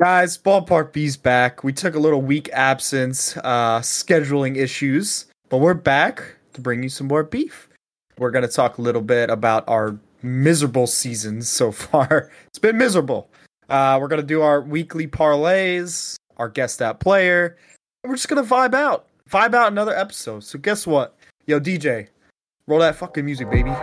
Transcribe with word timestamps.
Guys, 0.00 0.38
Ballpark 0.38 0.94
B's 0.94 1.18
back. 1.18 1.62
We 1.62 1.74
took 1.74 1.94
a 1.94 1.98
little 1.98 2.22
week 2.22 2.48
absence, 2.54 3.36
uh, 3.36 3.80
scheduling 3.80 4.56
issues, 4.56 5.26
but 5.50 5.58
we're 5.58 5.74
back 5.74 6.36
to 6.54 6.62
bring 6.62 6.82
you 6.82 6.88
some 6.88 7.06
more 7.06 7.22
beef. 7.22 7.68
We're 8.16 8.30
going 8.30 8.48
to 8.48 8.48
talk 8.50 8.78
a 8.78 8.80
little 8.80 9.02
bit 9.02 9.28
about 9.28 9.62
our 9.68 9.98
miserable 10.22 10.86
seasons 10.86 11.50
so 11.50 11.70
far. 11.72 12.30
It's 12.46 12.58
been 12.58 12.78
miserable. 12.78 13.28
Uh, 13.68 13.98
we're 14.00 14.08
going 14.08 14.22
to 14.22 14.26
do 14.26 14.40
our 14.40 14.62
weekly 14.62 15.06
parlays, 15.06 16.16
our 16.38 16.48
guest 16.48 16.80
out 16.80 16.98
player, 17.00 17.58
we're 18.02 18.16
just 18.16 18.28
going 18.28 18.42
to 18.42 18.50
vibe 18.50 18.72
out. 18.72 19.04
Vibe 19.30 19.52
out 19.52 19.70
another 19.70 19.94
episode. 19.94 20.44
So, 20.44 20.58
guess 20.58 20.86
what? 20.86 21.14
Yo, 21.44 21.60
DJ, 21.60 22.08
roll 22.66 22.78
that 22.78 22.96
fucking 22.96 23.26
music, 23.26 23.50
baby. 23.50 23.74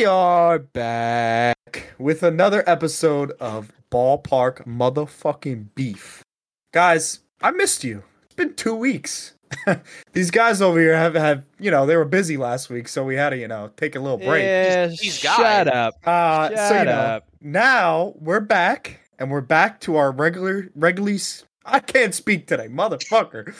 We 0.00 0.06
are 0.06 0.58
back 0.58 1.92
with 1.98 2.22
another 2.22 2.64
episode 2.66 3.32
of 3.32 3.70
Ballpark 3.90 4.64
Motherfucking 4.66 5.74
Beef. 5.74 6.24
Guys, 6.72 7.20
I 7.42 7.50
missed 7.50 7.84
you. 7.84 8.02
It's 8.24 8.32
been 8.32 8.54
two 8.54 8.74
weeks. 8.74 9.34
These 10.14 10.30
guys 10.30 10.62
over 10.62 10.80
here 10.80 10.96
have 10.96 11.12
had, 11.12 11.44
you 11.58 11.70
know 11.70 11.84
they 11.84 11.96
were 11.98 12.06
busy 12.06 12.38
last 12.38 12.70
week, 12.70 12.88
so 12.88 13.04
we 13.04 13.16
had 13.16 13.28
to 13.30 13.36
you 13.36 13.46
know 13.46 13.72
take 13.76 13.94
a 13.94 14.00
little 14.00 14.16
break. 14.16 14.42
Yeah, 14.42 14.88
He's 14.88 15.22
got 15.22 15.36
shut 15.36 15.66
it. 15.66 15.74
up. 15.74 15.94
Uh, 16.02 16.48
so 16.48 16.54
Shut 16.56 16.78
you 16.78 16.84
know 16.86 16.92
up. 16.92 17.28
now 17.42 18.14
we're 18.18 18.40
back 18.40 19.00
and 19.18 19.30
we're 19.30 19.42
back 19.42 19.80
to 19.80 19.96
our 19.96 20.12
regular 20.12 20.70
regularly. 20.74 21.20
I 21.66 21.80
can't 21.80 22.14
speak 22.14 22.46
today, 22.46 22.68
motherfucker. 22.68 23.52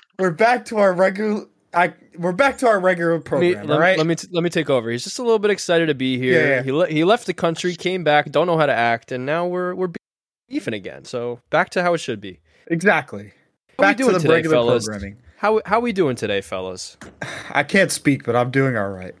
we're 0.18 0.32
back 0.32 0.64
to 0.64 0.78
our 0.78 0.92
regular. 0.92 1.44
I 1.76 1.92
we're 2.18 2.32
back 2.32 2.58
to 2.58 2.66
our 2.66 2.80
regular 2.80 3.12
Let 3.12 3.18
me, 3.18 3.24
program. 3.24 3.66
let, 3.66 3.74
all 3.74 3.80
right. 3.80 3.98
let 3.98 4.06
me 4.06 4.14
t- 4.14 4.28
let 4.32 4.42
me 4.42 4.50
take 4.50 4.70
over. 4.70 4.90
He's 4.90 5.04
just 5.04 5.18
a 5.18 5.22
little 5.22 5.38
bit 5.38 5.50
excited 5.50 5.86
to 5.86 5.94
be 5.94 6.16
here. 6.18 6.40
Yeah, 6.40 6.48
yeah. 6.56 6.62
He 6.62 6.72
le- 6.72 6.88
he 6.88 7.04
left 7.04 7.26
the 7.26 7.34
country, 7.34 7.76
came 7.76 8.02
back, 8.02 8.30
don't 8.30 8.46
know 8.46 8.56
how 8.58 8.66
to 8.66 8.72
act, 8.74 9.12
and 9.12 9.26
now 9.26 9.46
we're 9.46 9.74
we're 9.74 9.90
beefing 10.48 10.74
again. 10.74 11.04
So 11.04 11.40
back 11.50 11.70
to 11.70 11.82
how 11.82 11.92
it 11.94 11.98
should 11.98 12.20
be. 12.20 12.40
exactly. 12.68 13.32
How 13.78 13.82
back 13.82 13.98
we 13.98 14.04
doing 14.04 14.14
to 14.14 14.18
the 14.18 14.22
today, 14.22 14.34
regular 14.34 14.56
fellas? 14.56 14.84
programming. 14.86 15.16
How 15.36 15.60
how 15.66 15.80
we 15.80 15.92
doing 15.92 16.16
today, 16.16 16.40
fellas? 16.40 16.96
I 17.50 17.62
can't 17.62 17.92
speak, 17.92 18.24
but 18.24 18.34
I'm 18.34 18.50
doing 18.50 18.76
all 18.76 18.88
right. 18.88 19.14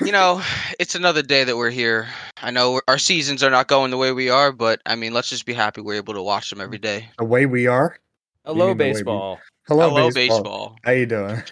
you 0.00 0.10
know, 0.10 0.42
it's 0.80 0.94
another 0.96 1.22
day 1.22 1.44
that 1.44 1.56
we're 1.56 1.70
here. 1.70 2.08
I 2.42 2.50
know 2.50 2.72
we're- 2.72 2.82
our 2.88 2.98
seasons 2.98 3.44
are 3.44 3.50
not 3.50 3.68
going 3.68 3.90
the 3.92 3.96
way 3.96 4.10
we 4.10 4.28
are, 4.30 4.50
but 4.50 4.80
I 4.86 4.96
mean, 4.96 5.12
let's 5.12 5.28
just 5.28 5.46
be 5.46 5.52
happy 5.52 5.82
we're 5.82 5.94
able 5.94 6.14
to 6.14 6.22
watch 6.22 6.50
them 6.50 6.60
every 6.60 6.78
day. 6.78 7.10
The 7.18 7.24
way 7.24 7.46
we 7.46 7.66
are. 7.68 7.96
Hello, 8.44 8.68
mean 8.68 8.78
the 8.78 8.84
way 8.84 8.88
we- 8.90 8.94
baseball. 8.94 9.38
Hello, 9.68 9.88
Hello, 9.90 10.10
baseball. 10.10 10.38
baseball. 10.38 10.76
How 10.84 10.92
you 10.92 11.06
doing? 11.06 11.42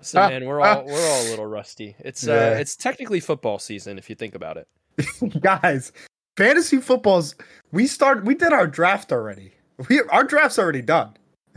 So 0.00 0.18
man, 0.28 0.44
we're 0.46 0.60
all 0.60 0.84
we're 0.84 1.10
all 1.10 1.22
a 1.22 1.28
little 1.30 1.46
rusty. 1.58 1.96
It's 1.98 2.26
uh 2.26 2.56
it's 2.58 2.76
technically 2.76 3.20
football 3.20 3.58
season 3.58 3.98
if 3.98 4.08
you 4.08 4.16
think 4.16 4.34
about 4.34 4.56
it. 4.56 4.68
guys 5.40 5.92
fantasy 6.36 6.78
football's 6.78 7.34
we 7.72 7.86
start 7.86 8.24
we 8.24 8.34
did 8.34 8.52
our 8.52 8.66
draft 8.66 9.12
already. 9.12 9.52
We 9.88 10.00
our 10.02 10.24
draft's 10.24 10.58
already 10.58 10.82
done. 10.82 11.16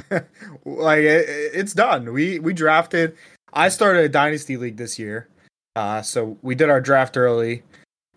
Like 0.65 0.99
it, 0.99 1.29
it's 1.53 1.73
done. 1.73 2.11
We 2.11 2.39
we 2.39 2.53
drafted 2.53 3.15
i 3.53 3.69
started 3.69 4.03
a 4.03 4.09
dynasty 4.09 4.57
league 4.57 4.75
this 4.75 4.99
year 4.99 5.29
uh 5.77 6.01
so 6.01 6.37
we 6.41 6.55
did 6.55 6.69
our 6.69 6.81
draft 6.81 7.17
early. 7.17 7.63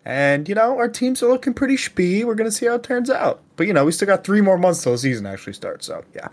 And 0.05 0.49
you 0.49 0.55
know 0.55 0.77
our 0.77 0.89
teams 0.89 1.21
are 1.23 1.29
looking 1.29 1.53
pretty 1.53 1.77
spee. 1.77 2.23
We're 2.23 2.35
gonna 2.35 2.51
see 2.51 2.65
how 2.65 2.75
it 2.75 2.83
turns 2.83 3.09
out. 3.09 3.41
But 3.55 3.67
you 3.67 3.73
know 3.73 3.85
we 3.85 3.91
still 3.91 4.07
got 4.07 4.23
three 4.23 4.41
more 4.41 4.57
months 4.57 4.83
till 4.83 4.93
the 4.93 4.97
season 4.97 5.25
actually 5.25 5.53
starts 5.53 5.85
so 5.85 6.03
yeah 6.13 6.29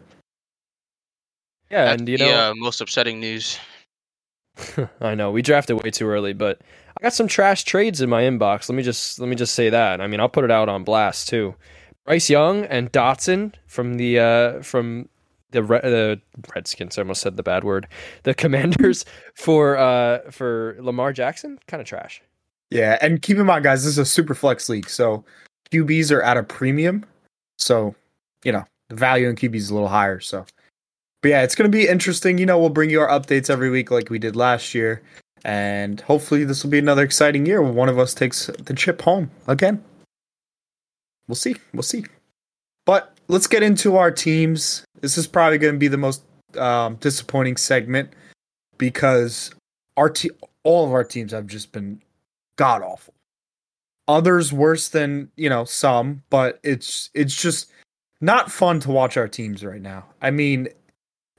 Yeah, 1.71 1.87
That's 1.87 2.01
and 2.01 2.09
you 2.09 2.19
the 2.19 2.25
know 2.27 2.51
uh, 2.51 2.55
most 2.57 2.81
upsetting 2.81 3.21
news. 3.21 3.59
I 5.01 5.15
know 5.15 5.31
we 5.31 5.43
drafted 5.43 5.83
way 5.83 5.91
too 5.91 6.07
early, 6.07 6.33
but 6.33 6.61
I 6.99 7.03
got 7.03 7.13
some 7.13 7.29
trash 7.29 7.65
trades 7.65 8.01
in 8.01 8.09
my 8.09 8.23
inbox. 8.23 8.69
Let 8.69 8.77
me 8.77 8.83
just 8.83 9.19
let 9.19 9.29
me 9.29 9.37
just 9.37 9.55
say 9.55 9.69
that. 9.71 10.01
I 10.01 10.07
mean, 10.07 10.21
I'll 10.21 10.29
put 10.29 10.45
it 10.45 10.51
out 10.51 10.69
on 10.69 10.85
blast 10.85 11.29
too. 11.29 11.55
Bryce 12.05 12.31
Young 12.31 12.65
and 12.67 12.91
Dotson 12.93 13.53
from 13.67 13.95
the 13.95 14.19
uh 14.19 14.63
from 14.63 15.09
the 15.51 15.63
Re- 15.63 15.81
the 15.83 16.21
Redskins. 16.55 16.97
I 16.99 17.03
almost 17.03 17.21
said 17.21 17.37
the 17.37 17.43
bad 17.43 17.65
word. 17.65 17.87
The 18.23 18.35
Commanders 18.43 19.05
for 19.35 19.77
uh 19.77 20.31
for 20.31 20.77
Lamar 20.81 21.13
Jackson, 21.13 21.59
kind 21.67 21.81
of 21.81 21.87
trash. 21.87 22.23
yeah 22.71 22.97
and 23.01 23.23
keep 23.23 23.37
in 23.39 23.47
mind 23.47 23.65
guys 23.65 23.83
this 23.85 23.93
is 23.93 23.99
a 23.99 24.05
super 24.07 24.35
flex 24.35 24.69
league 24.69 24.89
so 24.89 25.25
qb's 25.71 26.11
are 26.11 26.21
at 26.23 26.37
a 26.37 26.43
premium 26.43 27.05
so 27.59 27.95
you 28.45 28.51
know 28.51 28.65
the 28.89 28.97
value 28.97 29.29
in 29.29 29.37
qb's 29.37 29.65
is 29.65 29.71
a 29.71 29.75
little 29.75 29.89
higher 29.89 30.19
so 30.19 30.45
but 31.27 31.31
yeah 31.31 31.43
it's 31.43 31.57
going 31.57 31.69
to 31.69 31.77
be 31.77 31.89
interesting. 31.89 32.39
You 32.39 32.47
know 32.47 32.57
we'll 32.57 32.69
bring 32.69 32.89
you 32.89 33.01
our 33.01 33.09
updates 33.09 33.51
every 33.51 33.69
week 33.69 33.91
like 33.91 34.11
we 34.11 34.21
did 34.21 34.37
last 34.37 34.77
year. 34.77 35.03
And 35.45 36.01
hopefully 36.03 36.45
this 36.45 36.63
will 36.63 36.71
be 36.71 36.79
another 36.79 37.03
exciting 37.03 37.47
year 37.47 37.61
where 37.61 37.73
one 37.73 37.89
of 37.89 37.99
us 37.99 38.15
takes 38.15 38.47
the 38.47 38.75
chip 38.75 39.03
home 39.03 39.33
again. 39.49 39.83
We'll 41.27 41.35
see. 41.35 41.57
We'll 41.75 41.83
see. 41.83 42.05
But 42.85 43.13
let's 43.27 43.49
get 43.49 43.65
into 43.65 43.97
our 43.97 44.13
teams. 44.13 44.85
This 45.01 45.19
is 45.19 45.27
probably 45.27 45.59
going 45.59 45.75
to 45.75 45.79
be 45.79 45.89
the 45.89 45.97
most 45.97 46.23
um, 46.57 46.95
disappointing 46.97 47.57
segment 47.57 48.13
because 48.79 49.53
our 49.97 50.09
te- 50.09 50.31
all 50.63 50.87
of 50.87 50.93
our 50.93 51.03
teams 51.03 51.33
have 51.33 51.49
just 51.49 51.73
been 51.73 52.01
god 52.55 52.83
awful 52.83 53.15
others 54.07 54.53
worse 54.53 54.89
than 54.89 55.29
you 55.37 55.51
know 55.51 55.65
some 55.65 56.23
but 56.31 56.61
it's 56.63 57.11
it's 57.15 57.35
just 57.35 57.71
not 58.21 58.51
fun 58.51 58.79
to 58.81 58.91
watch 58.91 59.17
our 59.17 59.29
teams 59.29 59.65
right 59.65 59.83
now. 59.83 60.05
I 60.23 60.31
mean 60.31 60.69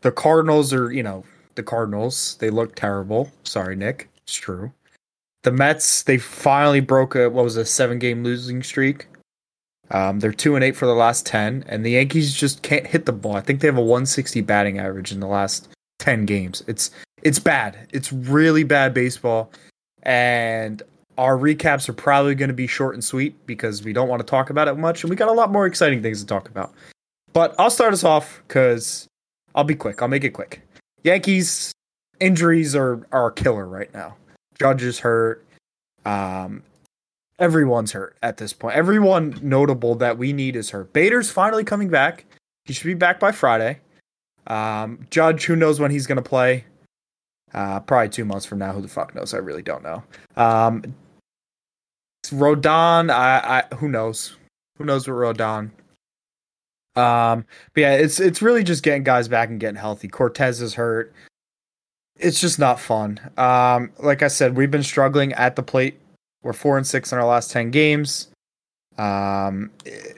the 0.01 0.11
cardinals 0.11 0.73
are 0.73 0.91
you 0.91 1.03
know 1.03 1.23
the 1.55 1.63
cardinals 1.63 2.37
they 2.39 2.49
look 2.49 2.75
terrible. 2.75 3.31
Sorry 3.43 3.75
nick. 3.75 4.09
It's 4.23 4.35
true. 4.35 4.71
The 5.43 5.51
mets 5.51 6.03
they 6.03 6.17
finally 6.17 6.79
broke 6.79 7.15
a 7.15 7.29
what 7.29 7.43
was 7.43 7.57
a 7.57 7.65
seven 7.65 7.99
game 7.99 8.23
losing 8.23 8.63
streak. 8.63 9.07
Um, 9.89 10.19
they're 10.19 10.33
two 10.33 10.55
and 10.55 10.63
eight 10.63 10.75
for 10.75 10.85
the 10.85 10.93
last 10.93 11.25
10 11.25 11.63
and 11.69 11.85
the 11.85 11.91
yankees 11.91 12.33
just 12.33 12.61
can't 12.61 12.85
hit 12.85 13.05
the 13.05 13.13
ball. 13.13 13.37
I 13.37 13.41
think 13.41 13.61
they 13.61 13.67
have 13.67 13.77
a 13.77 13.81
160 13.81 14.41
batting 14.41 14.79
average 14.79 15.13
in 15.13 15.21
the 15.21 15.27
last 15.27 15.69
10 15.99 16.25
games. 16.25 16.61
It's 16.67 16.91
it's 17.23 17.39
bad. 17.39 17.87
It's 17.91 18.11
really 18.11 18.63
bad 18.63 18.93
baseball. 18.93 19.51
And 20.03 20.83
our 21.17 21.37
recaps 21.37 21.87
are 21.89 21.93
probably 21.93 22.35
going 22.35 22.49
to 22.49 22.53
be 22.53 22.67
short 22.67 22.93
and 22.95 23.03
sweet 23.03 23.33
because 23.47 23.83
we 23.83 23.93
don't 23.93 24.09
want 24.09 24.19
to 24.19 24.25
talk 24.25 24.49
about 24.49 24.67
it 24.67 24.77
much 24.77 25.03
and 25.03 25.09
we 25.09 25.15
got 25.15 25.29
a 25.29 25.33
lot 25.33 25.51
more 25.51 25.65
exciting 25.65 26.01
things 26.01 26.19
to 26.19 26.27
talk 26.27 26.49
about. 26.49 26.73
But 27.33 27.55
i'll 27.59 27.69
start 27.69 27.93
us 27.93 28.03
off 28.03 28.41
because 28.47 29.07
i'll 29.57 29.65
be 29.65 29.75
quick 29.75 30.01
i'll 30.01 30.07
make 30.07 30.23
it 30.23 30.29
quick 30.29 30.61
yankees 31.03 31.73
injuries 32.21 32.75
are 32.75 33.05
are 33.11 33.27
a 33.27 33.33
killer 33.33 33.67
right 33.67 33.93
now 33.93 34.15
judge 34.57 34.83
is 34.83 34.99
hurt 34.99 35.45
um 36.05 36.63
everyone's 37.39 37.91
hurt 37.91 38.15
at 38.23 38.37
this 38.37 38.53
point 38.53 38.75
everyone 38.75 39.37
notable 39.41 39.95
that 39.95 40.17
we 40.17 40.31
need 40.31 40.55
is 40.55 40.69
hurt 40.69 40.93
bader's 40.93 41.29
finally 41.29 41.65
coming 41.65 41.89
back 41.89 42.25
he 42.63 42.71
should 42.71 42.85
be 42.87 42.93
back 42.93 43.19
by 43.19 43.33
friday 43.33 43.77
um 44.47 45.05
judge 45.09 45.43
who 45.43 45.55
knows 45.57 45.79
when 45.79 45.91
he's 45.91 46.07
going 46.07 46.15
to 46.15 46.21
play 46.21 46.63
uh, 47.53 47.79
probably 47.81 48.09
two 48.09 48.25
months 48.25 48.45
from 48.45 48.59
now. 48.59 48.73
Who 48.73 48.81
the 48.81 48.87
fuck 48.87 49.15
knows? 49.15 49.33
I 49.33 49.37
really 49.37 49.61
don't 49.61 49.83
know. 49.83 50.03
Um, 50.35 50.83
Rodon, 52.27 53.09
I, 53.09 53.63
I, 53.71 53.75
who 53.75 53.87
knows? 53.87 54.35
Who 54.77 54.85
knows 54.85 55.07
what 55.07 55.15
Rodon? 55.15 55.71
Um, 56.97 57.45
but 57.73 57.81
yeah, 57.81 57.93
it's 57.93 58.19
it's 58.19 58.41
really 58.41 58.63
just 58.63 58.83
getting 58.83 59.03
guys 59.03 59.27
back 59.27 59.49
and 59.49 59.59
getting 59.59 59.75
healthy. 59.75 60.07
Cortes 60.07 60.61
is 60.61 60.73
hurt. 60.73 61.13
It's 62.19 62.41
just 62.41 62.57
not 62.57 62.79
fun. 62.79 63.19
Um, 63.37 63.91
like 63.99 64.23
I 64.23 64.27
said, 64.27 64.57
we've 64.57 64.71
been 64.71 64.83
struggling 64.83 65.33
at 65.33 65.55
the 65.55 65.63
plate. 65.63 65.99
We're 66.41 66.53
four 66.53 66.77
and 66.77 66.87
six 66.87 67.11
in 67.11 67.19
our 67.19 67.25
last 67.25 67.51
ten 67.51 67.71
games. 67.71 68.29
Um, 68.97 69.71
it- 69.85 70.17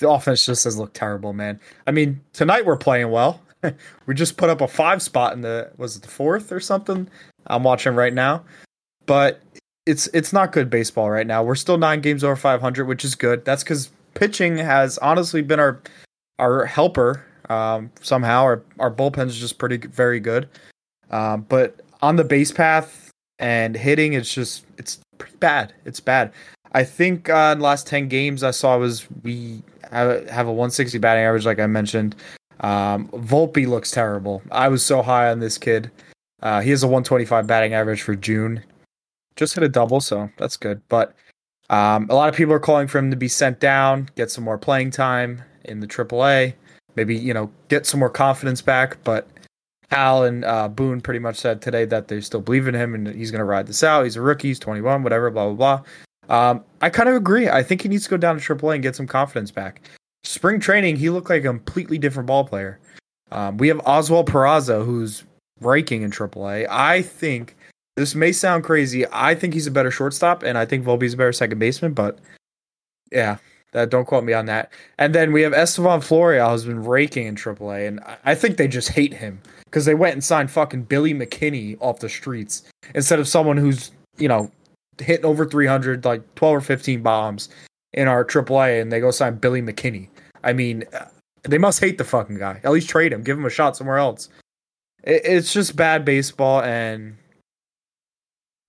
the 0.00 0.10
offense 0.10 0.44
just 0.44 0.64
has 0.64 0.76
looked 0.76 0.94
terrible, 0.94 1.32
man. 1.32 1.60
I 1.86 1.92
mean, 1.92 2.20
tonight 2.32 2.66
we're 2.66 2.76
playing 2.76 3.10
well. 3.10 3.40
we 4.06 4.14
just 4.14 4.36
put 4.36 4.50
up 4.50 4.60
a 4.60 4.68
five 4.68 5.02
spot 5.02 5.32
in 5.32 5.40
the 5.40 5.70
was 5.76 5.96
it 5.96 6.02
the 6.02 6.08
fourth 6.08 6.52
or 6.52 6.60
something? 6.60 7.08
I'm 7.46 7.62
watching 7.62 7.94
right 7.94 8.12
now, 8.12 8.44
but 9.06 9.40
it's 9.86 10.06
it's 10.08 10.32
not 10.32 10.52
good 10.52 10.68
baseball 10.68 11.10
right 11.10 11.26
now. 11.26 11.42
We're 11.42 11.54
still 11.54 11.78
nine 11.78 12.00
games 12.00 12.22
over 12.22 12.36
500, 12.36 12.86
which 12.86 13.04
is 13.04 13.14
good. 13.14 13.44
That's 13.44 13.62
because 13.64 13.90
pitching 14.18 14.58
has 14.58 14.98
honestly 14.98 15.42
been 15.42 15.60
our 15.60 15.80
our 16.38 16.66
helper. 16.66 17.24
Um, 17.48 17.90
somehow 18.02 18.42
our 18.42 18.62
our 18.78 18.90
bullpen's 18.90 19.38
just 19.38 19.58
pretty 19.58 19.78
very 19.78 20.20
good, 20.20 20.48
um, 21.10 21.46
but 21.48 21.80
on 22.02 22.16
the 22.16 22.24
base 22.24 22.52
path 22.52 23.10
and 23.38 23.76
hitting, 23.76 24.12
it's 24.12 24.34
just 24.34 24.66
it's 24.76 24.98
pretty 25.18 25.36
bad. 25.36 25.72
It's 25.84 26.00
bad. 26.00 26.32
I 26.72 26.84
think 26.84 27.30
uh, 27.30 27.50
in 27.52 27.58
the 27.58 27.64
last 27.64 27.86
10 27.86 28.08
games 28.08 28.42
I 28.42 28.50
saw 28.50 28.76
was 28.76 29.06
we 29.22 29.62
have, 29.90 30.28
have 30.28 30.46
a 30.46 30.52
160 30.52 30.98
batting 30.98 31.24
average, 31.24 31.46
like 31.46 31.58
I 31.58 31.66
mentioned. 31.66 32.14
Um, 32.60 33.08
Volpe 33.08 33.66
looks 33.66 33.90
terrible. 33.90 34.42
I 34.50 34.68
was 34.68 34.84
so 34.84 35.00
high 35.00 35.30
on 35.30 35.40
this 35.40 35.56
kid. 35.56 35.90
Uh, 36.42 36.60
he 36.60 36.70
has 36.70 36.82
a 36.82 36.86
125 36.86 37.46
batting 37.46 37.72
average 37.72 38.02
for 38.02 38.14
June. 38.14 38.62
Just 39.36 39.54
hit 39.54 39.64
a 39.64 39.68
double, 39.68 40.00
so 40.00 40.28
that's 40.36 40.56
good. 40.56 40.82
But 40.88 41.14
um, 41.70 42.06
a 42.10 42.14
lot 42.14 42.28
of 42.28 42.34
people 42.34 42.54
are 42.54 42.60
calling 42.60 42.88
for 42.88 42.98
him 42.98 43.10
to 43.10 43.16
be 43.16 43.28
sent 43.28 43.60
down, 43.60 44.08
get 44.16 44.30
some 44.30 44.44
more 44.44 44.58
playing 44.58 44.90
time 44.90 45.42
in 45.64 45.80
the 45.80 45.86
AAA, 45.86 46.54
maybe 46.96 47.16
you 47.16 47.34
know 47.34 47.50
get 47.68 47.86
some 47.86 48.00
more 48.00 48.10
confidence 48.10 48.62
back. 48.62 48.96
But 49.04 49.28
Hal 49.90 50.24
and 50.24 50.44
uh, 50.44 50.68
Boone 50.68 51.00
pretty 51.00 51.20
much 51.20 51.36
said 51.36 51.62
today 51.62 51.84
that 51.86 52.08
they 52.08 52.20
still 52.20 52.40
believe 52.40 52.68
in 52.68 52.74
him 52.74 52.94
and 52.94 53.08
he's 53.08 53.30
going 53.30 53.40
to 53.40 53.44
ride 53.44 53.66
this 53.66 53.82
out. 53.82 54.04
He's 54.04 54.16
a 54.16 54.22
rookie. 54.22 54.48
He's 54.48 54.58
21, 54.58 55.02
whatever, 55.02 55.30
blah, 55.30 55.52
blah, 55.52 55.54
blah. 56.28 56.50
Um, 56.50 56.64
I 56.82 56.90
kind 56.90 57.08
of 57.08 57.14
agree. 57.14 57.48
I 57.48 57.62
think 57.62 57.82
he 57.82 57.88
needs 57.88 58.04
to 58.04 58.10
go 58.10 58.18
down 58.18 58.38
to 58.38 58.54
AAA 58.54 58.74
and 58.74 58.82
get 58.82 58.96
some 58.96 59.06
confidence 59.06 59.50
back. 59.50 59.80
Spring 60.24 60.60
training, 60.60 60.96
he 60.96 61.08
looked 61.08 61.30
like 61.30 61.40
a 61.40 61.46
completely 61.46 61.96
different 61.96 62.26
ball 62.26 62.44
player. 62.44 62.78
Um, 63.32 63.56
we 63.56 63.68
have 63.68 63.80
Oswald 63.86 64.28
Peraza, 64.28 64.84
who's 64.84 65.24
raking 65.60 66.02
in 66.02 66.10
AAA. 66.10 66.66
I 66.68 67.02
think 67.02 67.56
this 67.98 68.14
may 68.14 68.30
sound 68.30 68.62
crazy. 68.62 69.04
I 69.12 69.34
think 69.34 69.54
he's 69.54 69.66
a 69.66 69.72
better 69.72 69.90
shortstop, 69.90 70.42
and 70.44 70.56
I 70.56 70.64
think 70.64 70.84
Volpe's 70.84 71.14
a 71.14 71.16
better 71.16 71.32
second 71.32 71.58
baseman. 71.58 71.94
But 71.94 72.18
yeah, 73.10 73.38
that 73.72 73.90
don't 73.90 74.06
quote 74.06 74.24
me 74.24 74.32
on 74.32 74.46
that. 74.46 74.72
And 74.98 75.14
then 75.14 75.32
we 75.32 75.42
have 75.42 75.52
Estevan 75.52 76.00
Florial, 76.00 76.52
who's 76.52 76.64
been 76.64 76.84
raking 76.84 77.26
in 77.26 77.34
AAA, 77.34 77.88
and 77.88 78.00
I 78.24 78.34
think 78.34 78.56
they 78.56 78.68
just 78.68 78.90
hate 78.90 79.12
him 79.12 79.40
because 79.64 79.84
they 79.84 79.94
went 79.94 80.12
and 80.14 80.22
signed 80.22 80.50
fucking 80.50 80.84
Billy 80.84 81.12
McKinney 81.12 81.76
off 81.80 81.98
the 81.98 82.08
streets 82.08 82.62
instead 82.94 83.18
of 83.18 83.26
someone 83.26 83.56
who's 83.56 83.90
you 84.16 84.28
know 84.28 84.50
hitting 85.00 85.26
over 85.26 85.44
300, 85.44 86.04
like 86.04 86.34
12 86.36 86.54
or 86.54 86.60
15 86.60 87.02
bombs 87.02 87.48
in 87.92 88.06
our 88.06 88.24
AAA, 88.24 88.80
and 88.80 88.92
they 88.92 89.00
go 89.00 89.10
sign 89.10 89.36
Billy 89.36 89.60
McKinney. 89.60 90.08
I 90.44 90.52
mean, 90.52 90.84
uh, 90.92 91.06
they 91.42 91.58
must 91.58 91.80
hate 91.80 91.98
the 91.98 92.04
fucking 92.04 92.38
guy. 92.38 92.60
At 92.62 92.70
least 92.70 92.88
trade 92.88 93.12
him, 93.12 93.22
give 93.22 93.36
him 93.36 93.44
a 93.44 93.50
shot 93.50 93.76
somewhere 93.76 93.98
else. 93.98 94.28
It's 95.02 95.52
just 95.52 95.74
bad 95.74 96.04
baseball, 96.04 96.62
and 96.62 97.16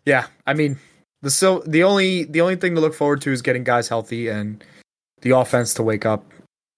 yeah, 0.06 0.28
I 0.48 0.54
mean, 0.54 0.78
the 1.22 1.30
so 1.30 1.60
the 1.66 1.84
only 1.84 2.26
the 2.26 2.42
only 2.42 2.56
thing 2.56 2.76
to 2.76 2.82
look 2.82 2.94
forward 2.94 3.22
to 3.22 3.32
is 3.32 3.42
getting 3.42 3.64
guys 3.64 3.88
healthy 3.88 4.28
and 4.28 4.64
the 5.22 5.32
offense 5.32 5.74
to 5.76 5.84
wake 5.84 6.06
up. 6.06 6.26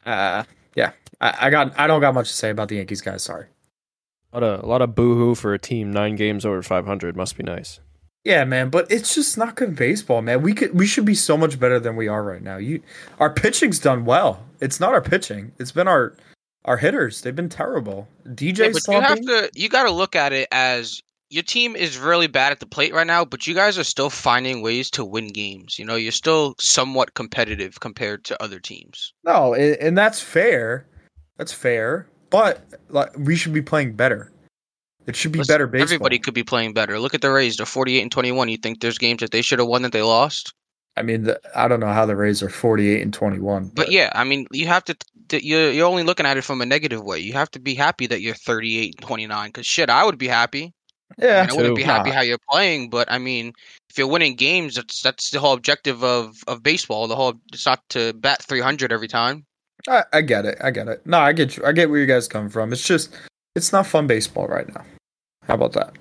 Uh, 0.06 0.44
yeah, 0.76 0.92
I, 1.20 1.48
I 1.48 1.50
got 1.50 1.80
I 1.80 1.88
don't 1.88 2.02
got 2.02 2.14
much 2.14 2.30
to 2.30 2.36
say 2.36 2.50
about 2.50 2.70
the 2.70 2.78
Yankees 2.78 3.02
guys. 3.02 3.24
Sorry. 3.24 3.48
A 4.34 4.40
lot 4.40 4.44
of 4.44 4.64
a 4.64 4.66
lot 4.66 4.82
of 4.82 4.96
boohoo 4.96 5.36
for 5.36 5.54
a 5.54 5.60
team 5.60 5.92
nine 5.92 6.16
games 6.16 6.46
over 6.46 6.62
500 6.62 7.16
must 7.16 7.38
be 7.38 7.44
nice. 7.44 7.80
Yeah, 8.24 8.46
man, 8.46 8.70
but 8.70 8.92
it's 8.92 9.16
just 9.16 9.38
not 9.38 9.56
good 9.56 9.76
baseball, 9.76 10.22
man. 10.22 10.42
We 10.44 10.54
could 10.54 10.74
we 10.76 10.86
should 10.86 11.06
be 11.06 11.16
so 11.16 11.36
much 11.36 11.60
better 11.60 11.80
than 11.80 11.96
we 11.96 12.08
are 12.08 12.24
right 12.24 12.42
now. 12.42 12.58
You 12.58 12.82
our 13.20 13.32
pitching's 13.32 13.80
done 13.80 14.06
well. 14.06 14.44
It's 14.60 14.80
not 14.80 14.94
our 14.94 15.02
pitching. 15.02 15.52
It's 15.60 15.72
been 15.72 15.88
our 15.88 16.16
our 16.66 16.78
hitters. 16.78 17.22
They've 17.22 17.36
been 17.36 17.50
terrible. 17.50 18.08
DJ 18.28 18.60
Yeah, 18.60 18.70
but 18.74 18.88
you 18.88 19.02
have 19.02 19.22
to 19.22 19.52
you 19.56 19.70
got 19.70 19.84
to 19.84 19.92
look 19.92 20.16
at 20.16 20.34
it 20.34 20.48
as 20.52 21.02
your 21.32 21.44
team 21.44 21.78
is 21.78 21.98
really 21.98 22.28
bad 22.28 22.52
at 22.52 22.60
the 22.60 22.66
plate 22.66 22.94
right 22.94 23.08
now, 23.08 23.24
but 23.24 23.48
you 23.48 23.56
guys 23.56 23.78
are 23.78 23.86
still 23.86 24.10
finding 24.10 24.62
ways 24.62 24.92
to 24.92 25.06
win 25.06 25.30
games. 25.30 25.80
You 25.80 25.86
know, 25.86 25.96
you're 25.96 26.12
still 26.12 26.56
somewhat 26.60 27.14
competitive 27.14 27.80
compared 27.80 28.26
to 28.26 28.44
other 28.44 28.60
teams. 28.60 29.14
No, 29.24 29.54
and, 29.54 29.98
that's 29.98 30.20
fair. 30.20 30.86
That's 31.38 31.54
fair. 31.54 32.10
But 32.30 32.66
like, 32.90 33.18
we 33.18 33.38
should 33.38 33.54
be 33.54 33.62
playing 33.62 33.96
better. 33.96 34.32
It 35.08 35.16
should 35.16 35.32
be 35.32 35.40
Listen, 35.40 35.54
better 35.54 35.68
baseball. 35.68 35.84
Everybody 35.84 36.20
could 36.20 36.34
be 36.34 36.44
playing 36.44 36.74
better. 36.74 37.00
Look 37.00 37.14
at 37.14 37.22
the 37.22 37.32
Rays; 37.32 37.58
they're 37.58 37.66
48 37.66 38.02
and 38.02 38.12
21. 38.12 38.50
You 38.50 38.58
think 38.58 38.82
there's 38.82 38.98
games 38.98 39.22
that 39.22 39.32
they 39.32 39.42
should 39.42 39.60
have 39.60 39.68
won 39.68 39.82
that 39.82 39.94
they 39.94 40.04
lost? 40.04 40.54
I 40.98 41.02
mean, 41.02 41.24
the, 41.24 41.40
I 41.56 41.68
don't 41.68 41.80
know 41.80 41.92
how 41.94 42.06
the 42.06 42.16
Rays 42.16 42.44
are 42.44 42.50
48 42.50 43.02
and 43.02 43.14
21. 43.14 43.68
But, 43.68 43.76
But 43.76 43.92
yeah, 43.92 44.12
I 44.14 44.26
mean, 44.26 44.48
you 44.52 44.68
have 44.68 44.84
to. 44.86 44.98
th- 45.30 45.44
You're 45.44 45.72
you're 45.72 45.88
only 45.88 46.04
looking 46.04 46.26
at 46.26 46.38
it 46.38 46.44
from 46.44 46.62
a 46.62 46.66
negative 46.66 47.02
way. 47.02 47.20
You 47.20 47.34
have 47.34 47.50
to 47.52 47.60
be 47.60 47.74
happy 47.74 48.08
that 48.08 48.22
you're 48.22 48.36
38 48.36 48.96
and 49.00 49.08
29. 49.08 49.50
Because 49.50 49.66
shit, 49.66 49.90
I 49.90 50.04
would 50.04 50.18
be 50.18 50.28
happy. 50.28 50.74
Yeah, 51.22 51.42
And 51.44 51.52
I 51.52 51.54
wouldn't 51.54 51.76
be 51.76 51.84
happy 51.84 52.10
Nah. 52.10 52.16
how 52.16 52.22
you're 52.22 52.38
playing, 52.50 52.90
but 52.90 53.12
I 53.12 53.18
mean, 53.20 53.54
if 53.90 53.98
you're 53.98 54.08
winning 54.08 54.36
games, 54.36 54.76
that's 54.76 55.02
that's 55.02 55.30
the 55.30 55.40
whole 55.40 55.54
objective 55.54 56.04
of 56.04 56.38
of 56.48 56.64
baseball. 56.64 57.08
The 57.08 57.16
whole 57.16 57.34
it's 57.54 57.66
not 57.66 57.88
to 57.90 58.14
bat 58.14 58.42
300 58.42 58.92
every 58.92 59.08
time. 59.08 59.46
I, 59.88 60.04
I 60.14 60.22
get 60.22 60.46
it. 60.46 60.58
I 60.64 60.72
get 60.72 60.88
it. 60.88 61.06
No, 61.06 61.20
I 61.20 61.34
get 61.34 61.58
you. 61.58 61.66
I 61.66 61.72
get 61.72 61.90
where 61.90 62.00
you 62.00 62.06
guys 62.06 62.28
come 62.28 62.50
from. 62.50 62.72
It's 62.72 62.86
just, 62.86 63.16
it's 63.56 63.72
not 63.72 63.88
fun 63.88 64.06
baseball 64.08 64.48
right 64.48 64.68
now. 64.74 64.84
How 65.48 65.56
about 65.56 65.74
that? 65.74 65.94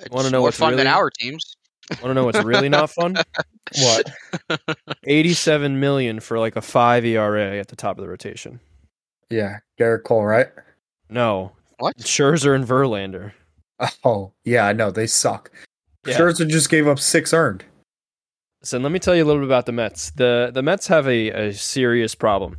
It's 0.00 0.10
Wanna 0.10 0.30
know 0.30 0.38
more 0.38 0.46
what's 0.48 0.58
fun 0.58 0.76
than 0.76 0.86
our 0.86 1.10
teams. 1.10 1.56
Want 1.90 2.04
to 2.04 2.14
know 2.14 2.24
what's 2.24 2.42
really 2.44 2.68
not 2.68 2.90
fun? 2.90 3.16
What? 3.78 4.10
87 5.04 5.78
million 5.80 6.20
for 6.20 6.38
like 6.38 6.56
a 6.56 6.62
5 6.62 7.04
ERA 7.04 7.58
at 7.58 7.68
the 7.68 7.76
top 7.76 7.98
of 7.98 8.02
the 8.02 8.08
rotation. 8.08 8.60
yeah, 9.30 9.58
Gerrit 9.78 10.04
Cole, 10.04 10.24
right? 10.24 10.48
No. 11.10 11.52
What? 11.78 11.96
Scherzer 11.98 12.54
and 12.54 12.66
Verlander. 12.66 13.32
Oh, 14.04 14.32
yeah, 14.44 14.66
I 14.66 14.72
know. 14.72 14.90
They 14.90 15.06
suck. 15.06 15.50
Yeah. 16.06 16.18
Scherzer 16.18 16.48
just 16.48 16.70
gave 16.70 16.88
up 16.88 16.98
six 16.98 17.32
earned. 17.32 17.64
So 18.62 18.78
let 18.78 18.90
me 18.90 18.98
tell 18.98 19.14
you 19.14 19.24
a 19.24 19.26
little 19.26 19.42
bit 19.42 19.48
about 19.48 19.66
the 19.66 19.72
Mets. 19.72 20.10
The 20.10 20.50
the 20.52 20.62
Mets 20.62 20.88
have 20.88 21.06
a, 21.06 21.30
a 21.30 21.52
serious 21.52 22.14
problem. 22.14 22.58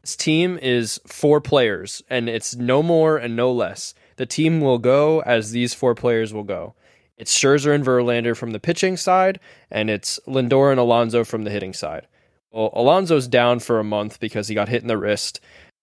This 0.00 0.16
team 0.16 0.58
is 0.60 1.00
four 1.06 1.40
players, 1.40 2.02
and 2.10 2.28
it's 2.28 2.56
no 2.56 2.82
more 2.82 3.16
and 3.16 3.36
no 3.36 3.52
less. 3.52 3.94
The 4.16 4.26
team 4.26 4.60
will 4.60 4.78
go 4.78 5.20
as 5.22 5.52
these 5.52 5.72
four 5.72 5.94
players 5.94 6.34
will 6.34 6.42
go. 6.42 6.74
It's 7.16 7.36
Scherzer 7.36 7.74
and 7.74 7.84
Verlander 7.84 8.36
from 8.36 8.50
the 8.50 8.60
pitching 8.60 8.96
side, 8.96 9.38
and 9.70 9.88
it's 9.88 10.18
Lindor 10.26 10.70
and 10.70 10.80
Alonso 10.80 11.24
from 11.24 11.44
the 11.44 11.50
hitting 11.50 11.72
side. 11.72 12.06
Well, 12.50 12.70
Alonso's 12.74 13.28
down 13.28 13.60
for 13.60 13.78
a 13.78 13.84
month 13.84 14.20
because 14.20 14.48
he 14.48 14.54
got 14.54 14.68
hit 14.68 14.82
in 14.82 14.88
the 14.88 14.98
wrist 14.98 15.40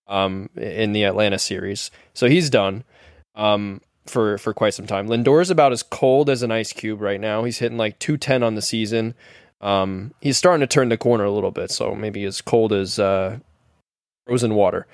um, 0.07 0.49
in 0.55 0.91
the 0.91 1.03
Atlanta 1.03 1.39
series, 1.39 1.89
so 2.13 2.27
he's 2.27 2.49
done 2.49 2.83
um, 3.35 3.81
for 4.05 4.37
for 4.37 4.53
quite 4.53 4.73
some 4.73 4.87
time. 4.87 5.07
Lindor 5.07 5.41
is 5.41 5.49
about 5.49 5.71
as 5.71 5.83
cold 5.83 6.29
as 6.29 6.43
an 6.43 6.51
ice 6.51 6.73
cube 6.73 7.01
right 7.01 7.19
now. 7.19 7.43
He's 7.43 7.59
hitting 7.59 7.77
like 7.77 7.99
210 7.99 8.43
on 8.43 8.55
the 8.55 8.61
season. 8.61 9.13
Um, 9.61 10.13
he's 10.21 10.37
starting 10.37 10.61
to 10.61 10.67
turn 10.67 10.89
the 10.89 10.97
corner 10.97 11.23
a 11.23 11.31
little 11.31 11.51
bit, 11.51 11.71
so 11.71 11.93
maybe 11.93 12.23
as 12.25 12.41
cold 12.41 12.73
as 12.73 12.97
uh, 12.97 13.37
frozen 14.25 14.55
water. 14.55 14.87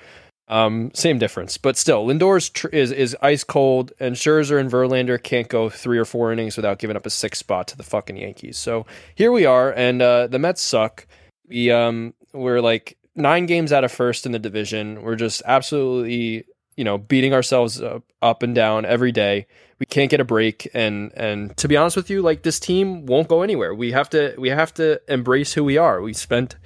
Um, 0.48 0.90
same 0.94 1.18
difference, 1.18 1.58
but 1.58 1.76
still, 1.76 2.06
Lindor's 2.06 2.48
tr- 2.48 2.68
is 2.68 2.90
is 2.90 3.14
ice 3.20 3.44
cold, 3.44 3.92
and 4.00 4.16
Scherzer 4.16 4.58
and 4.58 4.70
Verlander 4.70 5.22
can't 5.22 5.48
go 5.48 5.68
three 5.68 5.98
or 5.98 6.06
four 6.06 6.32
innings 6.32 6.56
without 6.56 6.78
giving 6.78 6.96
up 6.96 7.04
a 7.04 7.10
six 7.10 7.38
spot 7.38 7.68
to 7.68 7.76
the 7.76 7.82
fucking 7.82 8.16
Yankees. 8.16 8.56
So 8.56 8.86
here 9.14 9.30
we 9.30 9.44
are, 9.44 9.72
and 9.72 10.00
uh, 10.00 10.26
the 10.26 10.38
Mets 10.38 10.62
suck. 10.62 11.06
We 11.48 11.70
um 11.70 12.14
we're 12.32 12.60
like 12.62 12.96
nine 13.14 13.44
games 13.44 13.72
out 13.72 13.84
of 13.84 13.92
first 13.92 14.24
in 14.24 14.32
the 14.32 14.38
division. 14.38 15.02
We're 15.02 15.16
just 15.16 15.42
absolutely 15.44 16.44
you 16.78 16.84
know 16.84 16.96
beating 16.96 17.34
ourselves 17.34 17.82
up, 17.82 18.04
up 18.22 18.42
and 18.42 18.54
down 18.54 18.86
every 18.86 19.12
day. 19.12 19.46
We 19.80 19.86
can't 19.86 20.10
get 20.10 20.20
a 20.20 20.24
break, 20.24 20.70
and 20.72 21.12
and 21.14 21.54
to 21.58 21.68
be 21.68 21.76
honest 21.76 21.96
with 21.96 22.08
you, 22.08 22.22
like 22.22 22.42
this 22.42 22.60
team 22.60 23.04
won't 23.04 23.28
go 23.28 23.42
anywhere. 23.42 23.74
We 23.74 23.90
have 23.92 24.08
to 24.10 24.34
we 24.38 24.48
have 24.48 24.72
to 24.74 25.00
embrace 25.12 25.52
who 25.52 25.64
we 25.64 25.76
are. 25.76 26.00
We 26.00 26.12
spent 26.12 26.56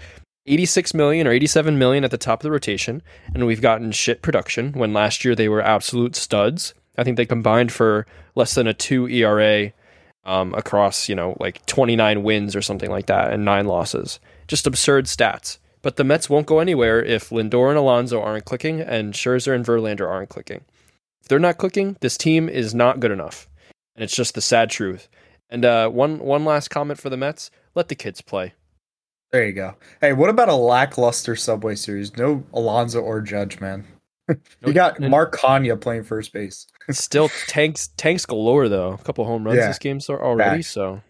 86 0.46 0.92
million 0.92 1.26
or 1.26 1.30
87 1.30 1.78
million 1.78 2.04
at 2.04 2.10
the 2.10 2.18
top 2.18 2.40
of 2.40 2.42
the 2.42 2.50
rotation 2.50 3.00
and 3.32 3.46
we've 3.46 3.62
gotten 3.62 3.92
shit 3.92 4.22
production 4.22 4.72
when 4.72 4.92
last 4.92 5.24
year 5.24 5.36
they 5.36 5.48
were 5.48 5.62
absolute 5.62 6.16
studs. 6.16 6.74
I 6.98 7.04
think 7.04 7.16
they 7.16 7.26
combined 7.26 7.70
for 7.70 8.06
less 8.34 8.56
than 8.56 8.66
a 8.66 8.74
2 8.74 9.08
ERA 9.08 9.72
um, 10.24 10.52
across, 10.54 11.08
you 11.08 11.14
know, 11.14 11.36
like 11.38 11.64
29 11.66 12.24
wins 12.24 12.56
or 12.56 12.60
something 12.62 12.90
like 12.90 13.06
that 13.06 13.32
and 13.32 13.44
9 13.44 13.66
losses. 13.66 14.18
Just 14.48 14.66
absurd 14.66 15.04
stats. 15.04 15.58
But 15.82 15.96
the 15.96 16.04
Mets 16.04 16.30
won't 16.30 16.46
go 16.46 16.60
anywhere 16.60 17.02
if 17.02 17.30
Lindor 17.30 17.68
and 17.68 17.78
Alonso 17.78 18.22
aren't 18.22 18.44
clicking 18.44 18.80
and 18.80 19.12
Scherzer 19.14 19.54
and 19.54 19.64
Verlander 19.64 20.08
aren't 20.08 20.28
clicking. 20.28 20.64
If 21.20 21.28
they're 21.28 21.38
not 21.38 21.58
clicking, 21.58 21.96
this 22.00 22.16
team 22.16 22.48
is 22.48 22.74
not 22.74 23.00
good 23.00 23.10
enough. 23.10 23.48
And 23.96 24.04
it's 24.04 24.14
just 24.14 24.34
the 24.34 24.40
sad 24.40 24.70
truth. 24.70 25.08
And 25.50 25.64
uh, 25.64 25.88
one 25.88 26.18
one 26.20 26.44
last 26.44 26.68
comment 26.68 26.98
for 26.98 27.10
the 27.10 27.16
Mets: 27.16 27.50
let 27.74 27.88
the 27.88 27.94
kids 27.94 28.22
play. 28.22 28.54
There 29.32 29.44
you 29.46 29.52
go. 29.52 29.74
Hey, 30.00 30.12
what 30.12 30.30
about 30.30 30.48
a 30.48 30.54
lackluster 30.54 31.36
Subway 31.36 31.74
Series? 31.74 32.16
No 32.16 32.44
Alonso 32.52 33.00
or 33.00 33.20
Judge, 33.20 33.60
man. 33.60 33.84
you 34.64 34.72
got 34.72 35.00
Mark 35.00 35.36
Canha 35.36 35.78
playing 35.80 36.04
first 36.04 36.32
base. 36.32 36.66
Still 36.90 37.28
tanks 37.48 37.88
tanks 37.96 38.24
galore 38.24 38.68
though. 38.68 38.92
A 38.92 38.98
couple 38.98 39.24
home 39.24 39.44
runs 39.44 39.58
Yeah. 39.58 39.66
this 39.68 39.78
game 39.78 40.00
so 40.00 40.14
already. 40.14 40.58
Back. 40.58 40.64
So 40.64 41.02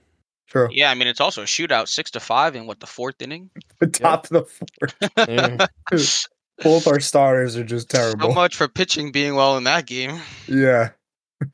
True. 0.52 0.68
Yeah, 0.70 0.90
I 0.90 0.94
mean 0.94 1.08
it's 1.08 1.20
also 1.20 1.40
a 1.42 1.46
shootout, 1.46 1.88
six 1.88 2.10
to 2.10 2.20
five 2.20 2.54
in 2.54 2.66
what 2.66 2.78
the 2.80 2.86
fourth 2.86 3.22
inning. 3.22 3.48
The 3.78 3.86
top 3.86 4.24
of 4.26 4.30
the 4.30 4.44
fourth. 4.44 4.94
Mm. 5.16 6.26
Both 6.62 6.86
our 6.86 7.00
starters 7.00 7.56
are 7.56 7.64
just 7.64 7.88
terrible. 7.90 8.28
So 8.28 8.34
much 8.34 8.54
for 8.54 8.68
pitching 8.68 9.10
being 9.12 9.34
well 9.34 9.56
in 9.56 9.64
that 9.64 9.86
game. 9.86 10.20
yeah. 10.46 10.90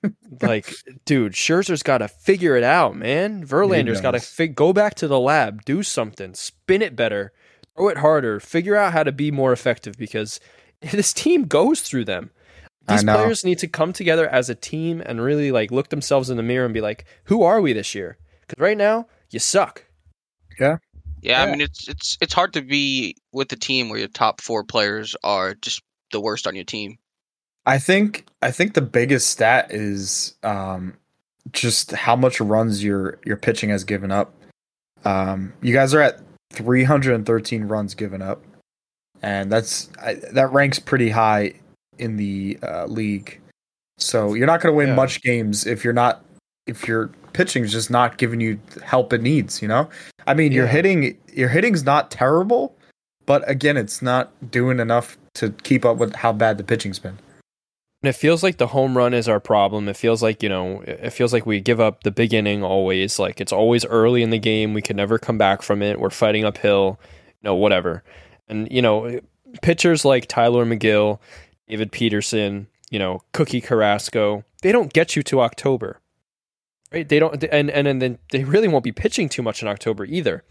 like, 0.43 0.75
dude, 1.07 1.33
Scherzer's 1.33 1.83
got 1.83 1.99
to 1.99 2.09
figure 2.09 2.57
it 2.57 2.64
out, 2.64 2.95
man. 2.97 3.47
Verlander's 3.47 4.02
got 4.02 4.11
to 4.11 4.19
does. 4.19 4.28
fig- 4.28 4.55
go 4.55 4.73
back 4.75 4.97
to 4.97 5.09
the 5.09 5.19
lab, 5.19 5.64
do 5.64 5.83
something, 5.83 6.35
spin 6.35 6.83
it 6.83 6.95
better, 6.95 7.33
throw 7.75 7.88
it 7.88 7.99
harder, 7.99 8.38
figure 8.40 8.76
out 8.76 8.93
how 8.93 9.02
to 9.05 9.12
be 9.12 9.31
more 9.31 9.52
effective 9.52 9.97
because 9.97 10.40
this 10.93 11.14
team 11.14 11.45
goes 11.45 11.81
through 11.81 12.05
them. 12.05 12.31
These 12.88 13.05
players 13.05 13.45
need 13.45 13.59
to 13.61 13.69
come 13.69 13.93
together 13.95 14.28
as 14.28 14.50
a 14.50 14.55
team 14.55 15.02
and 15.07 15.23
really 15.23 15.52
like 15.52 15.71
look 15.71 15.88
themselves 15.88 16.28
in 16.28 16.37
the 16.37 16.43
mirror 16.43 16.64
and 16.64 16.75
be 16.75 16.81
like, 16.81 17.05
"Who 17.25 17.43
are 17.43 17.61
we 17.61 17.73
this 17.73 17.95
year?" 17.95 18.19
Because 18.49 18.61
right 18.62 18.76
now, 18.76 19.07
you 19.31 19.38
suck. 19.38 19.85
Yeah, 20.59 20.78
Yeah. 21.23 21.43
I 21.43 21.50
mean 21.50 21.61
it's 21.61 21.87
it's 21.88 22.19
it's 22.21 22.33
hard 22.33 22.52
to 22.55 22.62
be 22.62 23.14
with 23.33 23.52
a 23.52 23.57
team 23.57 23.88
where 23.90 23.99
your 24.00 24.09
top 24.09 24.40
four 24.40 24.64
players 24.64 25.14
are 25.23 25.55
just 25.55 25.83
the 26.11 26.21
worst 26.21 26.47
on 26.47 26.57
your 26.57 26.64
team. 26.64 26.99
I 27.67 27.78
think 27.78 28.26
I 28.43 28.50
think 28.50 28.75
the 28.75 28.81
biggest 28.83 29.28
stat 29.28 29.71
is 29.71 30.35
um, 30.43 30.95
just 31.52 31.93
how 31.93 32.17
much 32.17 32.40
runs 32.40 32.83
your 32.83 33.19
your 33.25 33.37
pitching 33.37 33.71
has 33.71 33.85
given 33.85 34.11
up. 34.11 34.35
Um, 35.05 35.52
you 35.62 35.73
guys 35.73 35.95
are 35.95 36.00
at 36.00 36.21
313 36.52 37.64
runs 37.64 37.95
given 37.95 38.21
up, 38.23 38.43
and 39.23 39.52
that's 39.52 39.90
I, 40.02 40.14
that 40.33 40.50
ranks 40.52 40.78
pretty 40.78 41.11
high 41.11 41.55
in 41.99 42.17
the 42.17 42.59
uh, 42.62 42.87
league. 42.87 43.40
So 43.99 44.35
you're 44.35 44.47
not 44.47 44.61
going 44.61 44.73
to 44.73 44.76
win 44.76 44.88
Yeah. 44.88 44.95
much 44.95 45.21
games 45.23 45.67
if 45.67 45.85
you're 45.85 45.93
not 45.93 46.25
if 46.68 46.87
your 46.87 47.08
pitching 47.32 47.64
is 47.64 47.72
just 47.72 47.90
not 47.90 48.18
giving 48.18 48.40
you 48.40 48.58
help 48.84 49.12
it 49.12 49.22
needs. 49.22 49.60
You 49.62 49.68
know, 49.68 49.88
I 50.26 50.34
mean, 50.34 50.52
your 50.52 50.66
Yeah. 50.66 50.72
hitting 50.72 51.18
your 51.32 51.48
hitting's 51.48 51.84
not 51.84 52.10
terrible, 52.10 52.75
but 53.26 53.48
again, 53.48 53.76
it's 53.76 54.02
not 54.02 54.32
doing 54.50 54.78
enough 54.80 55.16
to 55.34 55.50
keep 55.62 55.84
up 55.84 55.96
with 55.98 56.14
how 56.16 56.32
bad 56.32 56.58
the 56.58 56.64
pitching's 56.64 56.98
been. 56.98 57.18
And 58.02 58.08
it 58.10 58.14
feels 58.14 58.44
like 58.44 58.58
the 58.58 58.68
home 58.68 58.96
run 58.96 59.12
is 59.12 59.28
our 59.28 59.40
problem. 59.40 59.88
It 59.88 59.96
feels 59.96 60.22
like, 60.22 60.42
you 60.42 60.48
know, 60.48 60.82
it 60.82 61.00
it 61.04 61.10
feels 61.10 61.32
like 61.32 61.46
we 61.46 61.60
give 61.60 61.80
up 61.80 62.04
the 62.04 62.10
big 62.12 62.32
inning 62.32 62.62
always. 62.62 63.18
Like 63.18 63.40
it's 63.40 63.52
always 63.52 63.84
early 63.84 64.22
in 64.22 64.30
the 64.30 64.38
game. 64.38 64.72
We 64.75 64.82
can 64.82 64.96
never 64.96 65.18
come 65.18 65.38
back 65.38 65.62
from 65.62 65.82
it. 65.82 65.98
We're 66.00 66.10
fighting 66.10 66.44
uphill, 66.44 67.00
you 67.26 67.48
know, 67.48 67.54
whatever. 67.56 68.04
And, 68.48 68.70
you 68.70 68.80
know, 68.82 69.20
pitchers 69.62 70.04
like 70.04 70.26
Tylor 70.26 70.64
Megill, 70.64 71.18
David 71.68 71.90
Peterson, 71.92 72.68
you 72.90 72.98
know, 72.98 73.20
Cookie 73.32 73.60
Carrasco, 73.60 74.44
they 74.62 74.72
don't 74.72 74.92
get 74.92 75.16
you 75.16 75.22
to 75.25 75.40
October. 75.40 75.98
Right? 76.92 77.09
They 77.09 77.18
don't 77.18 77.42
and 77.45 77.71
and, 77.71 77.87
and 77.87 78.00
then 78.00 78.18
they 78.30 78.45
really 78.45 78.68
won't 78.68 78.85
be 78.85 78.92
pitching 78.92 79.28
too 79.28 79.42
much 79.42 79.62
in 79.62 79.68
October 79.68 80.04
either. 80.04 80.45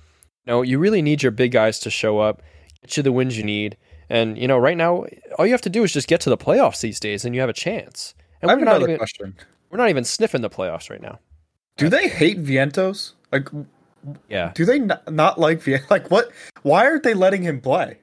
No, 0.45 0.61
you 0.61 0.79
really 0.79 1.01
need 1.01 1.23
your 1.23 1.31
big 1.31 1.51
guys 1.51 1.79
to 1.79 1.89
show 1.89 2.19
up, 2.19 2.41
get 2.81 2.97
you 2.97 3.03
the 3.03 3.11
wins 3.11 3.37
you 3.37 3.43
need. 3.43 3.77
And 4.09 4.37
you 4.37 4.47
know, 4.47 4.57
right 4.57 4.77
now, 4.77 5.05
all 5.37 5.45
you 5.45 5.51
have 5.51 5.61
to 5.61 5.69
do 5.69 5.83
is 5.83 5.91
just 5.91 6.07
get 6.07 6.21
to 6.21 6.29
the 6.29 6.37
playoffs 6.37 6.81
these 6.81 6.99
days, 6.99 7.25
and 7.25 7.35
you 7.35 7.41
have 7.41 7.49
a 7.49 7.53
chance. 7.53 8.15
And 8.41 8.49
I 8.49 8.53
have 8.53 8.59
we're 8.59 8.65
not 8.65 8.75
another 8.77 8.91
even 8.91 8.97
question: 8.97 9.35
we're 9.69 9.77
not 9.77 9.89
even 9.89 10.03
sniffing 10.03 10.41
the 10.41 10.49
playoffs 10.49 10.89
right 10.89 11.01
now. 11.01 11.19
Do 11.77 11.89
they 11.89 12.07
hate 12.07 12.41
Vientos? 12.43 13.13
Like, 13.31 13.49
Yeah, 14.29 14.51
do 14.55 14.63
they 14.65 14.79
not, 14.79 15.11
not 15.11 15.39
like 15.39 15.59
Vientos? 15.61 15.87
Like, 15.89 16.09
what? 16.09 16.31
Why 16.61 16.85
aren't 16.85 17.03
they 17.03 17.13
letting 17.13 17.43
him 17.43 17.59
play? 17.61 17.97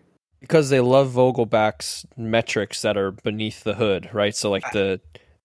because 0.44 0.68
they 0.68 0.80
love 0.80 1.10
Vogelbach's 1.10 2.04
metrics 2.18 2.82
that 2.82 2.98
are 2.98 3.12
beneath 3.12 3.64
the 3.64 3.76
hood, 3.76 4.10
right? 4.12 4.36
So 4.36 4.50
like 4.50 4.70
the 4.72 5.00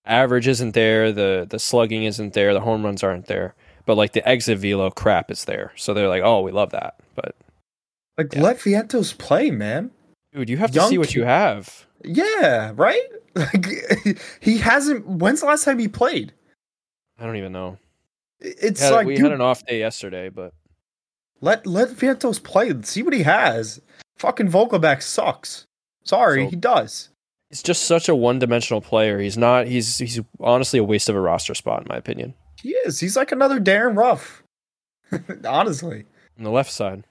average 0.10 0.48
isn't 0.48 0.74
there, 0.74 1.12
the 1.12 1.46
the 1.50 1.60
slugging 1.60 2.04
isn't 2.04 2.34
there, 2.34 2.54
the 2.54 2.62
home 2.62 2.84
runs 2.84 3.04
aren't 3.04 3.28
there, 3.28 3.56
but 3.86 3.96
like 3.96 4.13
the 4.13 4.28
exit 4.28 4.58
velo 4.60 4.89
crap 4.89 5.30
is 5.32 5.46
there. 5.46 5.72
So 5.75 5.94
they're 5.94 6.08
like, 6.10 6.24
oh, 6.24 6.42
we 6.42 6.51
love 6.51 6.72
that. 6.72 6.96
But 7.16 7.36
Like, 8.18 8.34
Yeah. 8.34 8.42
let 8.42 8.58
Vientos 8.58 9.18
play, 9.18 9.50
man. 9.51 9.92
dude, 10.34 10.50
you 10.50 10.58
have 10.58 10.72
to 10.72 10.82
see 10.88 10.98
what 10.98 11.16
you 11.16 11.24
have. 11.24 11.86
Yeah, 12.04 12.72
right. 12.75 13.01
Like, 13.36 13.66
he 14.42 14.58
hasn't. 14.58 15.06
When's 15.08 15.39
the 15.42 15.46
last 15.46 15.63
time 15.63 15.80
he 15.80 15.88
played? 15.88 16.34
I 17.20 17.25
don't 17.25 17.38
even 17.38 17.51
know. 17.54 17.78
It's 18.42 18.82
had, 18.82 18.92
like, 18.92 19.08
we 19.08 19.16
dude, 19.16 19.25
had 19.25 19.32
an 19.34 19.39
off 19.42 19.66
day 19.66 19.80
yesterday, 19.80 20.28
but 20.30 20.54
let 21.39 21.66
let 21.68 21.89
Vientos 21.89 22.42
play. 22.44 22.74
See 22.82 23.04
what 23.04 23.13
he 23.13 23.24
has. 23.24 23.80
Fucking 24.18 24.50
Vogelbach 24.50 25.01
sucks. 25.04 25.66
Sorry, 26.04 26.46
So- 26.46 26.50
he 26.50 26.56
does. 26.56 27.10
He's 27.50 27.63
just 27.63 27.84
such 27.84 28.08
a 28.08 28.15
one-dimensional 28.15 28.82
player. 28.82 29.20
He's 29.20 29.38
not. 29.38 29.68
He's 29.68 29.98
he's 29.98 30.20
honestly 30.39 30.79
a 30.79 30.84
waste 30.84 31.10
of 31.10 31.15
a 31.15 31.20
roster 31.22 31.56
spot, 31.56 31.82
in 31.82 31.88
my 31.89 31.98
opinion. 31.98 32.36
He 32.62 32.70
is. 32.72 33.00
He's 33.00 33.15
like 33.15 33.32
another 33.32 33.60
Darin 33.60 33.96
Ruf. 33.96 34.44
Honestly, 35.48 36.06
On 36.38 36.44
the 36.44 36.51
left 36.51 36.72
side. 36.72 37.03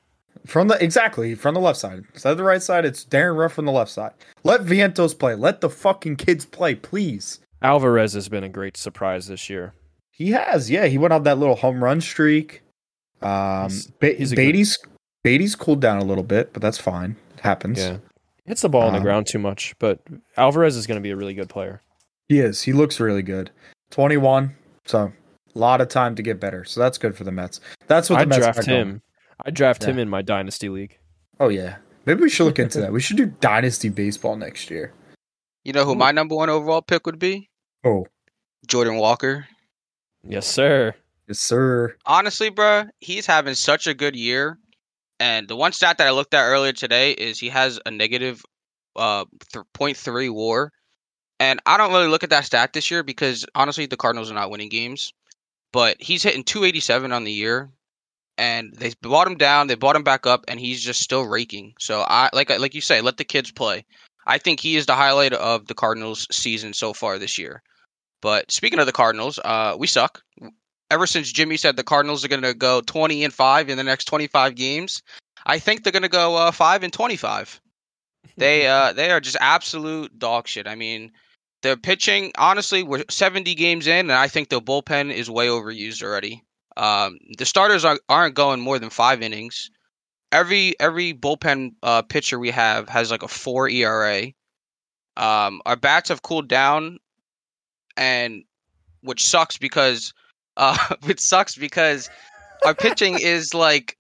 from 0.47 0.69
the 0.69 0.83
exactly 0.83 1.35
from 1.35 1.55
the 1.55 1.61
left 1.61 1.79
side. 1.79 2.05
Instead 2.15 2.33
of 2.33 2.39
the 2.39 2.45
right 2.45 2.63
side, 2.63 2.85
it's 2.85 3.03
Darin 3.05 3.37
Ruf 3.37 3.53
from 3.53 3.65
the 3.65 3.73
left 3.73 3.91
side. 3.91 4.13
Let 4.45 4.61
Vientos 4.63 5.19
play. 5.19 5.35
Let 5.35 5.61
the 5.61 5.71
fucking 5.71 6.17
kids 6.17 6.45
play, 6.45 6.75
please. 6.77 7.41
Alvarez 7.61 8.13
has 8.13 8.29
been 8.29 8.45
a 8.45 8.49
great 8.49 8.77
surprise 8.77 9.27
this 9.27 9.51
year. 9.51 9.73
He 10.13 10.31
has, 10.33 10.71
yeah. 10.71 10.87
He 10.87 10.99
went 10.99 11.13
on 11.13 11.25
that 11.25 11.39
little 11.39 11.57
home 11.57 11.83
run 11.83 12.01
streak. 12.01 12.63
Um, 13.21 13.71
He's- 13.71 13.91
he's 14.01 14.33
a 14.33 14.37
good- 14.37 14.43
Baty's 14.43 14.79
Baty's 15.25 15.57
cooled 15.57 15.81
down 15.81 15.99
a 15.99 16.05
little 16.05 16.23
bit, 16.23 16.53
but 16.53 16.63
that's 16.63 16.79
fine. 16.79 17.17
It 17.37 17.41
happens. 17.41 17.79
Yeah. 17.79 17.97
Hits 18.49 18.63
the 18.63 18.69
ball 18.69 18.83
on 18.83 18.93
the 18.93 18.99
Um, 18.99 19.05
ground 19.05 19.27
too 19.27 19.39
much, 19.39 19.75
but 19.79 20.01
Alvarez 20.37 20.75
is 20.77 20.87
going 20.87 20.97
to 20.97 21.03
be 21.03 21.11
a 21.11 21.17
really 21.17 21.35
good 21.35 21.49
player. 21.49 21.83
He 22.29 22.41
is. 22.41 22.63
He 22.63 22.73
looks 22.73 22.99
really 22.99 23.23
good. 23.23 23.51
Twenty 23.91 24.17
one, 24.17 24.57
so 24.87 25.13
a 25.55 25.59
lot 25.59 25.81
of 25.81 25.89
time 25.89 26.15
to 26.17 26.23
get 26.23 26.41
better. 26.41 26.65
So 26.65 26.81
that's 26.81 26.99
good 26.99 27.17
for 27.17 27.25
the 27.25 27.33
Mets. 27.33 27.61
That's 27.87 28.11
what 28.11 28.17
the 28.17 28.23
I'd 28.23 28.29
Mets 28.29 28.39
draft 28.43 28.59
got 28.59 28.67
him. 28.67 29.03
I'd 29.45 29.55
draft 29.55 29.83
Yeah. 29.83 29.91
him 29.91 29.99
in 29.99 30.09
my 30.09 30.23
dynasty 30.23 30.69
league. 30.69 30.99
Oh 31.41 31.49
yeah, 31.49 31.77
maybe 32.07 32.23
we 32.23 32.29
should 32.31 32.45
look 32.45 32.59
into 32.59 32.81
that. 32.81 32.93
We 32.93 33.01
should 33.01 33.17
do 33.17 33.27
dynasty 33.27 33.89
baseball 33.89 34.37
next 34.37 34.71
year. 34.71 34.93
You 35.65 35.73
know 35.73 35.85
who 35.85 35.95
my 35.95 36.11
number 36.13 36.35
one 36.35 36.51
overall 36.51 36.83
pick 36.83 37.07
would 37.07 37.19
be? 37.19 37.49
Oh 37.85 38.07
Jordan 38.67 38.97
Walker. 38.97 39.47
Yes, 40.25 40.47
sir. 40.47 40.95
yes, 41.29 41.39
sir. 41.39 41.97
Honestly, 42.05 42.51
bruh, 42.51 42.89
he's 42.99 43.25
having 43.27 43.55
such 43.55 43.87
a 43.87 43.95
good 43.95 44.17
year. 44.17 44.59
And 45.21 45.49
the 45.49 45.57
one 45.57 45.73
stat 45.73 45.99
that 45.99 46.07
I 46.07 46.11
looked 46.11 46.35
at 46.35 46.47
earlier 46.47 46.73
today 46.73 47.13
is 47.13 47.39
he 47.39 47.49
has 47.49 47.81
a 47.85 47.91
negative 47.91 48.43
uh 48.97 49.25
th- 49.53 49.65
0.3 49.75 50.33
war. 50.33 50.73
And 51.41 51.61
I 51.67 51.77
don't 51.77 51.93
really 51.93 52.09
look 52.09 52.25
at 52.25 52.31
that 52.31 52.45
stat 52.45 52.73
this 52.73 52.91
year 52.91 53.03
because 53.03 53.47
honestly 53.55 53.87
the 53.87 53.97
Cardinals 53.97 54.31
are 54.31 54.35
not 54.35 54.51
winning 54.51 54.69
games. 54.69 55.13
But 55.73 55.97
he's 56.01 56.23
hitting 56.23 56.45
287 56.45 57.13
on 57.13 57.25
the 57.25 57.33
year. 57.33 57.71
And 58.39 58.73
they 58.75 58.93
bought 59.03 59.27
him 59.27 59.37
down, 59.37 59.67
they 59.67 59.75
bought 59.75 59.97
him 59.97 60.05
back 60.05 60.25
up, 60.25 60.45
and 60.47 60.61
he's 60.61 60.83
just 60.83 61.01
still 61.01 61.25
raking. 61.25 61.75
So 61.81 62.05
I 62.07 62.31
like 62.33 62.51
like 62.51 62.75
you 62.75 62.81
say, 62.81 63.01
let 63.01 63.17
the 63.17 63.25
kids 63.25 63.51
play. 63.51 63.85
I 64.29 64.39
think 64.39 64.61
he 64.61 64.77
is 64.77 64.87
the 64.87 64.95
highlight 64.95 65.33
of 65.33 65.67
the 65.67 65.75
Cardinals 65.75 66.29
season 66.31 66.73
so 66.73 66.93
far 66.93 67.19
this 67.19 67.39
year. 67.39 67.63
But 68.21 68.51
speaking 68.53 68.79
of 68.79 68.87
the 68.87 68.93
Cardinals, 68.93 69.41
uh, 69.45 69.75
we 69.79 69.87
suck 69.87 70.23
ever 70.91 71.07
since 71.07 71.31
Jimmy 71.31 71.57
said 71.57 71.77
the 71.77 71.85
Cardinals 71.85 72.25
are 72.25 72.29
going 72.29 72.43
to 72.43 72.55
go 72.55 72.81
20 72.81 73.25
and 73.25 73.33
5 73.33 73.69
in 73.69 73.77
the 73.77 73.85
next 73.85 74.07
25 74.07 74.55
games, 74.55 75.03
I 75.47 75.59
think 75.59 75.83
they're 75.83 75.93
going 75.93 76.03
to 76.03 76.09
go 76.09 76.37
uh, 76.37 76.51
5 76.51 76.83
and 76.83 76.93
25. 76.93 77.61
They 78.37 78.69
uh 78.69 78.93
they 78.93 79.11
are 79.11 79.21
just 79.21 79.37
absolute 79.41 80.17
dog 80.17 80.47
shit. 80.47 80.69
I 80.69 80.77
mean, 80.77 81.11
their 81.63 81.77
pitching, 81.77 82.31
honestly, 82.39 82.85
we're 82.85 83.05
70 83.09 83.55
games 83.57 83.87
in 83.89 84.11
and 84.11 84.13
I 84.13 84.29
think 84.29 84.49
the 84.49 84.61
bullpen 84.61 85.13
is 85.13 85.31
way 85.31 85.49
overused 85.49 86.05
already. 86.05 86.45
Um 86.77 87.19
the 87.37 87.47
starters 87.47 87.85
aren't, 87.85 88.01
aren't 88.09 88.35
going 88.35 88.61
more 88.61 88.79
than 88.79 88.91
5 88.91 89.23
innings. 89.23 89.71
Every 90.31 90.79
every 90.79 91.15
bullpen 91.15 91.75
uh, 91.83 92.03
pitcher 92.03 92.39
we 92.39 92.51
have 92.51 92.89
has 92.89 93.11
like 93.11 93.23
a 93.23 93.29
4 93.29 93.69
ERA. 93.71 94.27
Um 95.17 95.61
our 95.67 95.77
bats 95.77 96.11
have 96.11 96.23
cooled 96.23 96.49
down 96.49 96.99
and 97.97 98.45
which 99.01 99.25
sucks 99.27 99.59
because 99.59 100.13
uh, 100.59 100.77
which 101.05 101.21
sucks 101.21 101.57
because 101.57 102.11
our 102.67 102.75
pitching 102.75 103.19
is 103.19 103.55
like 103.55 103.97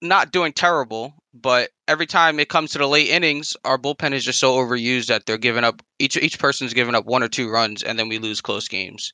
not 0.00 0.32
doing 0.32 0.52
terrible, 0.52 1.14
but 1.34 1.70
every 1.88 2.06
time 2.06 2.40
it 2.40 2.48
comes 2.48 2.72
to 2.72 2.78
the 2.78 2.86
late 2.86 3.08
innings, 3.08 3.56
our 3.64 3.78
bullpen 3.78 4.12
is 4.12 4.24
just 4.24 4.40
so 4.40 4.54
overused 4.56 5.06
that 5.06 5.26
they're 5.26 5.36
giving 5.36 5.64
up 5.64 5.82
each 5.98 6.16
each 6.16 6.38
person's 6.38 6.72
giving 6.72 6.94
up 6.94 7.04
one 7.04 7.22
or 7.22 7.28
two 7.28 7.50
runs, 7.50 7.82
and 7.82 7.98
then 7.98 8.08
we 8.08 8.18
lose 8.18 8.40
close 8.40 8.68
games. 8.68 9.12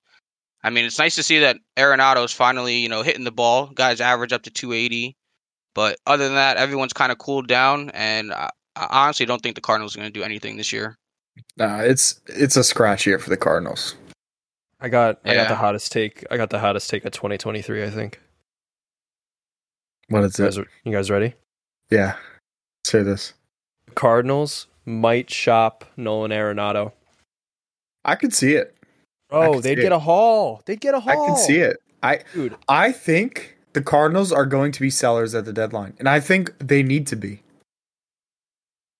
I 0.65 0.71
mean, 0.71 0.85
it's 0.85 0.99
nice 0.99 1.17
to 1.17 1.25
see 1.25 1.41
that 1.41 1.57
Arenado's 1.77 2.33
finally 2.33 2.77
you 2.77 2.89
know 2.89 3.03
hitting 3.03 3.25
the 3.25 3.33
ball. 3.33 3.67
Guys 3.67 4.01
average 4.01 4.33
up 4.33 4.43
to 4.43 4.51
280, 4.51 5.17
but 5.75 5.99
other 6.07 6.25
than 6.25 6.35
that, 6.35 6.57
everyone's 6.57 6.93
kind 6.93 7.11
of 7.11 7.19
cooled 7.19 7.49
down, 7.49 7.91
and 7.91 8.33
I, 8.33 8.51
I 8.77 9.05
honestly 9.05 9.27
don't 9.27 9.43
think 9.43 9.55
the 9.55 9.61
Cardinals 9.61 9.97
are 9.97 10.01
going 10.01 10.13
to 10.13 10.19
do 10.19 10.25
anything 10.25 10.57
this 10.57 10.73
year. 10.73 10.99
Nah, 11.57 11.79
it's 11.79 12.21
it's 12.27 12.57
a 12.57 12.65
scratch 12.65 13.07
year 13.07 13.19
for 13.19 13.31
the 13.31 13.37
Cardinals. 13.37 13.97
I 14.83 14.89
got 14.89 15.21
I 15.25 15.35
got 15.35 15.49
the 15.49 15.55
hottest 15.55 15.93
take. 15.93 16.25
I 16.31 16.37
got 16.37 16.51
the 16.51 16.59
hottest 16.59 16.91
take 16.91 17.05
of 17.05 17.13
2023. 17.13 17.85
I 17.85 17.91
think. 17.91 18.21
What 20.09 20.25
is 20.25 20.39
You 20.39 20.45
guys, 20.45 20.59
it? 20.59 20.69
you 20.85 20.93
guys 20.93 21.11
ready? 21.11 21.35
Yeah. 21.91 22.17
Let's 22.85 22.93
hear 22.93 23.05
this. 23.05 23.33
Cardinals 23.95 24.67
might 24.85 25.31
shop 25.31 25.85
Nolan 25.97 26.33
Arenado. 26.33 26.93
I 28.05 28.17
could 28.17 28.35
see 28.35 28.55
it. 28.55 28.77
Oh, 29.31 29.61
they'd 29.61 29.77
get 29.77 29.87
it. 29.87 29.93
a 29.93 29.99
haul. 29.99 30.61
They'd 30.67 30.81
get 30.81 30.95
a 30.95 31.01
haul. 31.01 31.23
I 31.25 31.27
can 31.29 31.37
see 31.37 31.59
it. 31.59 31.77
I 32.03 32.21
dude. 32.35 32.57
I 32.69 32.91
think 32.93 33.57
the 33.73 33.81
Cardinals 33.81 34.33
are 34.33 34.45
going 34.45 34.73
to 34.73 34.81
be 34.81 34.91
sellers 34.91 35.35
at 35.35 35.45
the 35.45 35.53
deadline, 35.53 35.95
and 35.99 36.09
I 36.09 36.19
think 36.21 36.53
they 36.59 36.83
need 36.83 37.07
to 37.07 37.17
be. 37.17 37.43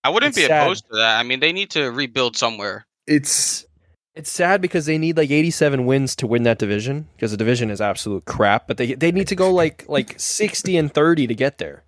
I 0.05 0.09
wouldn't 0.09 0.29
It's 0.31 0.37
be 0.37 0.47
sad. 0.47 0.63
opposed 0.63 0.85
to 0.89 0.95
that. 0.97 1.19
I 1.19 1.23
mean, 1.23 1.39
they 1.41 1.51
need 1.53 1.69
to 1.71 1.91
rebuild 1.91 2.35
somewhere. 2.37 2.85
It's 3.05 3.65
It's 4.15 4.29
sad 4.31 4.61
because 4.61 4.85
they 4.85 4.97
need 4.99 5.17
like 5.17 5.31
87 5.31 5.85
wins 5.85 6.15
to 6.17 6.27
win 6.27 6.43
that 6.43 6.59
division 6.59 7.07
because 7.15 7.31
the 7.31 7.37
division 7.37 7.71
is 7.71 7.81
absolute 7.81 8.25
crap. 8.25 8.67
But 8.67 8.77
they 8.77 8.93
they 8.93 9.11
need 9.11 9.27
to 9.29 9.35
go 9.35 9.51
like 9.51 9.85
like 9.87 10.13
60 10.19 10.77
and 10.77 10.93
30 10.93 11.27
to 11.27 11.35
get 11.35 11.57
there. 11.57 11.83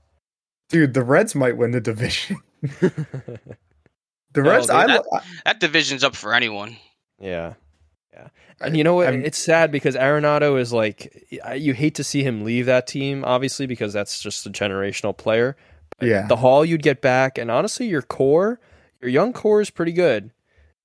dude. 0.70 0.94
The 0.96 1.04
Reds 1.04 1.36
might 1.36 1.56
win 1.58 1.72
the 1.72 1.82
division. 1.82 2.38
The 4.34 4.42
No, 4.42 4.50
Reds. 4.52 4.68
they- 4.68 4.74
I, 4.74 4.88
that- 4.88 5.06
I 5.14 5.22
That 5.46 5.60
division's 5.60 6.04
up 6.04 6.16
for 6.16 6.34
anyone. 6.34 6.76
yeah, 7.20 7.54
yeah. 8.14 8.28
And 8.60 8.76
you 8.76 8.84
know 8.84 8.96
what? 8.96 9.08
I'm- 9.08 9.24
it's 9.24 9.38
sad 9.38 9.72
because 9.72 9.96
Arenado 9.96 10.60
is 10.60 10.74
like 10.74 11.26
you 11.56 11.74
hate 11.74 11.96
to 11.96 12.04
see 12.04 12.24
him 12.24 12.44
leave 12.44 12.66
that 12.66 12.88
team, 12.88 13.24
obviously 13.24 13.66
because 13.66 13.94
that's 13.94 14.20
just 14.20 14.46
a 14.46 14.50
generational 14.50 15.16
player. 15.16 15.56
But 16.00 16.10
Yeah. 16.10 16.28
the 16.28 16.38
haul 16.38 16.66
you'd 16.66 16.84
get 16.84 17.02
back, 17.02 17.38
and 17.38 17.50
honestly, 17.50 17.88
your 17.88 18.02
core, 18.02 18.60
your 19.02 19.10
young 19.10 19.32
core 19.32 19.62
is 19.62 19.70
pretty 19.70 19.94
good. 19.94 20.32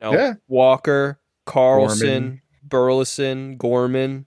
Now, 0.00 0.12
Yeah. 0.12 0.34
Walker, 0.46 1.18
Carlson, 1.50 2.08
Gorman. 2.08 2.42
Burleson, 2.62 3.56
Gorman. 3.56 4.26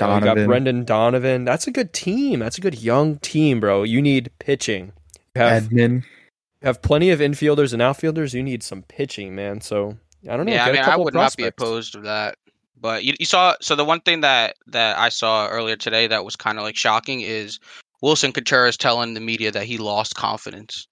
Oh, 0.00 0.14
you 0.16 0.20
got 0.22 0.36
Brendan 0.46 0.84
Donovan. 0.84 1.44
That's 1.44 1.66
a 1.66 1.70
good 1.70 1.92
team. 1.92 2.40
That's 2.40 2.58
a 2.58 2.60
good 2.60 2.82
young 2.82 3.18
team, 3.18 3.60
bro. 3.60 3.84
You 3.84 4.02
need 4.02 4.30
pitching. 4.40 4.92
You 5.34 5.42
have 5.42 5.64
Edman. 5.64 6.02
you 6.02 6.66
have 6.66 6.82
plenty 6.82 7.10
of 7.10 7.20
infielders 7.20 7.72
and 7.72 7.80
outfielders. 7.80 8.34
You 8.34 8.42
need 8.42 8.62
some 8.62 8.82
pitching, 8.82 9.34
man. 9.34 9.60
So 9.60 9.96
I 10.28 10.36
don't 10.36 10.46
know. 10.46 10.52
Yeah, 10.52 10.64
I 10.64 10.72
get 10.72 10.84
a 10.84 10.86
mean, 10.86 10.90
I 10.90 10.96
would 10.96 11.14
not 11.14 11.36
be 11.36 11.44
opposed 11.46 11.92
to 11.92 12.00
that. 12.00 12.36
But 12.78 13.04
you, 13.04 13.14
you 13.18 13.24
saw, 13.24 13.54
so 13.62 13.76
the 13.76 13.84
one 13.84 14.00
thing 14.00 14.20
that 14.20 14.56
that 14.66 14.98
I 14.98 15.08
saw 15.08 15.48
earlier 15.48 15.76
today 15.76 16.08
that 16.08 16.24
was 16.24 16.36
kind 16.36 16.58
of 16.58 16.64
like 16.64 16.76
shocking 16.76 17.22
is 17.22 17.58
Willson 18.02 18.34
Contreras 18.34 18.76
telling 18.76 19.14
the 19.14 19.20
media 19.20 19.50
that 19.52 19.64
he 19.64 19.78
lost 19.78 20.16
confidence. 20.16 20.86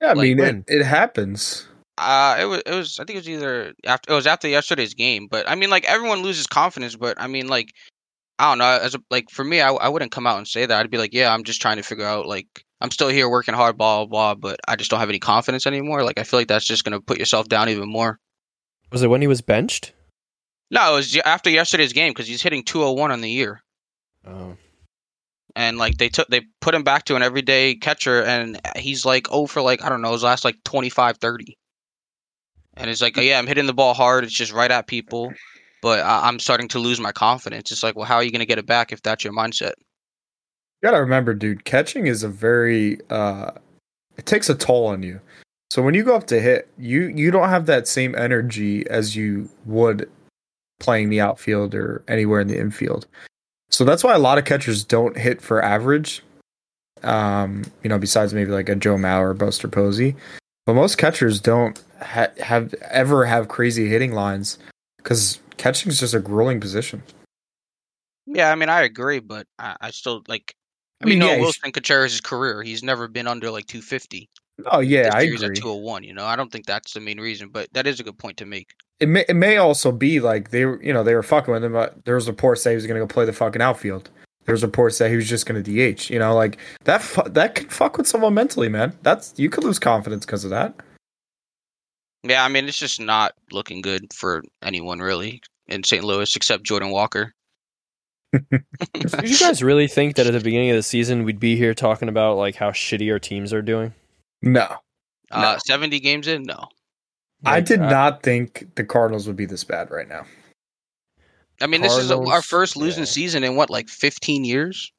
Yeah, 0.00 0.10
I 0.10 0.12
Like 0.12 0.36
mean, 0.36 0.40
it, 0.40 0.64
it 0.68 0.84
happens. 0.84 1.68
Uh, 1.98 2.36
it 2.40 2.44
was, 2.44 2.62
it 2.66 2.74
was, 2.74 2.98
I 3.00 3.04
think 3.04 3.16
it 3.16 3.20
was 3.20 3.28
either 3.28 3.72
after, 3.84 4.12
it 4.12 4.16
was 4.16 4.26
after 4.26 4.48
yesterday's 4.48 4.94
game. 4.94 5.28
But 5.30 5.48
I 5.48 5.54
mean, 5.54 5.70
like 5.70 5.84
everyone 5.84 6.22
loses 6.22 6.46
confidence. 6.46 6.96
But 6.96 7.20
I 7.20 7.26
mean, 7.26 7.48
like, 7.48 7.72
I 8.38 8.50
don't 8.50 8.58
know. 8.58 8.78
As 8.82 8.94
a, 8.94 8.98
like 9.10 9.30
for 9.30 9.44
me, 9.44 9.60
I, 9.60 9.70
I 9.70 9.88
wouldn't 9.88 10.12
come 10.12 10.26
out 10.26 10.38
and 10.38 10.46
say 10.46 10.66
that. 10.66 10.78
I'd 10.78 10.90
be 10.90 10.98
like, 10.98 11.14
yeah, 11.14 11.32
I'm 11.32 11.44
just 11.44 11.62
trying 11.62 11.76
to 11.76 11.82
figure 11.82 12.04
out 12.04 12.26
like 12.26 12.46
I'm 12.80 12.90
still 12.90 13.08
here 13.08 13.28
working 13.28 13.54
hard, 13.54 13.78
blah 13.78 14.04
blah, 14.04 14.34
blah. 14.34 14.34
But 14.34 14.60
I 14.68 14.76
just 14.76 14.90
don't 14.90 15.00
have 15.00 15.08
any 15.08 15.18
confidence 15.18 15.66
anymore. 15.66 16.02
Like 16.02 16.20
I 16.20 16.24
feel 16.24 16.40
like 16.40 16.48
that's 16.48 16.66
just 16.66 16.84
gonna 16.84 17.00
put 17.00 17.18
yourself 17.18 17.48
down 17.48 17.68
even 17.68 17.90
more. 17.90 18.18
Was 18.92 19.02
it 19.02 19.10
when 19.10 19.22
he 19.22 19.26
was 19.26 19.40
benched? 19.40 19.92
No, 20.70 20.92
it 20.92 20.96
was 20.96 21.16
after 21.24 21.50
yesterday's 21.50 21.92
game 21.92 22.10
because 22.10 22.26
he's 22.26 22.42
hitting 22.42 22.64
201 22.64 23.12
on 23.12 23.20
the 23.20 23.30
year. 23.30 23.62
Oh, 24.26 24.56
and 25.56 25.78
like 25.78 25.96
they 25.96 26.08
took 26.08 26.28
they 26.28 26.42
put 26.60 26.74
him 26.74 26.84
back 26.84 27.04
to 27.06 27.16
an 27.16 27.22
everyday 27.22 27.74
catcher 27.74 28.22
and 28.22 28.60
he's 28.76 29.04
like 29.04 29.28
oh 29.30 29.46
for 29.46 29.62
like 29.62 29.82
i 29.82 29.88
don't 29.88 30.02
know 30.02 30.12
his 30.12 30.22
last 30.22 30.44
like 30.44 30.62
25 30.64 31.16
30 31.16 31.56
and 32.76 32.90
it's 32.90 33.00
like 33.02 33.16
yeah 33.16 33.38
i'm 33.38 33.46
hitting 33.46 33.66
the 33.66 33.74
ball 33.74 33.94
hard 33.94 34.24
it's 34.24 34.32
just 34.32 34.52
right 34.52 34.70
at 34.70 34.86
people 34.86 35.32
but 35.82 36.00
I- 36.00 36.28
i'm 36.28 36.38
starting 36.38 36.68
to 36.68 36.78
lose 36.78 37.00
my 37.00 37.12
confidence 37.12 37.70
it's 37.72 37.82
like 37.82 37.96
well 37.96 38.04
how 38.04 38.16
are 38.16 38.22
you 38.22 38.30
going 38.30 38.40
to 38.40 38.46
get 38.46 38.58
it 38.58 38.66
back 38.66 38.92
if 38.92 39.02
that's 39.02 39.24
your 39.24 39.32
mindset 39.32 39.72
You 40.82 40.90
gotta 40.90 41.00
remember, 41.00 41.32
dude, 41.34 41.64
catching 41.64 42.06
is 42.06 42.22
a 42.22 42.28
very 42.28 42.98
uh 43.10 43.50
it 44.18 44.24
takes 44.26 44.48
a 44.48 44.54
toll 44.54 44.86
on 44.86 45.02
you. 45.02 45.20
So 45.70 45.82
when 45.82 45.94
you 45.94 46.04
go 46.04 46.14
up 46.16 46.26
to 46.28 46.40
hit, 46.40 46.68
you 46.78 47.08
you 47.08 47.30
don't 47.30 47.48
have 47.48 47.66
that 47.66 47.88
same 47.88 48.14
energy 48.14 48.86
as 48.88 49.14
you 49.16 49.48
would 49.66 50.08
playing 50.80 51.08
the 51.10 51.20
outfield 51.20 51.74
or 51.74 52.02
anywhere 52.08 52.40
in 52.40 52.48
the 52.48 52.58
infield. 52.58 53.06
So 53.70 53.84
that's 53.84 54.04
why 54.04 54.14
a 54.14 54.18
lot 54.18 54.38
of 54.38 54.44
catchers 54.44 54.84
don't 54.84 55.16
hit 55.18 55.40
for 55.42 55.62
average. 55.62 56.22
Um, 57.02 57.64
you 57.82 57.88
know, 57.90 57.98
besides 57.98 58.32
maybe 58.32 58.50
like 58.52 58.68
a 58.68 58.74
Joe 58.76 58.96
Mauer 58.96 59.30
or 59.30 59.34
Buster 59.34 59.68
Posey. 59.68 60.14
But 60.66 60.74
most 60.74 60.98
catchers 60.98 61.40
don't 61.40 61.80
ha- 62.02 62.32
have 62.38 62.74
ever 62.90 63.24
have 63.24 63.48
crazy 63.48 63.88
hitting 63.88 64.12
lines 64.12 64.58
because 64.98 65.40
catching 65.56 65.90
is 65.90 66.00
just 66.00 66.12
a 66.14 66.20
grueling 66.20 66.60
position. 66.60 67.02
yeah 68.26 68.50
i 68.50 68.54
mean 68.56 68.68
i 68.68 68.82
agree 68.82 69.20
but 69.20 69.46
i, 69.58 69.76
I 69.80 69.90
still 69.90 70.22
like 70.28 70.54
i 71.00 71.06
mean, 71.06 71.18
no 71.20 71.30
yeah, 71.30 71.38
willson 71.38 71.72
contreras' 71.72 72.20
career 72.20 72.62
he's 72.62 72.82
never 72.82 73.06
been 73.08 73.26
under 73.26 73.50
like 73.50 73.66
250 73.66 74.28
Oh 74.70 74.80
yeah, 74.80 75.10
I 75.12 75.26
he's 75.26 75.42
at 75.42 75.50
agree. 75.50 75.56
201 75.60 76.02
you 76.04 76.12
know 76.14 76.24
i 76.24 76.34
don't 76.34 76.50
think 76.50 76.66
that's 76.66 76.92
the 76.94 77.00
main 77.00 77.20
reason 77.20 77.48
but 77.50 77.72
that 77.72 77.86
is 77.86 78.00
a 78.00 78.02
good 78.02 78.18
point 78.18 78.36
to 78.38 78.46
make 78.46 78.70
it 79.00 79.08
may 79.08 79.24
it 79.28 79.36
may 79.36 79.58
also 79.58 79.92
be 79.92 80.18
like 80.20 80.50
they 80.50 80.64
were 80.64 80.82
you 80.82 80.92
know 80.92 81.02
they 81.04 81.14
were 81.14 81.22
fucking 81.22 81.52
with 81.52 81.62
him, 81.64 81.72
but 81.72 82.04
there 82.06 82.14
was 82.16 82.26
reports 82.26 82.64
that 82.64 82.70
he 82.70 82.76
was 82.76 82.86
gonna 82.86 82.98
go 83.00 83.06
play 83.06 83.24
the 83.26 83.32
fucking 83.32 83.60
outfield. 83.62 84.08
There 84.46 84.52
was 84.52 84.62
reports 84.62 84.98
that 84.98 85.10
he 85.10 85.16
was 85.16 85.28
just 85.28 85.44
gonna 85.46 85.62
DH. 85.62 86.08
You 86.10 86.18
know, 86.18 86.34
like 86.34 86.58
that 86.84 87.02
fu- 87.02 87.28
that 87.28 87.54
can 87.56 87.68
fuck 87.68 87.98
with 87.98 88.06
someone 88.06 88.34
mentally, 88.34 88.68
man. 88.68 88.96
That's 89.02 89.34
you 89.36 89.50
could 89.50 89.64
lose 89.64 89.78
confidence 89.78 90.24
because 90.24 90.44
of 90.44 90.50
that. 90.50 90.74
yeah 92.24 92.44
i 92.44 92.48
mean 92.48 92.66
it's 92.66 92.78
just 92.78 93.00
not 93.00 93.34
looking 93.52 93.80
good 93.82 94.12
for 94.12 94.42
anyone 94.62 94.98
really 94.98 95.40
in 95.68 95.84
st 95.84 96.02
louis 96.02 96.34
except 96.34 96.64
jordan 96.64 96.90
walker 96.90 97.32
Did 98.32 99.30
you 99.30 99.38
guys 99.38 99.62
really 99.62 99.86
think 99.86 100.16
that 100.16 100.26
at 100.26 100.32
the 100.32 100.40
beginning 100.40 100.70
of 100.70 100.76
the 100.76 100.82
season 100.82 101.22
we'd 101.24 101.38
be 101.40 101.56
here 101.56 101.72
talking 101.74 102.08
about 102.08 102.36
like 102.36 102.56
how 102.56 102.70
shitty 102.70 103.10
our 103.12 103.18
teams 103.20 103.52
are 103.52 103.62
doing? 103.62 103.94
No, 104.42 104.76
uh 105.30 105.58
70 105.58 106.00
games 106.00 106.26
in 106.26 106.42
no 106.42 106.68
I 107.44 107.60
did 107.60 107.80
uh, 107.80 107.88
not 107.88 108.22
think 108.22 108.74
the 108.74 108.84
Cardinals 108.84 109.26
would 109.26 109.36
be 109.36 109.46
this 109.46 109.62
bad 109.64 109.90
right 109.90 110.08
now. 110.08 110.26
I 111.60 111.66
mean, 111.66 111.80
this 111.80 111.96
is 111.96 112.10
our 112.10 112.42
first 112.42 112.76
losing 112.76 113.02
yeah. 113.02 113.10
season 113.10 113.44
in 113.44 113.56
what, 113.56 113.70
like 113.70 113.88
15 113.88 114.44
years? 114.44 114.92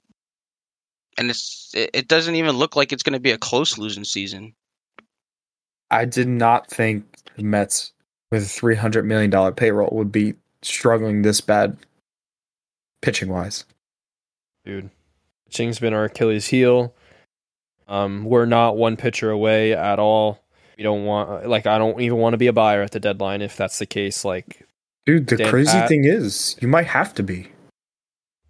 And 1.17 1.29
it's 1.29 1.71
it, 1.73 1.89
it 1.93 2.07
doesn't 2.07 2.35
even 2.35 2.55
look 2.55 2.75
like 2.75 2.91
it's 2.91 3.03
going 3.03 3.13
to 3.13 3.19
be 3.19 3.31
a 3.31 3.37
close 3.37 3.77
losing 3.77 4.03
season. 4.03 4.53
I 5.89 6.05
did 6.05 6.27
not 6.27 6.69
think 6.69 7.05
the 7.35 7.43
Mets 7.43 7.93
with 8.31 8.43
a 8.43 8.47
three 8.47 8.75
hundred 8.75 9.05
million 9.05 9.29
dollar 9.29 9.51
payroll 9.51 9.89
would 9.93 10.11
be 10.11 10.35
struggling 10.61 11.21
this 11.21 11.41
bad 11.41 11.77
pitching 13.01 13.29
wise. 13.29 13.65
dude. 14.65 14.89
Pitching's 15.47 15.79
been 15.79 15.93
our 15.93 16.05
Achilles 16.05 16.47
heel. 16.47 16.93
Um, 17.87 18.25
we're 18.25 18.45
not 18.45 18.75
one 18.75 18.97
pitcher 18.97 19.31
away 19.31 19.73
at 19.73 19.97
all. 19.97 20.43
We 20.77 20.83
don't 20.83 21.05
want 21.05 21.47
like 21.47 21.65
I 21.65 21.77
don't 21.77 21.99
even 22.01 22.17
want 22.17 22.33
to 22.33 22.37
be 22.37 22.47
a 22.47 22.53
buyer 22.53 22.81
at 22.81 22.91
the 22.91 22.99
deadline 22.99 23.41
if 23.41 23.55
that's 23.55 23.79
the 23.79 23.85
case. 23.85 24.25
Like 24.25 24.67
Dude, 25.07 25.27
the 25.27 25.45
crazy 25.45 25.71
Pat- 25.71 25.87
thing 25.87 26.03
is, 26.03 26.57
you 26.59 26.67
might 26.67 26.85
have 26.87 27.13
to 27.15 27.23
be. 27.23 27.47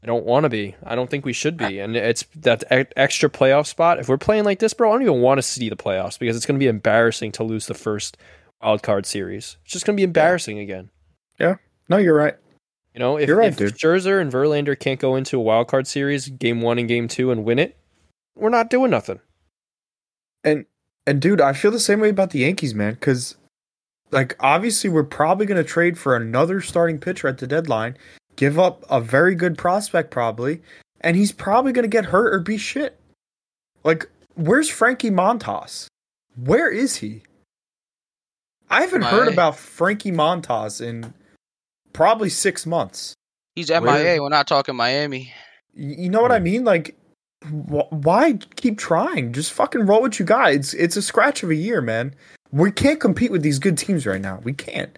I 0.04 0.08
don't 0.08 0.26
want 0.26 0.44
to 0.44 0.50
be. 0.50 0.76
I 0.84 0.96
don't 0.96 1.10
think 1.10 1.24
we 1.24 1.32
should 1.32 1.56
be. 1.56 1.80
And 1.80 1.96
it's 1.96 2.26
that 2.36 2.64
extra 2.70 3.30
playoff 3.30 3.68
spot. 3.68 4.00
If 4.00 4.10
we're 4.10 4.18
playing 4.18 4.44
like 4.44 4.58
this, 4.58 4.74
bro, 4.74 4.90
I 4.90 4.94
don't 4.94 5.04
even 5.04 5.22
want 5.22 5.38
to 5.38 5.44
see 5.44 5.70
the 5.70 5.76
playoffs 5.76 6.18
because 6.18 6.36
it's 6.36 6.48
going 6.48 6.58
to 6.58 6.64
be 6.64 6.68
embarrassing 6.68 7.32
to 7.34 7.44
lose 7.44 7.68
the 7.68 7.76
first 7.76 8.18
wild 8.62 8.82
card 8.82 9.06
series. 9.06 9.58
It's 9.64 9.74
just 9.74 9.86
going 9.86 9.96
to 9.96 10.00
be 10.00 10.04
embarrassing 10.04 10.58
again. 10.58 10.90
Yeah. 11.40 11.58
No, 11.90 11.98
you're 11.98 12.16
right. 12.16 12.36
You 12.96 13.00
know, 13.00 13.18
if, 13.18 13.28
You're 13.28 13.38
right, 13.38 13.50
if 13.50 13.58
dude. 13.58 13.76
Scherzer 13.78 14.20
and 14.20 14.32
Verlander 14.32 14.80
can't 14.80 15.00
go 15.00 15.16
into 15.16 15.38
a 15.38 15.42
wild 15.42 15.68
card 15.68 15.86
series, 15.86 16.30
game 16.30 16.62
one 16.62 16.80
and 16.80 16.88
game 16.88 17.08
two, 17.08 17.30
and 17.30 17.46
win 17.46 17.60
it, 17.60 17.78
we're 18.36 18.50
not 18.50 18.72
doing 18.72 18.90
nothing. 18.90 19.20
And 20.44 20.66
and 21.06 21.22
dude, 21.22 21.40
I 21.40 21.54
feel 21.54 21.70
the 21.70 21.80
same 21.80 22.00
way 22.00 22.10
about 22.10 22.32
the 22.32 22.40
Yankees, 22.40 22.74
man. 22.74 22.96
Because 22.96 23.36
like 24.12 24.36
obviously 24.40 24.90
we're 24.90 25.04
probably 25.04 25.46
going 25.46 25.62
to 25.62 25.68
trade 25.68 25.98
for 25.98 26.16
another 26.16 26.62
starting 26.62 27.00
pitcher 27.00 27.28
at 27.28 27.38
the 27.38 27.48
deadline, 27.48 27.98
give 28.36 28.58
up 28.58 28.86
a 28.90 29.02
very 29.02 29.36
good 29.36 29.58
prospect 29.58 30.12
probably, 30.12 30.62
and 31.02 31.16
he's 31.16 31.32
probably 31.32 31.72
going 31.72 31.84
to 31.84 31.90
get 31.90 32.06
hurt 32.06 32.34
or 32.34 32.40
be 32.40 32.58
shit. 32.58 33.00
Like, 33.84 34.10
where's 34.36 34.70
Frankie 34.70 35.12
Montas? 35.12 35.88
Where 36.36 36.70
is 36.72 36.98
he? 36.98 37.24
I 38.70 38.82
haven't 38.82 39.04
heard 39.04 39.26
MIA. 39.26 39.34
about 39.34 39.58
Frankie 39.58 40.12
Montas 40.12 40.82
in 40.82 41.14
probably 41.94 42.30
six 42.30 42.66
months. 42.66 43.14
He's 43.56 43.72
Where- 43.72 43.82
MIA. 43.82 44.22
We're 44.22 44.30
not 44.30 44.48
talking 44.48 44.76
Miami. 44.76 45.34
You 45.74 46.10
know 46.10 46.22
what 46.22 46.32
I 46.32 46.40
hmm. 46.40 46.44
mean? 46.44 46.64
Like, 46.64 46.96
wh- 47.44 47.92
why 47.92 48.40
keep 48.56 48.78
trying? 48.78 49.34
Just 49.34 49.54
fucking 49.54 49.86
roll 49.86 50.02
what 50.02 50.20
you 50.20 50.26
got. 50.26 50.54
It's 50.54 50.74
it's 50.74 50.98
a 50.98 51.02
scratch 51.02 51.44
of 51.44 51.50
a 51.50 51.56
year, 51.56 51.82
man. 51.82 52.14
We 52.52 52.72
can't 52.72 53.00
compete 53.00 53.32
with 53.32 53.42
these 53.42 53.60
good 53.60 53.78
teams 53.78 54.06
right 54.06 54.22
now. 54.22 54.40
We 54.44 54.54
can't. 54.54 54.98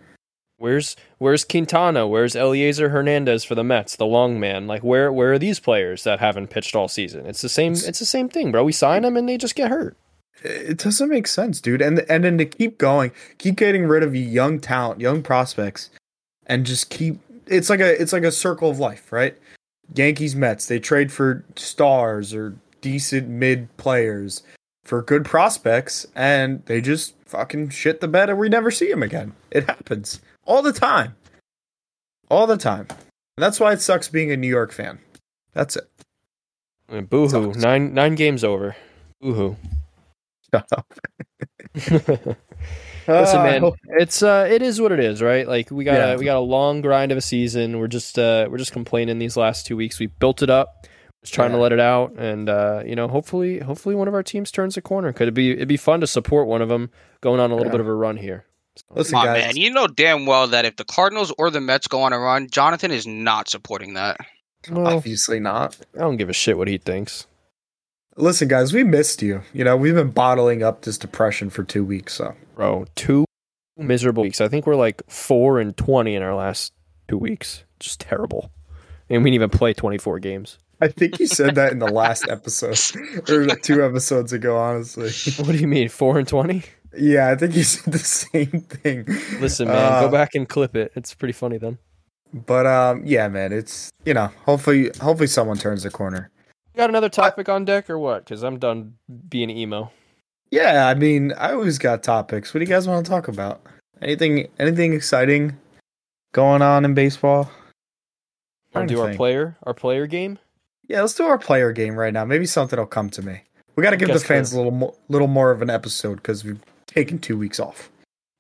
Where's 0.58 0.98
Where's 1.18 1.46
Quintana? 1.46 2.06
Where's 2.06 2.36
Elieser 2.36 2.92
Hernandez 2.92 3.46
for 3.46 3.56
the 3.56 3.64
Mets, 3.64 3.96
the 3.96 4.06
long 4.06 4.40
man? 4.40 4.68
Like 4.68 4.84
where 4.84 5.12
where 5.12 5.34
are 5.34 5.40
these 5.40 5.60
players 5.60 6.04
that 6.04 6.20
haven't 6.20 6.50
pitched 6.50 6.76
all 6.76 6.90
season? 6.90 7.26
It's 7.26 7.42
the 7.42 7.50
same. 7.50 7.74
It's 7.74 8.00
the 8.00 8.06
same 8.06 8.28
thing, 8.28 8.52
bro. 8.52 8.64
We 8.66 8.74
sign 8.74 9.04
them 9.04 9.16
and 9.16 9.28
they 9.28 9.38
just 9.38 9.56
get 9.56 9.70
hurt. 9.70 9.96
It 10.44 10.78
doesn't 10.78 11.10
make 11.10 11.28
sense, 11.28 11.62
dude. 11.62 11.82
And 11.82 12.00
and 12.10 12.26
then 12.26 12.38
to 12.38 12.46
keep 12.46 12.78
going, 12.78 13.12
keep 13.38 13.56
getting 13.56 13.88
rid 13.88 14.04
of 14.04 14.16
young 14.16 14.60
talent, 14.60 15.00
young 15.00 15.24
prospects, 15.24 15.90
and 16.46 16.66
just 16.66 16.90
keep. 16.90 17.20
It's 17.48 17.70
like 17.70 17.80
a 17.80 18.00
it's 18.00 18.14
like 18.14 18.24
a 18.24 18.32
circle 18.32 18.70
of 18.70 18.80
life, 18.80 19.12
right? 19.12 19.38
Yankees, 19.96 20.36
Mets. 20.36 20.66
They 20.66 20.80
trade 20.80 21.12
for 21.12 21.46
stars 21.56 22.34
or 22.34 22.56
decent 22.82 23.30
mid 23.30 23.76
players 23.78 24.44
for 24.90 25.04
good 25.04 25.24
prospects, 25.24 26.08
and 26.16 26.66
they 26.66 26.82
just 26.82 27.14
fucking 27.26 27.70
shit 27.70 28.02
the 28.02 28.08
bed, 28.08 28.28
and 28.32 28.40
we 28.40 28.50
never 28.50 28.72
see 28.72 28.90
them 28.90 29.04
again. 29.04 29.34
It 29.52 29.66
happens 29.66 30.20
all 30.46 30.64
the 30.64 30.74
time, 30.74 31.16
all 32.32 32.48
the 32.48 32.58
time. 32.58 32.88
And 32.90 33.44
that's 33.44 33.60
why 33.60 33.72
it 33.72 33.82
sucks 33.82 34.08
being 34.08 34.32
a 34.32 34.38
New 34.38 34.48
York 34.48 34.72
fan. 34.72 34.98
That's 35.54 35.76
it. 35.76 35.88
And 36.90 37.08
boo 37.08 37.28
hoo. 37.28 37.54
Nine 37.54 37.94
nine 37.94 38.16
games 38.16 38.44
over. 38.44 38.76
Boo 39.22 39.34
hoo. 39.34 39.56
Shut 40.52 40.66
up. 40.76 40.92
Listen, 43.08 43.44
man, 43.44 43.62
hope- 43.62 43.76
it's 44.00 44.22
uh, 44.24 44.48
it 44.50 44.62
is 44.64 44.82
what 44.82 44.92
it 44.92 45.00
is, 45.00 45.22
right? 45.22 45.48
Like 45.48 45.70
we 45.72 45.84
got 45.84 45.94
Yeah. 45.94 46.12
a, 46.14 46.18
we 46.18 46.26
got 46.26 46.38
a 46.38 46.42
long 46.42 46.82
grind 46.82 47.12
of 47.12 47.18
a 47.18 47.22
season. 47.22 47.78
We're 47.80 47.88
just 47.88 48.18
uh, 48.18 48.48
we're 48.50 48.58
just 48.58 48.72
complaining 48.72 49.20
these 49.20 49.38
last 49.38 49.66
two 49.68 49.78
weeks. 49.78 50.00
We 50.00 50.08
built 50.08 50.42
it 50.42 50.50
up, 50.50 50.88
just 51.24 51.34
trying 51.34 51.52
to 51.52 51.58
let 51.58 51.72
it 51.72 51.80
out, 51.80 52.14
and 52.18 52.50
uh, 52.50 52.82
you 52.86 52.96
know, 52.96 53.08
hopefully, 53.08 53.60
hopefully, 53.60 53.96
one 53.96 54.08
of 54.08 54.14
our 54.14 54.24
teams 54.24 54.52
turns 54.52 54.78
a 54.78 54.82
corner. 54.82 55.12
Could 55.14 55.28
it 55.28 55.34
be? 55.34 55.52
It'd 55.52 55.68
be 55.68 55.78
fun 55.78 56.00
to 56.02 56.08
support 56.08 56.48
one 56.48 56.62
of 56.62 56.70
them 56.70 56.90
going 57.22 57.40
on 57.40 57.52
a 57.52 57.56
little 57.56 57.68
Yeah. 57.68 57.72
bit 57.74 57.82
of 57.82 57.88
a 57.88 57.94
run 57.94 58.18
here. 58.18 58.46
Listen, 58.92 59.14
Come 59.20 59.22
on, 59.22 59.26
guys. 59.36 59.44
man. 59.44 59.58
You 59.58 59.72
know 59.72 59.88
damn 59.88 60.26
well 60.26 60.48
that 60.48 60.64
if 60.64 60.78
the 60.78 60.86
Cardinals 60.86 61.34
or 61.38 61.50
the 61.50 61.60
Mets 61.60 61.88
go 61.88 62.02
on 62.04 62.14
a 62.14 62.20
run, 62.20 62.50
Jonathan 62.50 62.92
is 62.92 63.06
not 63.06 63.50
supporting 63.50 63.96
that. 63.96 64.18
Well, 64.72 64.88
Obviously 64.88 65.40
not. 65.40 65.78
I 65.96 66.00
don't 66.00 66.16
give 66.18 66.30
a 66.30 66.34
shit 66.34 66.58
what 66.58 66.68
he 66.70 66.78
thinks. 66.78 67.28
Listen, 68.16 68.48
guys, 68.48 68.74
we 68.74 68.84
missed 68.84 69.22
you. 69.22 69.42
You 69.54 69.64
know, 69.64 69.76
we've 69.78 69.96
been 69.96 70.12
bottling 70.12 70.64
up 70.64 70.82
this 70.82 70.98
depression 70.98 71.50
for 71.50 71.64
two 71.64 71.84
weeks. 71.84 72.14
So 72.16 72.36
Bro, 72.56 72.86
two 72.96 73.26
miserable 73.78 74.24
weeks. 74.24 74.42
I 74.42 74.48
think 74.48 74.66
we're 74.66 74.76
like 74.76 75.02
four 75.10 75.60
and 75.60 75.76
twenty 75.76 76.16
in 76.16 76.22
our 76.24 76.36
last 76.36 76.74
two 77.08 77.18
weeks. 77.18 77.64
Just 77.80 78.00
terrible. 78.02 78.52
And 79.10 79.24
we 79.24 79.30
didn't 79.30 79.36
even 79.36 79.50
play 79.50 79.74
twenty 79.74 79.98
four 79.98 80.20
games. 80.20 80.58
I 80.82 80.88
think 80.88 81.20
you 81.20 81.28
said 81.28 81.56
that 81.56 81.72
in 81.72 81.80
the 81.80 81.92
last 81.92 82.28
episode 82.30 82.80
or 83.30 83.48
two 83.58 83.84
episodes 83.84 84.32
ago. 84.34 84.58
Honestly, 84.58 85.12
What 85.46 85.52
do 85.52 85.58
you 85.58 85.68
mean, 85.68 85.90
four 85.90 86.18
and 86.20 86.28
twenty? 86.28 86.64
Yeah, 86.98 87.30
I 87.30 87.36
think 87.36 87.56
you 87.56 87.64
said 87.64 87.94
the 87.94 88.00
same 88.00 88.62
thing. 88.62 89.06
Listen, 89.40 89.68
man, 89.68 89.78
Uh, 89.94 90.02
go 90.02 90.10
back 90.10 90.36
and 90.36 90.48
clip 90.48 90.76
it. 90.76 90.92
It's 90.96 91.14
pretty 91.14 91.34
funny 91.34 91.58
then. 91.58 91.78
But 92.34 92.66
um, 92.66 93.04
yeah, 93.06 93.28
man, 93.28 93.52
it's 93.52 93.90
you 94.06 94.14
know, 94.14 94.32
hopefully, 94.46 94.90
hopefully 95.02 95.28
someone 95.28 95.58
turns 95.58 95.84
the 95.84 95.90
corner. 95.92 96.30
You 96.74 96.78
Got 96.78 96.90
another 96.90 97.10
topic 97.10 97.50
on 97.50 97.66
deck 97.66 97.90
or 97.90 98.00
what? 98.00 98.24
Because 98.26 98.44
I'm 98.44 98.58
done 98.58 98.94
being 99.28 99.50
emo. 99.50 99.92
Yeah, 100.52 100.88
I 100.88 100.94
mean, 100.96 101.34
I 101.34 101.52
always 101.52 101.78
got 101.78 102.02
topics. 102.04 102.54
What 102.54 102.60
do 102.60 102.66
you 102.66 102.70
guys 102.74 102.88
want 102.88 103.06
to 103.06 103.10
talk 103.10 103.28
about? 103.28 103.62
Anything, 104.02 104.48
anything 104.58 104.94
exciting 104.94 105.58
going 106.32 106.62
on 106.62 106.86
in 106.86 106.94
baseball? 106.94 107.44
Want 107.44 107.50
Trying 108.72 108.88
to 108.88 108.94
to 108.94 108.96
do 108.96 109.02
our 109.02 109.08
think. 109.10 109.18
player, 109.18 109.58
our 109.64 109.74
player 109.74 110.08
game? 110.08 110.40
Yeah, 110.90 111.02
let's 111.02 111.14
do 111.14 111.24
our 111.26 111.38
player 111.38 111.72
game 111.72 111.96
right 111.96 112.12
now. 112.12 112.26
Maybe 112.26 112.46
something 112.46 112.78
will 112.78 112.86
come 112.88 113.10
to 113.12 113.22
me. 113.22 113.44
We 113.76 113.84
got 113.84 113.92
to 113.92 113.98
give 113.98 114.10
the 114.10 114.20
fans 114.20 114.52
the- 114.52 114.58
a 114.58 114.60
little 114.60 114.72
more, 114.72 114.94
little 115.08 115.28
more 115.28 115.52
of 115.52 115.62
an 115.62 115.70
episode 115.70 116.16
because 116.16 116.44
we've 116.44 116.60
taken 116.88 117.20
two 117.20 117.38
weeks 117.38 117.60
off. 117.60 117.90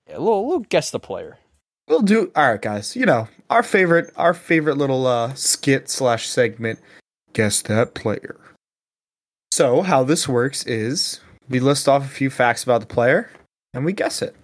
Yeah, 0.09 0.17
a 0.17 0.19
little, 0.19 0.45
little 0.47 0.65
guess 0.67 0.91
the 0.91 0.99
player. 0.99 1.37
We'll 1.87 2.01
do 2.01 2.31
all 2.35 2.49
right, 2.51 2.61
guys. 2.61 2.95
You 2.95 3.05
know 3.05 3.29
our 3.49 3.63
favorite, 3.63 4.11
our 4.17 4.33
favorite 4.33 4.77
little 4.77 5.07
uh, 5.07 5.33
skit 5.35 5.89
slash 5.89 6.27
segment. 6.27 6.79
Guess 7.33 7.61
that 7.63 7.93
player. 7.93 8.35
So 9.51 9.81
how 9.81 10.03
this 10.03 10.27
works 10.27 10.65
is 10.65 11.19
we 11.47 11.59
list 11.59 11.87
off 11.87 12.03
a 12.05 12.09
few 12.09 12.29
facts 12.29 12.63
about 12.63 12.81
the 12.81 12.87
player 12.87 13.29
and 13.73 13.85
we 13.85 13.93
guess 13.93 14.21
it. 14.21 14.35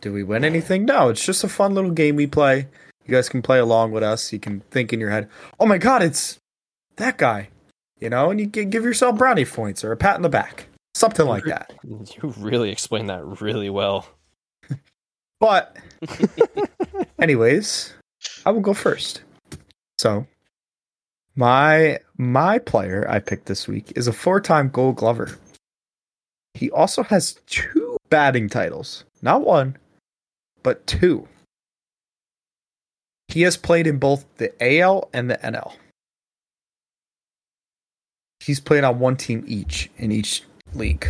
Do 0.00 0.12
we 0.12 0.22
win 0.22 0.44
anything? 0.44 0.84
No, 0.84 1.08
it's 1.08 1.24
just 1.24 1.44
a 1.44 1.48
fun 1.48 1.74
little 1.74 1.90
game 1.92 2.16
we 2.16 2.26
play. 2.26 2.68
You 3.04 3.14
guys 3.14 3.28
can 3.28 3.42
play 3.42 3.58
along 3.58 3.92
with 3.92 4.02
us. 4.02 4.32
You 4.32 4.38
can 4.40 4.60
think 4.70 4.92
in 4.92 4.98
your 5.00 5.10
head, 5.10 5.28
"Oh 5.60 5.66
my 5.66 5.78
god, 5.78 6.02
it's 6.02 6.38
that 6.96 7.18
guy," 7.18 7.48
you 8.00 8.10
know, 8.10 8.30
and 8.30 8.40
you 8.40 8.46
give 8.46 8.84
yourself 8.84 9.16
brownie 9.18 9.44
points 9.44 9.84
or 9.84 9.92
a 9.92 9.96
pat 9.96 10.16
in 10.16 10.22
the 10.22 10.28
back, 10.28 10.68
something 10.94 11.26
like 11.26 11.44
that. 11.44 11.72
You 11.84 12.34
really 12.38 12.70
explained 12.70 13.10
that 13.10 13.24
really 13.40 13.70
well. 13.70 14.08
But, 15.38 15.76
anyways, 17.20 17.92
I 18.46 18.50
will 18.50 18.62
go 18.62 18.72
first. 18.72 19.20
So, 19.98 20.26
my 21.34 21.98
my 22.16 22.58
player 22.58 23.06
I 23.08 23.18
picked 23.18 23.44
this 23.44 23.68
week 23.68 23.92
is 23.96 24.08
a 24.08 24.12
four-time 24.12 24.70
Gold 24.70 24.96
Glover. 24.96 25.38
He 26.54 26.70
also 26.70 27.02
has 27.02 27.38
two 27.46 27.98
batting 28.08 28.48
titles, 28.48 29.04
not 29.20 29.42
one, 29.42 29.76
but 30.62 30.86
two. 30.86 31.28
He 33.28 33.42
has 33.42 33.58
played 33.58 33.86
in 33.86 33.98
both 33.98 34.24
the 34.38 34.54
AL 34.60 35.10
and 35.12 35.30
the 35.30 35.36
NL. 35.38 35.74
He's 38.46 38.60
played 38.60 38.84
on 38.84 39.00
one 39.00 39.16
team 39.16 39.42
each 39.48 39.90
in 39.98 40.12
each 40.12 40.44
league, 40.72 41.04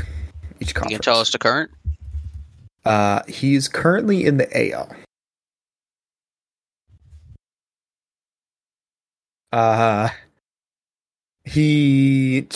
each 0.59 0.68
You 0.68 0.75
conference. 0.75 0.83
can 0.85 0.90
you 0.92 0.99
tell 1.01 1.20
us 1.20 1.31
the 1.33 1.38
current. 1.38 1.70
Uh, 2.83 3.20
he's 3.29 3.68
currently 3.68 4.25
in 4.25 4.38
the 4.38 4.72
AL. 4.72 4.90
Uh, 9.53 10.09
he 11.44 12.46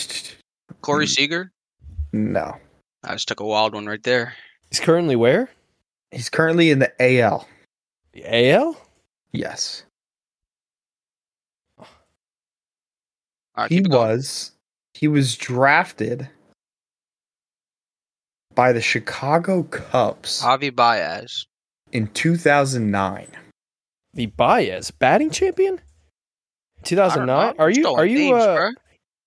Corey. 0.80 1.06
Seager. 1.06 1.52
no, 2.12 2.56
I 3.04 3.12
just 3.12 3.28
took 3.28 3.40
a 3.40 3.44
wild 3.46 3.74
one 3.74 3.86
right 3.86 4.02
there. 4.02 4.34
He's 4.70 4.80
currently 4.80 5.16
where? 5.16 5.50
he's 6.10 6.28
currently 6.30 6.70
in 6.70 6.78
the 6.80 6.92
AL. 7.00 7.46
The 8.12 8.50
AL? 8.50 8.76
Yes, 9.32 9.84
All 11.78 11.86
right, 13.58 13.70
he 13.70 13.76
keep 13.76 13.90
going. 13.90 14.08
was. 14.16 14.52
He 15.00 15.08
was 15.08 15.34
drafted 15.34 16.28
by 18.54 18.72
the 18.74 18.82
Chicago 18.82 19.62
Cubs 19.62 20.42
Javi 20.42 20.76
Baez. 20.76 21.46
in 21.90 22.08
2009. 22.08 23.28
The 24.12 24.26
Baez 24.26 24.90
batting 24.90 25.30
champion? 25.30 25.80
2009? 26.82 27.54
Are 27.58 27.70
you 27.70 27.88
are 27.88 28.04
you 28.04 28.34
uh, 28.34 28.72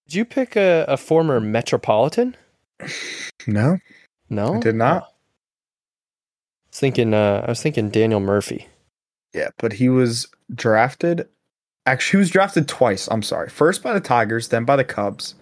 did 0.06 0.14
you 0.14 0.26
pick 0.26 0.56
a, 0.56 0.86
a 0.88 0.96
former 0.96 1.40
Metropolitan? 1.40 2.38
No, 3.48 3.80
No. 4.30 4.54
I 4.54 4.60
did 4.60 4.76
not. 4.76 5.02
Oh. 5.02 5.06
I 5.08 5.10
was 6.70 6.80
thinking 6.80 7.16
uh 7.16 7.46
I 7.48 7.50
was 7.50 7.64
thinking 7.64 7.90
Daniel 7.90 8.20
Murphy. 8.20 8.68
Yeah, 9.34 9.50
but 9.58 9.74
he 9.74 9.90
was 9.90 10.28
drafted. 10.54 11.28
Actually, 11.88 12.12
he 12.12 12.22
was 12.22 12.30
drafted 12.30 12.68
twice. 12.68 13.08
I'm 13.10 13.24
sorry. 13.24 13.50
First 13.50 13.82
by 13.82 13.94
the 13.94 14.00
Tigers, 14.00 14.50
then 14.50 14.66
by 14.66 14.76
the 14.76 14.84
Cubs. 14.84 15.34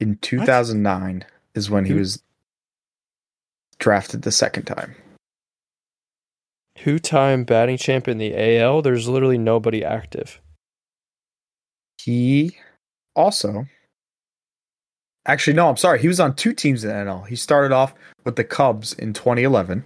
In 0.00 0.16
2009 0.18 1.24
is 1.54 1.70
when 1.70 1.84
he 1.84 1.92
Who- 1.92 1.98
was 1.98 2.22
drafted 3.78 4.22
the 4.22 4.32
second 4.32 4.64
time. 4.64 4.94
Two 6.76 6.98
time 6.98 7.44
batting 7.44 7.76
champ 7.76 8.08
in 8.08 8.18
the 8.18 8.34
AL. 8.36 8.82
There's 8.82 9.08
literally 9.08 9.38
nobody 9.38 9.84
active. 9.84 10.40
He 12.02 12.58
also. 13.14 13.66
Actually, 15.26 15.54
no, 15.54 15.68
I'm 15.70 15.76
sorry. 15.76 16.00
He 16.00 16.08
was 16.08 16.20
on 16.20 16.34
two 16.34 16.52
teams 16.52 16.84
in 16.84 16.90
the 16.90 16.96
NL. 16.96 17.26
He 17.26 17.36
started 17.36 17.72
off 17.72 17.94
with 18.24 18.36
the 18.36 18.44
Cubs 18.44 18.92
in 18.92 19.12
2011. 19.14 19.84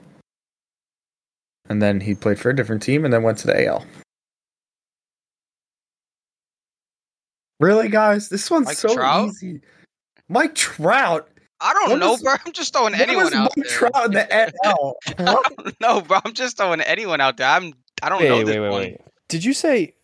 And 1.69 1.83
then 1.83 2.01
he 2.01 2.15
played 2.15 2.41
for 2.41 2.51
a 2.51 2.57
different 2.57 2.83
team 2.83 3.05
and 3.05 3.13
then 3.13 3.23
went 3.23 3.39
to 3.39 3.47
the 3.47 3.67
AL. 3.67 3.85
Really, 7.61 7.89
guys? 7.89 8.29
This 8.29 8.51
one's 8.51 8.67
Mike 8.67 8.77
so 8.77 8.95
Trout? 8.95 9.29
easy. 9.29 9.61
Mike 10.29 10.55
Trout. 10.55 11.29
I 11.61 11.73
don't 11.73 11.91
When 11.91 11.99
know, 12.01 12.13
was- 12.13 12.23
bro. 12.23 12.35
I'm 12.45 12.53
just 12.53 12.73
throwing 12.73 12.93
When 12.93 13.01
anyone 13.01 13.25
was 13.25 13.35
out 13.35 13.51
Mike 13.57 13.67
there. 13.67 13.79
Trout 13.79 14.05
in 14.07 14.13
the 14.13 14.53
NL? 14.65 14.95
I 15.29 15.33
What? 15.35 15.57
don't 15.57 15.81
know, 15.81 16.01
bro. 16.01 16.19
I'm 16.25 16.33
just 16.35 16.57
throwing 16.57 16.81
anyone 16.81 17.21
out 17.21 17.37
there. 17.37 17.49
I'm. 17.49 17.75
I 18.03 18.09
don't 18.09 18.23
know 18.23 18.37
Wait, 18.39 18.45
this 18.47 18.55
wait, 18.55 18.61
wait, 18.61 18.71
one. 18.71 18.81
wait. 18.81 19.01
Did 19.29 19.45
you 19.45 19.53
say 19.53 19.95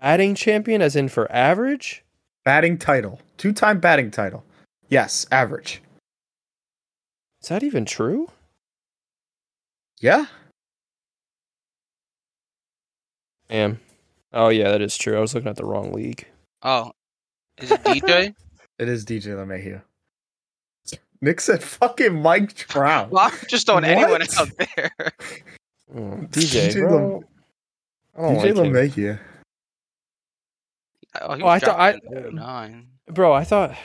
batting 0.00 0.34
champion 0.34 0.80
as 0.82 0.96
in 0.96 1.08
for 1.08 1.30
average? 1.30 2.02
batting 2.44 2.76
title. 2.78 3.20
Two 3.36 3.52
time 3.52 3.78
batting 3.78 4.10
title. 4.10 4.42
Yes, 4.88 5.26
average. 5.30 5.80
Is 7.42 7.48
that 7.50 7.62
even 7.62 7.84
true? 7.84 8.28
Yeah. 10.00 10.26
Damn. 13.48 13.80
Oh 14.32 14.48
yeah, 14.48 14.70
that 14.70 14.80
is 14.80 14.96
true. 14.96 15.16
I 15.16 15.20
was 15.20 15.34
looking 15.34 15.48
at 15.50 15.56
the 15.56 15.64
wrong 15.66 15.92
league. 15.92 16.26
Oh, 16.62 16.92
is 17.58 17.70
it 17.70 17.82
DJ? 17.84 18.34
It 18.82 18.88
is 18.88 19.04
DJ 19.04 19.26
LeMahieu. 19.36 19.80
Nick 21.20 21.40
said 21.40 21.62
fucking 21.62 22.20
Mike 22.20 22.52
Trout. 22.54 23.10
well, 23.12 23.26
I'm 23.32 23.38
just 23.46 23.66
throwing 23.66 23.84
anyone 23.84 24.22
out 24.36 24.50
there. 24.76 24.90
Mm, 25.94 26.28
DJ, 26.30 26.70
DJ 26.70 26.88
bro. 26.88 27.22
I 28.16 28.22
don't 28.22 28.36
DJ 28.36 28.56
like 28.56 28.56
him. 28.56 28.72
LeMahieu. 28.72 29.18
Oh, 31.20 31.36
Oh, 31.42 31.46
I 31.46 31.58
thought- 31.58 31.78
I- 31.78 31.98
09. 32.32 32.86
Bro, 33.08 33.32
I 33.34 33.44
thought. 33.44 33.76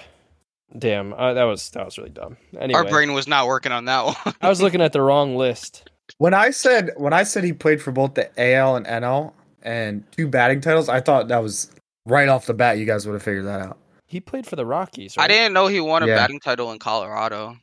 Damn, 0.78 1.14
uh, 1.14 1.34
that 1.34 1.44
was 1.44 1.70
that 1.72 1.84
was 1.86 1.98
really 1.98 2.10
dumb. 2.12 2.38
Anyway, 2.58 2.78
Our 2.80 2.86
brain 2.90 3.14
was 3.14 3.28
not 3.28 3.48
working 3.48 3.72
on 3.74 3.86
that 3.86 4.06
one. 4.06 4.34
I 4.42 4.48
was 4.50 4.62
looking 4.62 4.82
at 4.82 4.94
the 4.94 5.02
wrong 5.02 5.36
list. 5.36 5.90
When 6.18 6.34
I 6.34 6.50
said 6.52 6.92
when 6.98 7.14
I 7.14 7.24
said 7.24 7.44
he 7.44 7.52
played 7.54 7.82
for 7.82 7.92
both 7.92 8.14
the 8.16 8.30
AL 8.40 8.76
and 8.78 8.86
NL 8.86 9.34
and 9.64 10.04
two 10.12 10.28
batting 10.28 10.62
titles, 10.62 10.88
I 10.90 11.02
thought 11.02 11.28
that 11.30 11.44
was 11.44 11.72
right 12.06 12.28
off 12.30 12.46
the 12.46 12.54
bat. 12.54 12.78
You 12.78 12.86
guys 12.86 13.06
would 13.06 13.14
have 13.14 13.24
figured 13.24 13.46
that 13.46 13.60
out. 13.62 13.78
He 14.08 14.20
played 14.22 14.48
for 14.48 14.56
the 14.56 14.66
Rockies. 14.66 15.18
Right? 15.18 15.26
I 15.26 15.28
didn't 15.28 15.54
know 15.54 15.68
he 15.68 15.80
won 15.82 16.02
a 16.02 16.08
Yeah. 16.08 16.16
batting 16.16 16.40
title 16.40 16.72
in 16.72 16.80
Colorado. 16.80 17.58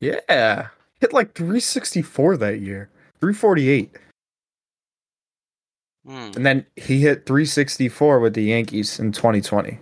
Yeah, 0.00 0.68
hit 1.00 1.12
like 1.12 1.34
364 1.34 2.36
that 2.36 2.60
year, 2.60 2.88
348, 3.20 3.90
Hmm. 6.06 6.30
and 6.36 6.46
then 6.46 6.66
he 6.76 7.00
hit 7.00 7.26
364 7.26 8.20
with 8.20 8.34
the 8.34 8.42
Yankees 8.44 8.98
in 9.00 9.12
2020. 9.12 9.78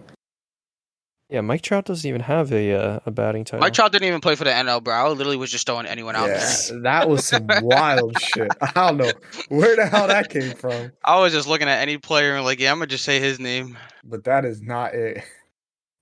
Yeah, 1.28 1.40
Mike 1.40 1.62
Trout 1.62 1.84
doesn't 1.86 2.08
even 2.08 2.20
have 2.20 2.52
a 2.52 2.72
uh, 2.72 3.00
a 3.04 3.10
batting 3.10 3.44
title. 3.44 3.58
Mike 3.60 3.72
Trout 3.74 3.90
didn't 3.90 4.06
even 4.06 4.20
play 4.20 4.36
for 4.36 4.44
the 4.44 4.50
NL, 4.50 4.80
bro. 4.82 4.94
I 4.94 5.08
literally 5.08 5.36
was 5.36 5.50
just 5.50 5.66
throwing 5.66 5.84
anyone 5.86 6.14
out 6.14 6.28
Yeah, 6.28 6.38
there. 6.70 6.80
that 6.82 7.08
was 7.08 7.26
some 7.26 7.48
wild 7.62 8.18
shit. 8.20 8.52
I 8.60 8.70
don't 8.74 8.96
know 8.96 9.12
where 9.48 9.74
the 9.74 9.86
hell 9.86 10.06
that 10.06 10.30
came 10.30 10.54
from, 10.54 10.92
I 11.04 11.18
was 11.20 11.32
just 11.32 11.48
looking 11.48 11.68
at 11.68 11.80
any 11.82 11.98
player 11.98 12.36
and 12.36 12.44
like, 12.44 12.60
yeah, 12.60 12.70
I'm 12.70 12.78
gonna 12.78 12.86
just 12.86 13.04
say 13.04 13.18
his 13.18 13.40
name. 13.40 13.76
but 14.04 14.22
that 14.24 14.44
is 14.44 14.62
not 14.62 14.94
it. 14.94 15.22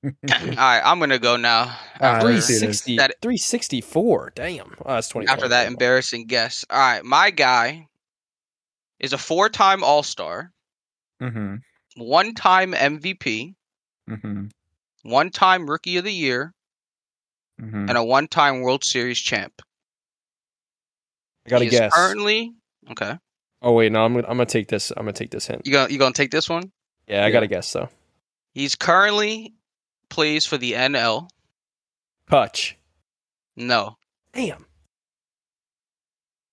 All 0.04 0.10
right, 0.56 0.82
I'm 0.84 0.98
gonna 0.98 1.18
go 1.18 1.36
now. 1.36 1.62
All 1.64 1.68
right, 2.00 2.16
After, 2.16 2.28
let's 2.28 2.46
see 2.46 2.52
this. 2.66 2.82
360, 2.82 2.96
That- 2.98 3.14
364. 3.22 4.32
Damn. 4.34 4.74
Oh, 4.84 4.94
that's 4.94 5.08
20. 5.08 5.28
after 5.28 5.48
that 5.48 5.66
embarrassing 5.66 6.26
guess. 6.26 6.64
All 6.68 6.78
right, 6.78 7.04
my 7.04 7.30
guy 7.30 7.88
is 9.00 9.12
a 9.12 9.18
four-time 9.18 9.82
All-Star, 9.82 10.52
mm-hmm. 11.22 11.56
one-time 11.96 12.72
MVP, 12.72 13.54
Mm-hmm. 14.10 14.46
one-time 15.02 15.66
Rookie 15.68 15.96
of 15.96 16.04
the 16.04 16.12
Year, 16.12 16.52
Mm-hmm. 17.60 17.88
and 17.88 17.96
a 17.96 18.02
one-time 18.04 18.60
World 18.62 18.82
Series 18.84 19.18
champ. 19.18 19.52
I 21.46 21.50
gotta 21.50 21.64
He 21.64 21.68
is 21.68 21.78
guess. 21.78 21.94
Currently, 21.94 22.52
okay. 22.90 23.16
Oh 23.62 23.72
wait, 23.72 23.92
no, 23.92 24.04
I'm 24.04 24.12
gonna 24.14 24.26
I'm 24.26 24.36
gonna 24.36 24.46
take 24.46 24.66
this. 24.68 24.90
I'm 24.90 25.04
gonna 25.04 25.12
take 25.12 25.30
this 25.30 25.46
hint. 25.46 25.62
You 25.64 25.72
gonna 25.72 25.92
you 25.92 25.98
gonna 25.98 26.12
take 26.14 26.30
this 26.32 26.48
one? 26.48 26.72
Yeah, 27.06 27.22
I 27.22 27.26
Yeah. 27.28 27.30
gotta 27.30 27.46
guess 27.46 27.72
though. 27.72 27.88
He's 28.54 28.74
currently 28.76 29.54
plays 30.14 30.46
for 30.46 30.56
the 30.56 30.72
NL. 30.72 31.28
Hutch. 32.28 32.78
No. 33.56 33.96
Damn. 34.32 34.64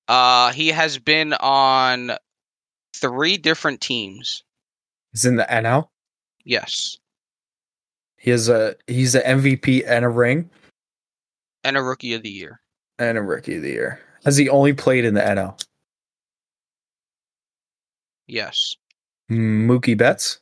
Uh, 0.07 0.51
he 0.51 0.69
has 0.69 0.97
been 0.97 1.33
on 1.33 2.11
three 2.95 3.37
different 3.37 3.79
teams. 3.81 4.43
He's 5.13 5.25
in 5.25 5.35
the 5.37 5.43
NL. 5.49 5.87
Yes, 6.43 6.97
He 8.17 8.31
has 8.31 8.49
a 8.49 8.75
he's 8.87 9.13
an 9.13 9.21
MVP 9.39 9.83
and 9.85 10.03
a 10.03 10.09
ring 10.09 10.49
and 11.63 11.77
a 11.77 11.83
Rookie 11.83 12.15
of 12.15 12.23
the 12.23 12.31
Year. 12.31 12.59
and 12.97 13.15
a 13.17 13.21
Rookie 13.21 13.57
of 13.57 13.61
the 13.61 13.69
Year. 13.69 13.99
Has 14.25 14.37
he 14.37 14.49
only 14.49 14.73
played 14.73 15.05
in 15.05 15.13
the 15.13 15.21
NL? 15.21 15.63
Yes. 18.27 18.75
Mookie 19.29 19.97
Betts. 19.97 20.39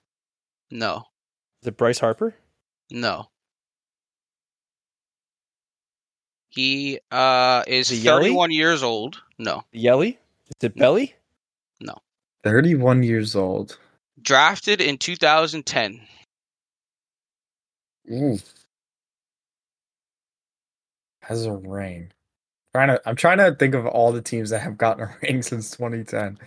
No. 0.71 1.03
Is 1.62 1.67
it 1.67 1.77
Bryce 1.77 1.99
Harper? 1.99 2.34
No. 2.91 3.28
He 6.49 6.99
uh 7.12 7.63
is 7.67 7.91
Is 7.91 7.99
it 7.99 8.04
Yelly? 8.06 8.23
31 8.30 8.52
years 8.52 8.84
old. 8.84 9.21
No. 9.38 9.63
Yelly? 9.71 10.17
Is 10.47 10.63
it 10.63 10.75
Belly? 10.75 11.13
Thirty-one 12.41 13.04
years 13.04 13.36
old. 13.36 13.78
Drafted 14.21 14.80
in 14.80 14.97
2010. 14.97 15.99
Ooh. 18.12 18.39
Has 21.21 21.45
a 21.45 21.52
ring. 21.52 22.12
Trying 22.73 22.88
to, 22.88 23.02
I'm 23.06 23.17
trying 23.17 23.39
to 23.39 23.54
think 23.56 23.75
of 23.75 23.86
all 23.86 24.13
the 24.13 24.21
teams 24.21 24.52
that 24.52 24.60
have 24.62 24.78
gotten 24.78 25.04
a 25.04 25.17
ring 25.21 25.41
since 25.41 25.71
2010. 25.71 26.39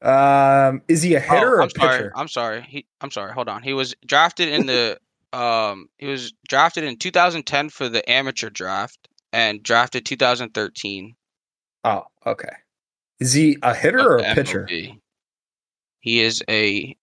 Um, 0.00 0.80
is 0.88 1.02
he 1.02 1.14
a 1.14 1.20
hitter 1.20 1.46
Oh, 1.46 1.50
or 1.50 1.60
a 1.60 1.62
I'm 1.64 1.70
sorry. 1.70 1.96
pitcher? 1.98 2.12
I'm 2.16 2.28
sorry. 2.28 2.62
He 2.62 2.86
I'm 3.02 3.10
sorry. 3.10 3.34
Hold 3.34 3.48
on. 3.50 3.62
He 3.62 3.74
was 3.74 3.94
drafted 4.06 4.48
in 4.48 4.64
the 4.64 4.98
um 5.32 5.88
he 5.98 6.06
was 6.06 6.32
drafted 6.48 6.84
in 6.84 6.96
2010 6.96 7.68
for 7.70 7.88
the 7.88 8.08
amateur 8.10 8.48
draft 8.50 9.08
and 9.32 9.62
drafted 9.62 10.04
2013 10.06 11.14
Oh, 11.84 12.04
okay. 12.26 12.48
Is 13.20 13.32
he 13.32 13.56
a 13.62 13.74
hitter 13.74 14.14
or 14.16 14.20
the 14.20 14.32
a 14.32 14.34
pitcher? 14.34 14.66
MLB. 14.68 15.00
He 16.00 16.20
is 16.20 16.42
a 16.48 16.96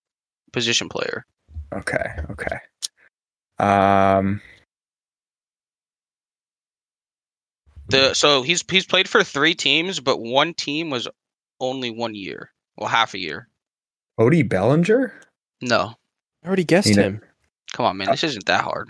position 0.52 0.90
player. 0.90 1.26
Okay, 1.74 2.06
okay. 2.32 2.58
Um, 3.60 4.42
The 7.88 8.14
so 8.14 8.42
he's 8.42 8.64
he's 8.70 8.86
played 8.86 9.08
for 9.08 9.24
three 9.24 9.54
teams, 9.56 10.00
but 10.00 10.18
one 10.20 10.54
team 10.54 10.90
was 10.90 11.08
only 11.60 11.90
one 11.92 12.16
year. 12.16 12.52
Well, 12.78 12.90
half 12.90 13.14
a 13.14 13.20
year. 13.20 13.48
Cody 14.20 14.42
Bellinger. 14.44 15.14
No. 15.62 15.94
I 16.44 16.48
already 16.48 16.64
guessed 16.64 16.90
You 16.90 16.96
know- 16.96 17.02
him. 17.04 17.22
Come 17.76 17.86
on, 17.86 17.98
man. 17.98 18.08
This 18.10 18.24
isn't 18.24 18.46
that 18.46 18.64
hard. 18.64 18.90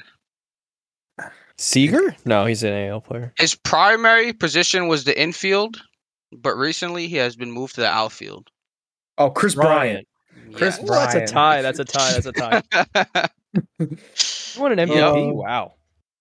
Seager? 1.57 2.15
No, 2.23 2.45
he's 2.45 2.61
an 2.61 2.71
AL 2.71 3.01
player. 3.01 3.33
His 3.39 3.55
primary 3.55 4.31
position 4.31 4.87
was 4.87 5.05
the 5.05 5.19
infield, 5.19 5.81
but 6.31 6.55
recently 6.55 7.07
he 7.07 7.15
has 7.15 7.35
been 7.35 7.51
moved 7.51 7.73
to 7.75 7.81
the 7.81 7.87
outfield. 7.87 8.47
Oh, 9.17 9.31
Kris 9.31 9.55
Bryant. 9.55 10.07
Kris 10.53 10.77
Yes. 10.77 10.83
Ooh, 10.83 10.93
that's 10.93 11.15
a 11.15 11.25
tie. 11.25 11.63
That's 11.63 11.79
a 11.79 11.85
tie. 11.85 12.13
That's 12.13 12.27
a 12.27 12.31
tie. 13.01 13.29
He 14.53 14.61
won 14.61 14.77
an 14.77 14.87
MVP. 14.87 14.95
Yo. 14.95 15.33
Wow. 15.33 15.73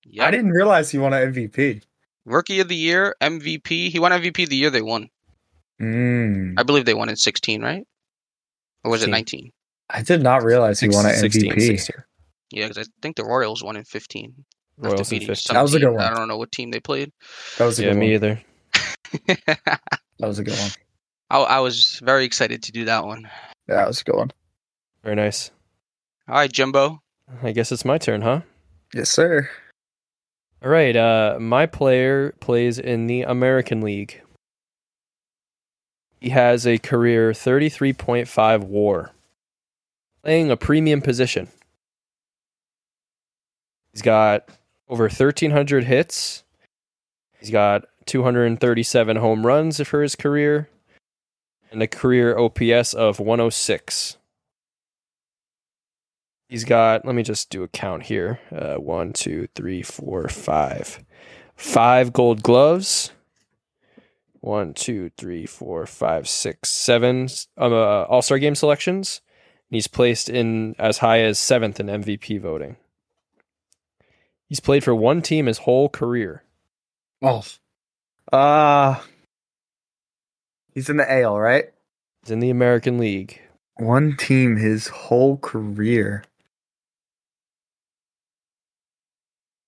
Yep. 0.06 0.26
I 0.26 0.30
didn't 0.30 0.52
realize 0.52 0.90
he 0.90 0.98
won 0.98 1.12
an 1.12 1.34
MVP. 1.34 1.82
Rookie 2.24 2.60
of 2.60 2.68
the 2.68 2.76
year, 2.76 3.14
MVP. 3.20 3.90
He 3.90 3.98
won 3.98 4.12
MVP 4.12 4.48
the 4.48 4.56
year 4.56 4.70
they 4.70 4.82
won. 4.82 5.10
Mm, 5.82 6.54
I 6.56 6.62
believe 6.62 6.84
they 6.84 6.94
won 6.94 7.08
in 7.08 7.16
16, 7.16 7.62
right? 7.62 7.86
Or 8.84 8.90
was 8.90 9.02
it 9.02 9.10
19? 9.10 9.52
I 9.90 10.02
did 10.02 10.22
not 10.22 10.42
realize 10.42 10.80
he 10.80 10.88
won 10.88 11.06
an 11.06 11.14
16, 11.14 11.52
MVP. 11.52 11.60
16. 11.60 11.96
Yeah, 12.54 12.68
because 12.68 12.86
I 12.86 12.90
think 13.02 13.16
the 13.16 13.24
Royals 13.24 13.62
won 13.62 13.76
in 13.76 13.84
15. 13.84 14.32
Royals 14.78 15.12
in 15.12 15.20
15. 15.20 15.54
That 15.54 15.62
was 15.62 15.74
a 15.74 15.80
good 15.80 15.90
one. 15.92 16.00
I 16.04 16.14
don't 16.14 16.28
know 16.28 16.36
what 16.36 16.52
team 16.52 16.70
they 16.70 16.80
played. 16.80 17.10
That 17.58 17.66
was 17.66 17.78
a 17.78 17.82
Yeah, 17.82 17.88
good 17.90 17.98
me 17.98 18.06
one. 18.06 18.14
either. 18.14 18.42
That 20.20 20.28
was 20.28 20.38
a 20.38 20.44
good 20.44 20.56
one. 20.58 20.70
I, 21.30 21.38
I 21.40 21.60
was 21.60 22.00
very 22.04 22.24
excited 22.24 22.62
to 22.64 22.72
do 22.72 22.84
that 22.86 23.04
one. 23.04 23.28
Yeah, 23.68 23.76
that 23.76 23.88
was 23.88 24.00
a 24.00 24.04
good 24.04 24.16
one. 24.16 24.30
Very 25.02 25.16
nice. 25.16 25.50
All 26.28 26.36
right, 26.36 26.50
Jumbo. 26.50 27.00
I 27.42 27.52
guess 27.52 27.72
it's 27.72 27.84
my 27.84 27.98
turn, 27.98 28.22
huh? 28.22 28.42
Yes, 28.94 29.10
sir. 29.10 29.50
All 30.62 30.70
right. 30.70 30.94
Uh, 30.94 31.36
my 31.40 31.66
player 31.66 32.32
plays 32.40 32.78
in 32.78 33.06
the 33.08 33.22
American 33.22 33.80
League. 33.80 34.22
He 36.20 36.30
has 36.30 36.66
a 36.66 36.78
career 36.78 37.32
33.5 37.32 38.64
WAR, 38.64 39.10
playing 40.22 40.50
a 40.50 40.56
premium 40.56 41.02
position. 41.02 41.48
He's 43.94 44.02
got 44.02 44.48
over 44.88 45.04
1,300 45.04 45.84
hits. 45.84 46.42
He's 47.38 47.50
got 47.50 47.84
237 48.06 49.16
home 49.16 49.46
runs 49.46 49.80
for 49.82 50.02
his 50.02 50.16
career, 50.16 50.68
and 51.70 51.80
a 51.80 51.86
career 51.86 52.36
OPS 52.36 52.92
of 52.92 53.20
106. 53.20 54.16
He's 56.48 56.64
got, 56.64 57.04
let 57.06 57.14
me 57.14 57.22
just 57.22 57.50
do 57.50 57.62
a 57.62 57.68
count 57.68 58.02
here. 58.02 58.40
Uh, 58.52 58.74
one, 58.74 59.12
two, 59.12 59.46
three, 59.54 59.82
four, 59.82 60.28
five. 60.28 61.02
Five 61.54 62.12
gold 62.12 62.42
gloves. 62.42 63.12
One, 64.40 64.74
two, 64.74 65.10
three, 65.16 65.46
four, 65.46 65.86
five, 65.86 66.28
six, 66.28 66.68
seven 66.68 67.28
um, 67.56 67.72
uh, 67.72 68.02
All 68.02 68.22
Star 68.22 68.40
game 68.40 68.56
selections. 68.56 69.20
And 69.70 69.76
he's 69.76 69.86
placed 69.86 70.28
in 70.28 70.74
as 70.80 70.98
high 70.98 71.20
as 71.20 71.38
seventh 71.38 71.78
in 71.78 71.86
MVP 71.86 72.40
voting. 72.40 72.76
He's 74.48 74.60
played 74.60 74.84
for 74.84 74.94
one 74.94 75.22
team 75.22 75.46
his 75.46 75.58
whole 75.58 75.88
career. 75.88 76.42
Oh. 77.22 77.44
Uh 78.32 79.00
He's 80.72 80.88
in 80.88 80.96
the 80.96 81.10
AL, 81.22 81.38
right? 81.38 81.66
He's 82.22 82.30
in 82.32 82.40
the 82.40 82.50
American 82.50 82.98
League. 82.98 83.40
One 83.76 84.16
team 84.16 84.56
his 84.56 84.88
whole 84.88 85.36
career. 85.38 86.24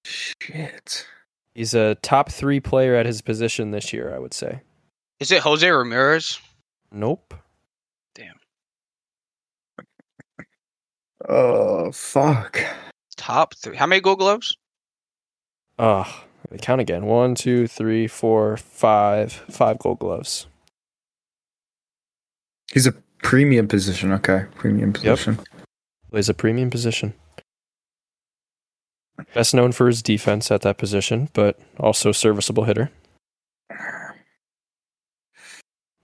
Shit. 0.05 1.07
He's 1.55 1.75
a 1.75 1.95
top 1.97 2.31
three 2.31 2.61
player 2.61 2.95
at 2.95 3.07
his 3.07 3.23
position 3.23 3.71
this 3.71 3.93
year, 3.93 4.15
I 4.15 4.19
would 4.19 4.35
say. 4.35 4.61
Is 5.21 5.31
it 5.33 5.43
Jose 5.43 5.69
Ramirez? 5.69 6.39
Nope. 6.93 7.35
Damn. 8.15 8.37
Oh 11.29 11.91
fuck. 11.93 12.61
Top 13.17 13.55
three. 13.55 13.77
How 13.77 13.87
many 13.87 14.01
gold 14.01 14.19
gloves? 14.19 14.57
Ugh. 15.79 16.07
let 16.45 16.53
me 16.53 16.59
count 16.59 16.81
again. 16.81 17.07
One, 17.07 17.35
two, 17.35 17.67
three, 17.67 18.07
four, 18.07 18.57
five. 18.57 19.33
Five 19.33 19.79
gold 19.79 19.99
gloves. 19.99 20.47
He's 22.73 22.87
a 22.87 22.93
premium 23.23 23.69
position. 23.69 24.13
Okay, 24.13 24.45
premium 24.55 24.93
position. 24.93 25.37
Yep. 25.37 25.47
Plays 26.11 26.29
a 26.29 26.35
premium 26.35 26.71
position. 26.71 27.15
Best 29.35 29.55
known 29.55 29.73
for 29.73 29.87
his 29.87 30.03
defense 30.03 30.51
at 30.51 30.63
that 30.63 30.79
position, 30.79 31.29
but 31.33 31.59
also 31.79 32.13
serviceable 32.13 32.65
hitter. 32.65 32.91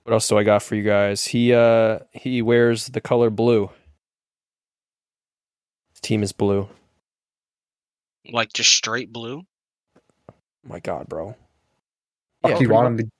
What 0.04 0.12
else 0.14 0.28
do 0.28 0.36
I 0.36 0.42
got 0.42 0.62
for 0.62 0.74
you 0.74 0.82
guys? 0.82 1.26
He 1.26 1.52
uh 1.54 2.00
he 2.12 2.42
wears 2.42 2.86
the 2.86 3.00
color 3.00 3.30
blue. 3.30 3.70
His 5.92 6.00
team 6.00 6.22
is 6.22 6.32
blue. 6.32 6.68
Like 8.30 8.52
just 8.52 8.70
straight 8.70 9.12
blue? 9.12 9.44
My 10.64 10.80
god, 10.80 11.08
bro. 11.08 11.28
Fuck, 11.28 11.36
Yeah, 12.44 12.48
you 12.50 12.56
pretty 12.58 12.72
want 12.72 12.86
him 12.88 12.98
to 12.98 13.10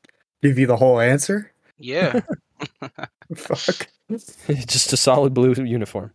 give 0.42 0.59
you 0.59 0.66
the 0.66 0.76
whole 0.76 1.00
answer? 1.00 1.52
Yeah. 1.78 2.20
Fuck. 3.37 3.88
Just 4.11 4.92
a 4.92 4.96
solid 4.96 5.35
blue 5.35 5.55
uniform. 5.55 6.12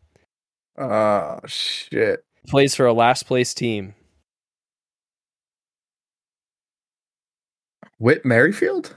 Oh 0.77 1.39
shit. 1.47 2.23
Plays 2.47 2.75
for 2.75 2.85
a 2.85 2.93
last 2.93 3.23
place 3.23 3.53
team. 3.53 3.93
Whit 7.99 8.23
Merrifield? 8.25 8.95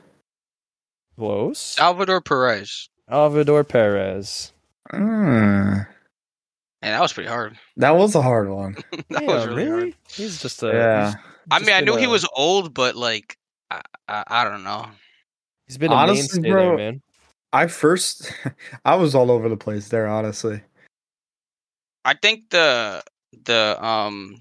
Close. 1.17 1.59
Salvador 1.59 2.21
Perez. 2.21 2.89
Salvador 3.09 3.65
Perez. 3.65 4.53
Mm, 4.93 5.87
And 6.83 6.95
that 6.95 7.01
was 7.01 7.13
pretty 7.13 7.29
hard. 7.29 7.59
that 7.77 7.97
was 7.97 8.15
a 8.15 8.23
hard 8.23 8.49
one. 8.49 8.77
that 9.11 9.23
Yeah, 9.23 9.27
was 9.35 9.47
really, 9.47 9.67
hard. 9.67 9.79
really? 9.81 9.95
He's 10.11 10.41
just 10.41 10.63
a. 10.63 10.69
Yeah. 10.69 11.15
He's 11.45 11.51
I 11.51 11.59
mean, 11.61 11.75
I 11.75 11.81
been 11.81 11.87
knew 11.87 11.97
he 11.97 12.07
was 12.07 12.27
old, 12.37 12.75
but 12.75 12.97
like, 12.97 13.37
I, 13.71 13.83
I, 14.09 14.25
I 14.27 14.45
don't 14.45 14.65
know. 14.65 14.87
He's 15.67 15.79
been 15.79 15.93
a 15.93 15.95
Honestly, 15.95 16.41
mainstay 16.41 16.51
bro, 16.51 16.69
there, 16.69 16.77
man. 16.77 17.03
I 17.53 17.67
first 17.67 18.33
I 18.85 18.97
was 18.97 19.15
all 19.15 19.31
over 19.31 19.49
the 19.49 19.57
place 19.57 19.89
there, 19.89 20.07
honestly. 20.07 20.63
I 22.05 22.15
think 22.15 22.51
the 22.51 23.03
the 23.45 23.83
um 23.85 24.37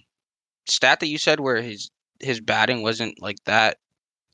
stat 0.67 0.99
that 1.01 1.07
you 1.07 1.17
said 1.17 1.39
where 1.39 1.61
his 1.61 1.89
his 2.19 2.41
batting 2.41 2.81
wasn't 2.81 3.21
like 3.21 3.37
that 3.45 3.77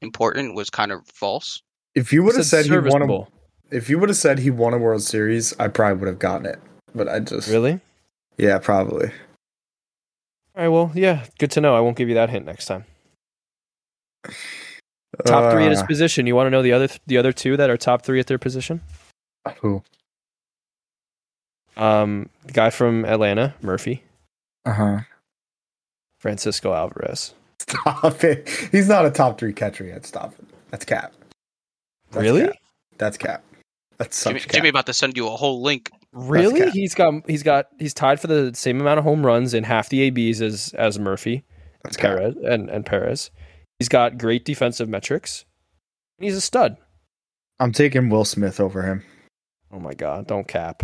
important 0.01 0.55
was 0.55 0.69
kind 0.69 0.91
of 0.91 1.05
false. 1.07 1.61
If 1.95 2.11
you 2.11 2.23
would 2.23 2.35
have 2.35 2.45
Said 2.45 2.65
said 2.65 2.83
he 2.83 2.89
won 2.89 3.09
a, 3.09 3.27
if 3.71 3.89
you 3.89 3.99
would 3.99 4.09
have 4.09 4.17
said 4.17 4.39
he 4.39 4.51
won 4.51 4.73
a 4.73 4.77
World 4.77 5.01
Series, 5.01 5.57
I 5.59 5.67
probably 5.69 5.99
would 5.99 6.07
have 6.07 6.19
gotten 6.19 6.45
it. 6.45 6.59
But 6.93 7.07
I 7.07 7.19
just 7.19 7.49
Really? 7.49 7.79
Yeah, 8.37 8.59
probably. 8.59 9.11
All 10.55 10.61
right. 10.63 10.67
Well, 10.69 10.91
yeah. 10.95 11.25
Good 11.39 11.51
to 11.51 11.61
know. 11.61 11.75
I 11.75 11.79
won't 11.81 11.97
give 11.97 12.07
you 12.09 12.15
that 12.15 12.29
hint 12.29 12.45
next 12.45 12.65
time. 12.65 12.85
Top 15.25 15.51
three 15.51 15.65
at 15.65 15.71
his 15.71 15.81
Uh, 15.81 15.85
position. 15.85 16.27
You 16.27 16.35
want 16.35 16.47
to 16.47 16.51
know 16.51 16.61
the 16.61 16.73
other 16.73 16.87
the 17.07 17.17
other 17.17 17.31
two 17.31 17.55
that 17.57 17.69
are 17.69 17.77
top 17.77 18.01
three 18.03 18.19
at 18.19 18.27
their 18.27 18.37
position? 18.39 18.81
Who? 19.61 19.83
Um, 21.77 22.29
the 22.45 22.53
guy 22.53 22.69
from 22.69 23.05
Atlanta, 23.05 23.53
Murphy, 23.61 24.03
Uh 24.65 24.73
huh. 24.73 24.99
Francisco 26.19 26.73
Alvarez. 26.73 27.33
Stop 27.59 28.23
it. 28.23 28.47
He's 28.71 28.87
not 28.87 29.05
a 29.05 29.11
top 29.11 29.37
three 29.39 29.53
catcher 29.53 29.85
yet. 29.85 30.05
Stop 30.05 30.33
it. 30.39 30.45
That's 30.71 30.85
cap. 30.85 31.13
That's 32.11 32.21
really? 32.23 32.45
cap. 32.47 32.55
That's 32.97 33.17
cap. 33.17 33.43
That's 33.97 34.15
such 34.17 34.31
Jimmy, 34.31 34.39
cap. 34.41 34.51
Jimmy 34.51 34.69
about 34.69 34.85
to 34.87 34.93
send 34.93 35.15
you 35.17 35.27
a 35.27 35.31
whole 35.35 35.61
link. 35.61 35.91
Really? 36.15 36.71
He's 36.71 36.95
got 36.95 37.29
he's 37.29 37.43
got 37.43 37.67
he's 37.77 37.93
tied 37.93 38.21
for 38.21 38.27
the 38.27 38.53
same 38.55 38.79
amount 38.79 38.99
of 38.99 39.03
home 39.03 39.25
runs 39.25 39.53
in 39.53 39.65
half 39.65 39.89
the 39.89 40.01
ABs 40.03 40.41
as 40.41 40.73
as 40.77 40.97
Murphy, 40.97 41.43
That's 41.83 41.97
cap. 41.97 42.17
Perez, 42.17 42.35
and 42.37 42.69
and 42.69 42.85
Perez. 42.85 43.31
He's 43.79 43.89
got 43.89 44.17
great 44.17 44.45
defensive 44.45 44.87
metrics. 44.87 45.43
He's 46.17 46.37
a 46.37 46.41
stud. 46.41 46.77
I'm 47.59 47.73
taking 47.73 48.09
Will 48.09 48.23
Smith 48.23 48.61
over 48.61 48.81
him. 48.81 49.03
Oh 49.73 49.79
my 49.79 49.93
god! 49.93 50.27
Don't 50.27 50.47
cap. 50.47 50.83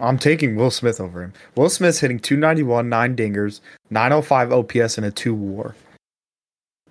I'm 0.00 0.18
taking 0.18 0.56
Will 0.56 0.72
Smith 0.72 1.00
over 1.00 1.22
him. 1.22 1.32
Will 1.54 1.70
Smith's 1.70 2.00
hitting 2.00 2.18
291, 2.18 2.88
nine 2.88 3.14
dingers, 3.14 3.60
905 3.90 4.52
OPS, 4.52 4.98
and 4.98 5.06
a 5.06 5.12
two 5.12 5.34
WAR. 5.34 5.76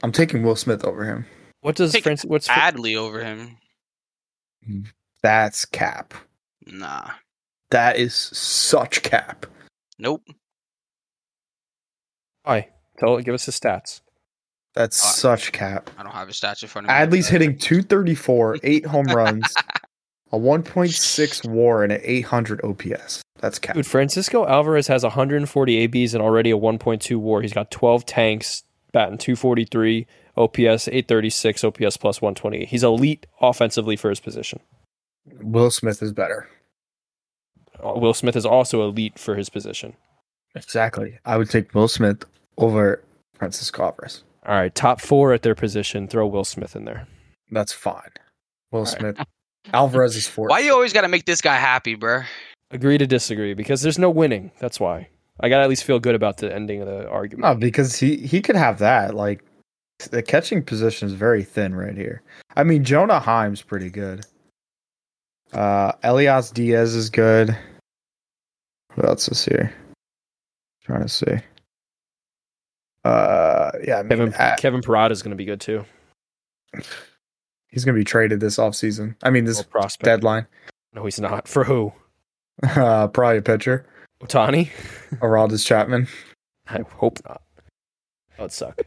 I'm 0.01 0.13
taking 0.13 0.43
Will 0.43 0.55
Smith 0.55 0.85
over 0.85 1.03
him. 1.03 1.25
What 1.59 1.75
does 1.75 1.91
Take 1.91 2.03
Francis? 2.03 2.29
What's 2.29 2.47
Adley 2.47 2.95
over 2.95 3.21
him. 3.21 3.57
That's 5.21 5.65
cap. 5.65 6.13
Nah. 6.65 7.09
That 7.71 7.97
is 7.97 8.13
such 8.13 9.01
cap. 9.01 9.45
Nope. 9.97 10.23
why? 12.43 12.69
Tell 12.97 13.19
give 13.19 13.33
us 13.33 13.45
the 13.45 13.51
stats. 13.51 14.01
That's 14.73 15.03
Uh, 15.03 15.07
such 15.09 15.51
cap. 15.51 15.89
I 15.97 16.03
don't 16.03 16.11
have 16.13 16.27
his 16.27 16.39
stats 16.39 16.61
in 16.61 16.69
front 16.69 16.87
of 16.87 16.89
me. 16.89 16.93
Adley's 16.95 17.27
hitting 17.27 17.57
234, 17.57 18.57
eight 18.63 18.85
home 18.85 19.05
runs, 19.15 19.53
a 20.31 20.37
1.6 20.37 21.49
WAR, 21.49 21.83
and 21.83 21.91
an 21.91 22.01
800 22.03 22.63
OPS. 22.63 23.21
That's 23.39 23.59
cap. 23.59 23.75
Dude, 23.75 23.87
Francisco 23.87 24.45
Alvarez 24.45 24.87
has 24.87 25.03
140 25.03 25.77
ABs 25.77 26.13
and 26.13 26.21
already 26.23 26.51
a 26.51 26.57
1.2 26.57 27.17
WAR. 27.17 27.41
He's 27.41 27.53
got 27.53 27.71
12 27.71 28.05
tanks, 28.05 28.63
batting 28.91 29.17
243, 29.17 30.07
OPS 30.37 30.87
836, 30.87 31.63
OPS 31.63 31.97
plus 31.97 32.21
128. 32.21 32.67
He's 32.69 32.83
elite 32.83 33.25
offensively 33.41 33.95
for 33.95 34.09
his 34.09 34.19
position. 34.19 34.59
Will 35.41 35.71
Smith 35.71 36.01
is 36.01 36.13
better. 36.13 36.47
Will 37.83 38.13
Smith 38.13 38.35
is 38.35 38.45
also 38.45 38.83
elite 38.83 39.17
for 39.17 39.35
his 39.35 39.49
position. 39.49 39.93
Exactly. 40.55 41.17
I 41.25 41.37
would 41.37 41.49
take 41.49 41.73
Will 41.73 41.87
Smith 41.87 42.23
over 42.57 43.01
Francisco 43.35 43.83
Alvarez. 43.83 44.23
All 44.45 44.55
right, 44.55 44.73
top 44.73 44.99
four 44.99 45.33
at 45.33 45.43
their 45.43 45.55
position. 45.55 46.07
Throw 46.07 46.27
Will 46.27 46.43
Smith 46.43 46.75
in 46.75 46.85
there. 46.85 47.07
That's 47.51 47.73
fine. 47.73 48.09
Will 48.71 48.83
right. 48.83 48.87
Smith. 48.87 49.25
Alvarez 49.73 50.15
is 50.15 50.27
fourth. 50.27 50.49
Why 50.49 50.59
you 50.59 50.73
always 50.73 50.93
got 50.93 51.01
to 51.01 51.07
make 51.07 51.25
this 51.25 51.41
guy 51.41 51.55
happy, 51.55 51.95
bruh? 51.95 52.25
Agree 52.71 52.97
to 52.97 53.05
disagree 53.05 53.53
because 53.53 53.81
there's 53.81 53.99
no 53.99 54.09
winning. 54.09 54.51
That's 54.59 54.79
why. 54.79 55.07
I 55.39 55.49
got 55.49 55.57
to 55.57 55.63
at 55.63 55.69
least 55.69 55.83
feel 55.83 55.99
good 55.99 56.15
about 56.15 56.37
the 56.37 56.53
ending 56.53 56.81
of 56.81 56.87
the 56.87 57.07
argument. 57.09 57.47
No, 57.47 57.55
because 57.55 57.95
he 57.97 58.17
he 58.17 58.41
could 58.41 58.55
have 58.55 58.79
that. 58.79 59.13
Like 59.13 59.43
the 60.09 60.23
catching 60.23 60.63
position 60.63 61.07
is 61.07 61.13
very 61.13 61.43
thin 61.43 61.75
right 61.75 61.95
here. 61.95 62.21
I 62.55 62.63
mean, 62.63 62.83
Jonah 62.83 63.19
Heim's 63.19 63.61
pretty 63.61 63.89
good. 63.89 64.25
Uh, 65.53 65.91
Elias 66.03 66.49
Diaz 66.51 66.95
is 66.95 67.09
good. 67.09 67.57
Who 68.95 69.03
else 69.03 69.27
is 69.29 69.43
here? 69.45 69.73
trying 70.83 71.01
to 71.03 71.09
see. 71.09 71.37
Uh, 73.03 73.71
yeah, 73.83 73.97
I 73.97 74.03
mean, 74.03 74.09
Kevin 74.09 74.33
uh, 74.33 74.55
Kevin 74.57 74.81
Parada 74.81 75.11
is 75.11 75.21
going 75.23 75.31
to 75.31 75.35
be 75.37 75.45
good 75.45 75.61
too. 75.61 75.85
he's 77.69 77.83
gonna 77.85 77.97
be 77.97 78.03
traded 78.03 78.39
this 78.39 78.57
offseason. 78.57 79.15
I 79.23 79.29
mean, 79.29 79.45
this 79.45 79.57
Little 79.57 79.71
prospect. 79.71 80.05
deadline. 80.05 80.47
No, 80.93 81.05
he's 81.05 81.19
not. 81.19 81.47
For 81.47 81.63
who? 81.63 81.93
Uh, 82.63 83.07
probably 83.07 83.37
a 83.39 83.41
pitcher. 83.41 83.87
Ohtani? 84.21 84.69
Aroldis 85.15 85.65
Chapman. 85.65 86.07
I 86.67 86.81
hope 86.97 87.17
not. 87.27 87.41
That 88.37 88.41
would 88.43 88.51
suck. 88.51 88.81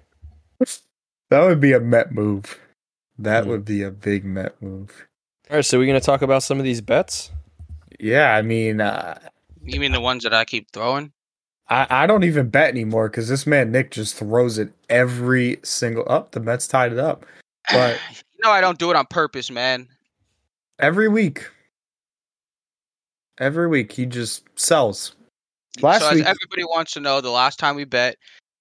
That 1.31 1.40
would 1.40 1.61
be 1.61 1.73
a 1.73 1.81
Met 1.81 2.12
move. 2.12 2.61
That 3.19 3.43
Mhm. 3.45 3.47
would 3.49 3.64
be 3.64 3.83
a 3.83 3.90
big 3.90 4.25
Met 4.25 4.61
move. 4.62 5.09
All 5.51 5.57
right, 5.57 5.64
so 5.64 5.77
we're 5.77 5.87
going 5.87 5.99
to 5.99 6.05
talk 6.07 6.23
about 6.23 6.45
some 6.45 6.59
of 6.59 6.64
these 6.64 6.81
bets. 6.83 7.33
Yeah, 7.99 8.33
I 8.37 8.43
mean, 8.43 8.81
uh, 8.81 9.19
You 9.64 9.81
mean 9.81 9.92
the 9.92 10.00
ones 10.00 10.22
that 10.24 10.35
I 10.35 10.44
keep 10.44 10.70
throwing? 10.72 11.12
I, 11.68 11.87
I 11.88 12.07
don't 12.07 12.24
even 12.24 12.50
bet 12.50 12.68
anymore 12.68 13.09
because 13.09 13.29
this 13.29 13.46
man 13.46 13.72
Nick 13.72 13.90
just 13.90 14.16
throws 14.16 14.59
it 14.59 14.70
every 14.90 15.59
single 15.62 16.05
up. 16.07 16.33
the 16.33 16.40
Mets 16.40 16.68
tied 16.68 16.92
it 16.92 16.98
up, 16.98 17.24
but 17.72 17.98
you 18.11 18.38
know 18.44 18.50
I 18.50 18.61
don't 18.61 18.79
do 18.79 18.90
it 18.90 18.96
on 18.96 19.07
purpose, 19.07 19.50
man. 19.50 19.88
every 20.79 21.09
week, 21.09 21.48
every 23.38 23.66
week 23.68 23.92
he 23.92 24.05
just 24.07 24.44
sells. 24.59 25.14
Last 25.81 26.03
so 26.03 26.09
as 26.09 26.14
week- 26.16 26.27
everybody 26.27 26.64
wants 26.64 26.92
to 26.92 27.00
know, 27.00 27.20
the 27.20 27.31
last 27.31 27.59
time 27.59 27.77
we 27.77 27.85
bet, 27.85 28.16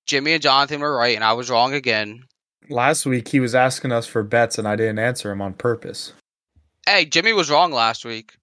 Jimmy 0.06 0.34
and 0.34 0.42
Jonathan 0.42 0.80
were 0.80 0.96
right, 0.96 1.16
and 1.16 1.24
I 1.26 1.34
was 1.34 1.50
wrong 1.50 1.74
again. 1.74 2.24
Last 2.70 3.06
week 3.06 3.28
he 3.28 3.42
was 3.42 3.54
asking 3.54 3.92
us 3.92 4.08
for 4.08 4.24
bets 4.24 4.58
and 4.58 4.66
I 4.66 4.78
didn't 4.78 5.00
answer 5.00 5.30
him 5.32 5.42
on 5.42 5.54
purpose. 5.54 6.14
Hey, 6.86 7.04
Jimmy 7.04 7.34
was 7.34 7.50
wrong 7.52 7.74
last 7.74 8.06
week. 8.06 8.38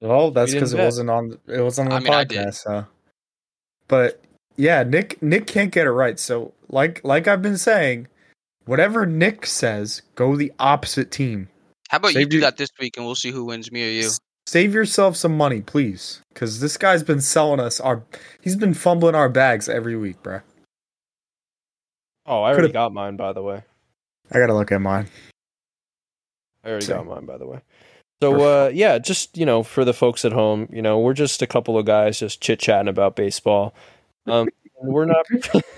Well, 0.00 0.30
that's 0.30 0.52
because 0.52 0.72
it 0.74 0.78
wasn't 0.78 1.10
on 1.10 1.38
it 1.46 1.60
wasn't 1.60 1.92
on 1.92 2.04
the 2.04 2.12
I 2.12 2.24
did. 2.24 2.38
podcast. 2.38 2.54
So, 2.54 2.86
but 3.88 4.22
yeah, 4.56 4.82
Nick 4.84 5.20
Nick 5.22 5.46
can't 5.46 5.72
get 5.72 5.86
it 5.86 5.92
right. 5.92 6.18
So 6.18 6.52
like 6.68 7.00
like 7.04 7.26
I've 7.26 7.42
been 7.42 7.58
saying, 7.58 8.06
whatever 8.64 9.06
Nick 9.06 9.44
says, 9.46 10.02
go 10.14 10.36
the 10.36 10.52
opposite 10.58 11.10
team. 11.10 11.48
How 11.88 11.96
about 11.98 12.14
you 12.14 12.26
do 12.26 12.36
your- 12.36 12.42
that 12.42 12.56
this 12.58 12.68
week, 12.78 12.96
and 12.96 13.06
we'll 13.06 13.14
see 13.14 13.30
who 13.30 13.44
wins, 13.46 13.72
me 13.72 13.82
or 13.86 13.90
you. 13.90 14.10
Save 14.46 14.72
yourself 14.72 15.14
some 15.16 15.36
money, 15.36 15.60
please, 15.60 16.22
because 16.32 16.60
this 16.60 16.76
guy's 16.78 17.02
been 17.02 17.20
selling 17.20 17.60
us 17.60 17.80
our. 17.80 18.02
He's 18.40 18.56
been 18.56 18.74
fumbling 18.74 19.14
our 19.14 19.28
bags 19.28 19.68
every 19.68 19.96
week, 19.96 20.22
bruh. 20.22 20.42
Oh, 22.24 22.42
I 22.42 22.48
already 22.50 22.56
Could've- 22.62 22.72
got 22.74 22.92
mine, 22.92 23.16
by 23.16 23.32
the 23.32 23.42
way. 23.42 23.62
I 24.30 24.38
gotta 24.38 24.54
look 24.54 24.70
at 24.72 24.80
mine. 24.80 25.08
I 26.64 26.68
already 26.70 26.86
Same. 26.86 26.96
got 26.98 27.06
mine, 27.06 27.24
by 27.26 27.38
the 27.38 27.46
way. 27.46 27.60
So, 28.20 28.40
uh, 28.40 28.68
yeah, 28.68 28.98
just, 28.98 29.36
you 29.36 29.46
know, 29.46 29.62
for 29.62 29.84
the 29.84 29.94
folks 29.94 30.24
at 30.24 30.32
home, 30.32 30.68
you 30.72 30.82
know, 30.82 30.98
we're 30.98 31.14
just 31.14 31.40
a 31.40 31.46
couple 31.46 31.78
of 31.78 31.86
guys 31.86 32.18
just 32.18 32.40
chit 32.40 32.58
chatting 32.58 32.88
about 32.88 33.14
baseball. 33.14 33.74
Um, 34.26 34.48
we're 34.82 35.04
not, 35.04 35.26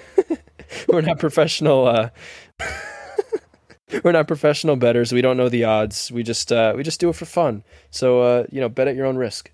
we're 0.88 1.02
not 1.02 1.18
professional, 1.18 1.86
uh, 1.86 2.10
we're 4.02 4.12
not 4.12 4.26
professional 4.26 4.76
betters. 4.76 5.12
We 5.12 5.20
don't 5.20 5.36
know 5.36 5.50
the 5.50 5.64
odds. 5.64 6.10
We 6.10 6.22
just, 6.22 6.50
uh, 6.50 6.72
we 6.74 6.82
just 6.82 7.00
do 7.00 7.10
it 7.10 7.16
for 7.16 7.26
fun. 7.26 7.62
So, 7.90 8.22
uh, 8.22 8.44
you 8.50 8.60
know, 8.60 8.68
bet 8.68 8.88
at 8.88 8.96
your 8.96 9.06
own 9.06 9.16
risk. 9.16 9.52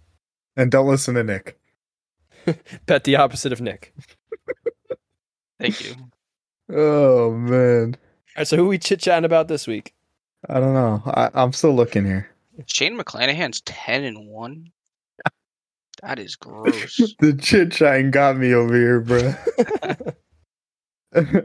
And 0.56 0.70
don't 0.70 0.86
listen 0.86 1.16
to 1.16 1.24
Nick. 1.24 1.58
Bet 2.86 3.02
the 3.02 3.16
opposite 3.16 3.52
of 3.52 3.60
Nick. 3.60 3.92
Thank 5.58 5.84
you. 5.84 5.96
Oh 6.68 7.32
man, 7.32 7.96
All 7.96 8.40
right, 8.40 8.46
so 8.46 8.56
who 8.56 8.66
we 8.66 8.78
chit 8.78 9.00
chatting 9.00 9.24
about 9.24 9.48
this 9.48 9.66
week? 9.66 9.94
I 10.48 10.58
don't 10.58 10.74
know. 10.74 11.02
I, 11.06 11.30
I'm 11.34 11.52
still 11.52 11.74
looking 11.74 12.04
here. 12.04 12.28
Shane 12.66 12.98
McClanahan's 12.98 13.60
ten 13.62 14.04
and 14.04 14.26
one. 14.28 14.72
That 16.02 16.18
is 16.18 16.36
gross. 16.36 16.96
the 17.20 17.32
chit 17.40 17.72
chatting 17.72 18.10
got 18.10 18.36
me 18.36 18.52
over 18.52 18.74
here, 18.74 19.00
bro. 19.00 19.34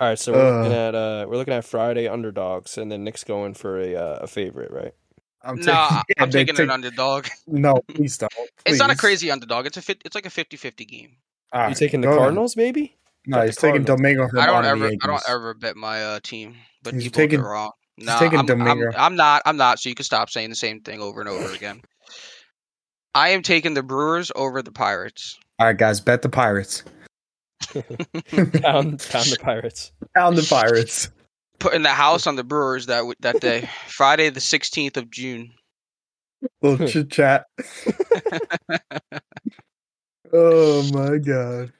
All 0.00 0.06
right, 0.08 0.18
so 0.18 0.32
we're 0.32 0.38
Uh. 0.40 0.62
looking 0.62 0.72
at 0.78 0.94
uh, 0.94 1.26
we're 1.28 1.36
looking 1.36 1.54
at 1.54 1.64
Friday 1.64 2.06
underdogs, 2.08 2.78
and 2.78 2.90
then 2.90 3.04
Nick's 3.04 3.24
going 3.24 3.54
for 3.54 3.80
a 3.80 3.94
uh, 3.94 4.18
a 4.22 4.26
favorite, 4.26 4.70
right? 4.70 4.92
I'm 5.42 5.56
no, 5.56 5.62
taking- 5.62 5.72
I- 5.74 6.02
yeah, 6.08 6.22
I'm 6.22 6.30
taking 6.30 6.54
take- 6.56 6.64
an 6.64 6.70
underdog. 6.70 7.26
No, 7.46 7.74
please 7.88 8.18
don't. 8.18 8.32
It's 8.66 8.78
not 8.78 8.90
a 8.90 8.96
crazy 8.96 9.30
underdog. 9.30 9.66
It's 9.66 9.76
a 9.76 9.82
fit, 9.82 10.02
it's 10.04 10.14
like 10.14 10.26
a 10.26 10.30
50-50 10.30 10.86
game. 10.88 11.16
All 11.52 11.68
you 11.68 11.74
taking 11.76 12.00
the 12.00 12.06
go 12.08 12.10
ahead. 12.10 12.20
Cardinals, 12.22 12.56
maybe? 12.56 12.96
No, 13.26 13.38
Got 13.38 13.46
he's 13.46 13.56
taking 13.56 13.84
Domingo 13.84 14.28
I 14.36 14.46
don't 14.46 14.64
ever 14.64 14.86
I 14.86 15.06
don't 15.06 15.22
ever 15.28 15.54
bet 15.54 15.76
my 15.76 16.02
uh, 16.04 16.20
team, 16.22 16.56
but 16.82 16.94
He's 16.94 17.04
you 17.04 17.10
both 17.10 17.16
taking- 17.16 17.40
are 17.40 17.50
wrong. 17.50 17.70
He's 17.98 18.06
No, 18.06 18.18
taking 18.18 18.38
I'm, 18.38 18.62
I'm, 18.62 18.94
I'm 18.96 19.16
not. 19.16 19.42
I'm 19.44 19.56
not. 19.56 19.78
So 19.78 19.88
you 19.88 19.94
can 19.94 20.04
stop 20.04 20.30
saying 20.30 20.50
the 20.50 20.56
same 20.56 20.80
thing 20.80 21.00
over 21.00 21.20
and 21.20 21.28
over 21.28 21.52
again. 21.52 21.82
I 23.14 23.30
am 23.30 23.42
taking 23.42 23.74
the 23.74 23.82
Brewers 23.82 24.30
over 24.36 24.62
the 24.62 24.72
Pirates. 24.72 25.38
All 25.58 25.66
right, 25.66 25.76
guys, 25.76 26.00
bet 26.00 26.22
the 26.22 26.28
Pirates. 26.28 26.84
Pound, 27.72 27.82
pound 28.62 28.96
the 29.00 29.38
Pirates. 29.40 29.92
Pound 30.14 30.36
the 30.36 30.46
Pirates. 30.48 31.10
Putting 31.58 31.82
the 31.82 31.88
house 31.88 32.28
on 32.28 32.36
the 32.36 32.44
Brewers 32.44 32.86
that 32.86 32.98
w- 32.98 33.16
that 33.20 33.40
day, 33.40 33.68
Friday 33.88 34.30
the 34.30 34.40
16th 34.40 34.96
of 34.96 35.10
June. 35.10 35.50
Little 36.62 36.78
hmm. 36.78 36.86
chit 36.86 37.10
chat. 37.10 37.46
oh 40.32 40.88
my 40.92 41.18
god. 41.18 41.72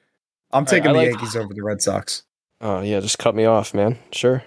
I'm 0.51 0.63
right, 0.63 0.67
taking 0.67 0.89
I 0.89 0.93
the 0.93 0.99
like- 0.99 1.09
Yankees 1.11 1.35
over 1.37 1.53
the 1.53 1.63
Red 1.63 1.81
Sox. 1.81 2.23
Oh 2.59 2.81
yeah, 2.81 2.99
just 2.99 3.19
cut 3.19 3.35
me 3.35 3.45
off, 3.45 3.73
man. 3.73 3.97
Sure. 4.11 4.43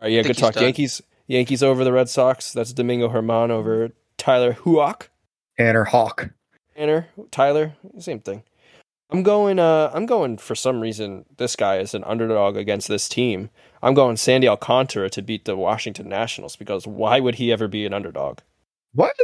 All 0.00 0.06
right, 0.06 0.12
yeah, 0.12 0.22
good 0.22 0.36
talk. 0.38 0.54
done. 0.54 0.64
Yankees, 0.64 1.02
Yankees 1.26 1.62
over 1.62 1.84
the 1.84 1.92
Red 1.92 2.08
Sox. 2.08 2.52
That's 2.52 2.72
Domingo 2.72 3.08
Germán 3.08 3.50
over 3.50 3.90
Tyler 4.16 4.52
Houck. 4.52 5.10
Tanner 5.58 5.84
Houck. 5.84 6.30
Tanner, 6.76 7.08
Tyler, 7.30 7.74
same 7.98 8.20
thing. 8.20 8.44
I'm 9.10 9.22
going. 9.22 9.58
Uh, 9.58 9.90
I'm 9.94 10.06
going 10.06 10.36
for 10.38 10.54
some 10.54 10.80
reason. 10.80 11.24
This 11.38 11.56
guy 11.56 11.78
is 11.78 11.94
an 11.94 12.04
underdog 12.04 12.56
against 12.56 12.88
this 12.88 13.08
team. 13.08 13.48
I'm 13.82 13.94
going 13.94 14.16
Sandy 14.18 14.46
Alcantara 14.46 15.08
to 15.10 15.22
beat 15.22 15.46
the 15.46 15.56
Washington 15.56 16.08
Nationals 16.08 16.56
because 16.56 16.86
why 16.86 17.18
would 17.18 17.36
he 17.36 17.50
ever 17.50 17.68
be 17.68 17.86
an 17.86 17.94
underdog? 17.94 18.38
What? 18.94 19.16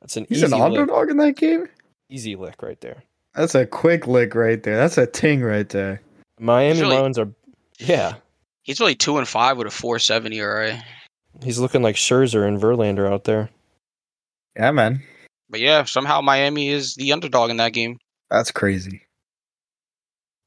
That's 0.00 0.16
an 0.16 0.26
He's 0.28 0.38
easy 0.38 0.46
an 0.46 0.52
lick. 0.52 0.62
underdog 0.62 1.10
in 1.10 1.16
that 1.18 1.36
game? 1.36 1.68
Easy 2.08 2.34
lick 2.34 2.60
right 2.62 2.80
there. 2.80 3.04
That's 3.34 3.54
a 3.54 3.66
quick 3.66 4.06
lick 4.08 4.34
right 4.34 4.60
there. 4.62 4.76
That's 4.76 4.98
a 4.98 5.06
ting 5.06 5.42
right 5.42 5.68
there. 5.68 6.02
Miami 6.40 6.80
Really? 6.80 6.96
Marlins 6.96 7.18
are. 7.18 7.30
Yeah, 7.78 8.14
He's 8.62 8.80
really 8.80 8.94
two 8.94 9.18
and 9.18 9.28
five 9.28 9.56
with 9.56 9.66
a 9.66 9.70
four 9.70 9.98
seventy 9.98 10.38
ERA. 10.38 10.82
he's 11.42 11.58
looking 11.58 11.82
like 11.82 11.96
Scherzer 11.96 12.46
and 12.46 12.60
Verlander 12.60 13.10
out 13.10 13.24
there. 13.24 13.50
Yeah, 14.56 14.70
man. 14.72 15.02
But 15.48 15.60
yeah, 15.60 15.84
somehow 15.84 16.20
Miami 16.20 16.68
is 16.68 16.94
the 16.94 17.12
underdog 17.12 17.50
in 17.50 17.56
that 17.58 17.72
game. 17.72 17.98
That's 18.30 18.50
crazy. 18.50 19.02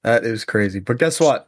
That 0.03 0.23
is 0.25 0.45
crazy. 0.45 0.79
But 0.79 0.99
guess 0.99 1.19
what? 1.19 1.47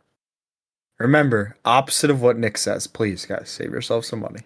Remember, 0.99 1.57
opposite 1.65 2.09
of 2.09 2.21
what 2.21 2.37
Nick 2.37 2.57
says. 2.57 2.87
Please, 2.87 3.25
guys, 3.25 3.49
save 3.49 3.71
yourself 3.71 4.05
some 4.05 4.21
money. 4.21 4.41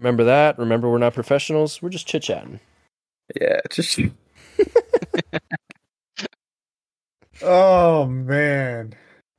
Remember 0.00 0.24
that. 0.24 0.58
Remember, 0.58 0.90
we're 0.90 0.98
not 0.98 1.14
professionals. 1.14 1.80
We're 1.80 1.90
just 1.90 2.06
chit 2.06 2.24
chatting. 2.24 2.60
Yeah, 3.40 3.60
just. 3.70 3.98
oh 7.42 8.06
man. 8.06 8.94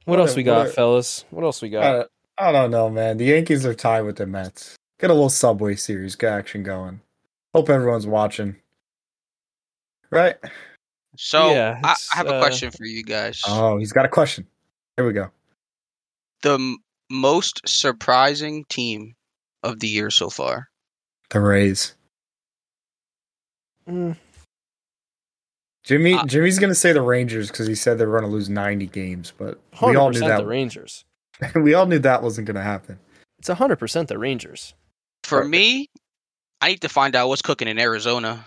What, 0.05 0.17
What 0.17 0.19
else 0.21 0.34
a- 0.34 0.38
we 0.38 0.43
what 0.43 0.45
got, 0.45 0.67
a- 0.67 0.71
fellas? 0.71 1.26
What 1.30 1.43
else 1.43 1.61
we 1.61 1.69
got? 1.69 1.84
Uh, 1.84 2.05
I 2.38 2.51
don't 2.51 2.71
know, 2.71 2.89
man. 2.89 3.17
The 3.17 3.25
Yankees 3.25 3.65
are 3.65 3.73
tied 3.73 4.01
with 4.01 4.17
the 4.17 4.25
Mets. 4.25 4.75
Get 4.99 5.09
a 5.09 5.13
little 5.13 5.29
Subway 5.29 5.75
Series 5.75 6.21
action 6.21 6.63
going. 6.63 7.01
Hope 7.53 7.69
everyone's 7.69 8.07
watching. 8.07 8.55
Right? 10.11 10.36
So 11.17 11.51
Yeah, 11.51 11.79
I, 11.83 11.95
I 12.13 12.17
have 12.17 12.27
a 12.27 12.36
uh, 12.36 12.41
question 12.41 12.71
for 12.71 12.86
you 12.86 13.03
guys. 13.03 13.41
Oh, 13.47 13.77
he's 13.77 13.93
got 13.93 14.05
a 14.05 14.09
question. 14.09 14.45
Here 14.97 15.05
we 15.05 15.13
go. 15.13 15.29
the 16.41 16.55
m- 16.55 16.77
most 17.09 17.61
surprising 17.67 18.65
team 18.65 19.15
of 19.63 19.79
the 19.79 19.88
year 19.88 20.09
so 20.09 20.29
far. 20.29 20.67
The 21.29 21.39
Rays. 21.39 21.95
Mm, 23.88 24.17
Jimmy 25.83 26.13
Uh, 26.15 26.25
Jimmy's 26.25 26.59
gonna 26.59 26.75
say 26.75 26.91
the 26.91 27.01
Rangers 27.01 27.49
because 27.49 27.67
he 27.67 27.75
said 27.75 27.97
they 27.97 28.05
were 28.05 28.19
gonna 28.19 28.31
lose 28.31 28.49
ninety 28.49 28.88
games, 28.88 29.31
but 29.38 29.59
we 29.81 29.95
all 29.95 30.09
knew 30.09 30.19
that 30.19 30.38
the 30.38 30.45
Rangers. 30.45 31.05
we 31.55 31.73
all 31.73 31.86
knew 31.86 31.99
that 31.99 32.23
wasn't 32.23 32.47
gonna 32.47 32.61
happen. 32.63 32.99
It's 33.39 33.49
100% 33.49 34.07
the 34.07 34.17
Rangers. 34.17 34.73
For 35.23 35.39
Perfect. 35.39 35.51
me, 35.51 35.89
I 36.61 36.69
need 36.69 36.81
to 36.81 36.89
find 36.89 37.15
out 37.15 37.27
what's 37.27 37.41
cooking 37.41 37.67
in 37.67 37.77
Arizona. 37.79 38.45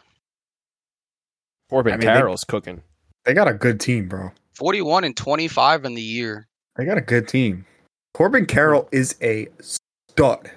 Corbin 1.71 1.93
I 1.93 1.97
mean, 1.97 2.07
they- 2.07 2.13
Carroll's 2.13 2.45
cooking. 2.45 2.83
They 3.25 3.35
got 3.35 3.49
a 3.49 3.53
good 3.55 3.79
team, 3.81 4.09
bro. 4.09 4.31
41 4.55 5.05
and 5.05 5.17
25 5.17 5.85
in 5.85 5.95
the 5.95 6.03
year. 6.03 6.49
They 6.77 6.85
got 6.85 6.97
a 6.99 7.03
good 7.03 7.29
team. 7.29 7.67
Corbin 8.15 8.47
Carroll 8.47 8.89
is 8.91 9.17
a 9.21 9.49
stud. 9.61 10.51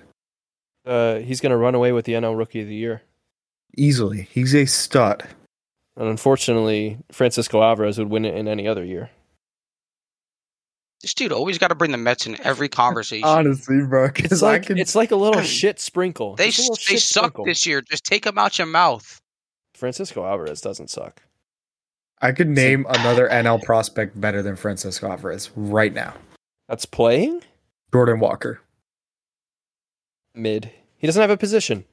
Uh, 0.86 1.16
he's 1.18 1.42
going 1.42 1.50
to 1.52 1.58
run 1.58 1.76
away 1.76 1.92
with 1.92 2.06
the 2.06 2.14
NL 2.14 2.38
Rookie 2.38 2.62
of 2.62 2.68
the 2.68 2.76
Year. 2.76 3.02
Easily. 3.78 4.28
He's 4.32 4.56
a 4.56 4.66
stud. 4.66 5.28
And 5.98 6.08
unfortunately, 6.08 6.98
Francisco 7.12 7.62
Alvarez 7.62 7.98
would 8.00 8.10
win 8.10 8.26
it 8.26 8.36
in 8.36 8.48
any 8.48 8.68
other 8.68 8.84
year. 8.86 9.10
This 11.02 11.14
dude 11.14 11.32
always 11.32 11.58
got 11.58 11.70
to 11.70 11.76
bring 11.76 11.92
the 11.92 11.98
Mets 11.98 12.28
in 12.28 12.40
every 12.42 12.70
conversation. 12.84 13.28
Honestly, 13.28 13.82
bro. 13.82 14.10
It's 14.16 14.42
like 14.42 14.68
can 14.68 14.78
it's 14.78 14.96
like 14.96 15.12
a 15.12 15.16
little 15.16 15.42
shit 15.44 15.80
sprinkle. 15.80 16.36
they 16.36 16.48
Just 16.52 16.60
a 16.60 16.62
little 16.72 16.84
they 16.90 16.96
suck 16.98 17.24
sprinkle. 17.24 17.46
this 17.46 17.66
year. 17.66 17.82
Just 17.82 18.04
take 18.06 18.24
them 18.24 18.38
out 18.38 18.58
your 18.58 18.68
mouth. 18.68 19.20
Francisco 19.74 20.24
Alvarez 20.26 20.62
doesn't 20.62 20.90
suck. 20.90 21.24
I 22.22 22.32
could 22.34 22.50
name 22.50 22.86
another 22.88 23.28
NL 23.28 23.64
prospect 23.64 24.20
better 24.22 24.44
than 24.44 24.56
Francisco 24.56 25.10
Alvarez 25.10 25.50
right 25.56 25.92
now. 25.92 26.14
That's 26.70 26.86
playing 26.86 27.42
Jordan 27.92 28.20
Walker. 28.20 28.62
mid. 30.36 30.72
He 30.98 31.08
doesn't 31.08 31.20
have 31.22 31.32
a 31.32 31.38
position. 31.38 31.84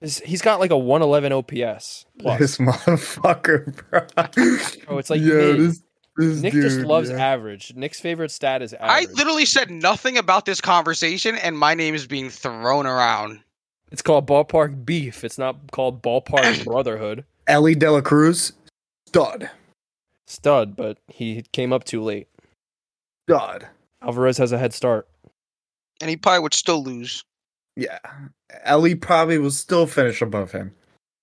He's- 0.00 0.20
He's 0.24 0.42
got 0.42 0.60
like 0.60 0.70
a 0.70 0.76
111 0.76 1.32
OPS. 1.32 2.04
Plus. 2.18 2.38
This 2.38 2.58
motherfucker, 2.58 3.74
bro. 3.88 4.06
Oh, 4.88 4.98
it's 4.98 5.08
like 5.08 5.22
Yo, 5.22 5.34
mid. 5.34 5.60
this, 5.60 5.82
this 6.16 6.40
Nick 6.40 6.52
just 6.52 6.80
loves 6.80 7.10
yeah. 7.10 7.16
average. 7.16 7.74
Nick's 7.74 8.00
favorite 8.00 8.30
stat 8.30 8.62
is 8.62 8.72
average. 8.74 9.08
I 9.08 9.12
literally 9.12 9.46
said 9.46 9.70
nothing 9.70 10.16
about 10.16 10.46
this 10.46 10.60
conversation, 10.60 11.36
and 11.36 11.58
my 11.58 11.74
name 11.74 11.94
is 11.94 12.06
being 12.06 12.30
thrown 12.30 12.86
around. 12.86 13.40
It's 13.90 14.02
called 14.02 14.26
ballpark 14.26 14.84
beef. 14.84 15.24
It's 15.24 15.38
not 15.38 15.70
called 15.72 16.02
ballpark 16.02 16.64
brotherhood. 16.66 17.24
Elly 17.46 17.74
De 17.74 17.90
La 17.90 18.00
Cruz, 18.00 18.52
stud. 19.06 19.50
Stud, 20.26 20.76
but 20.76 20.98
he 21.08 21.42
came 21.52 21.72
up 21.72 21.84
too 21.84 22.02
late. 22.02 22.28
Stud. 23.28 23.66
Alvarez 24.02 24.38
has 24.38 24.52
a 24.52 24.58
head 24.58 24.72
start. 24.72 25.08
And 26.00 26.10
he 26.10 26.16
probably 26.16 26.40
would 26.40 26.54
still 26.54 26.82
lose. 26.82 27.24
Yeah. 27.76 27.98
Elly 28.62 28.94
probably 28.94 29.38
will 29.38 29.50
still 29.50 29.86
finish 29.86 30.22
above 30.22 30.52
him 30.52 30.74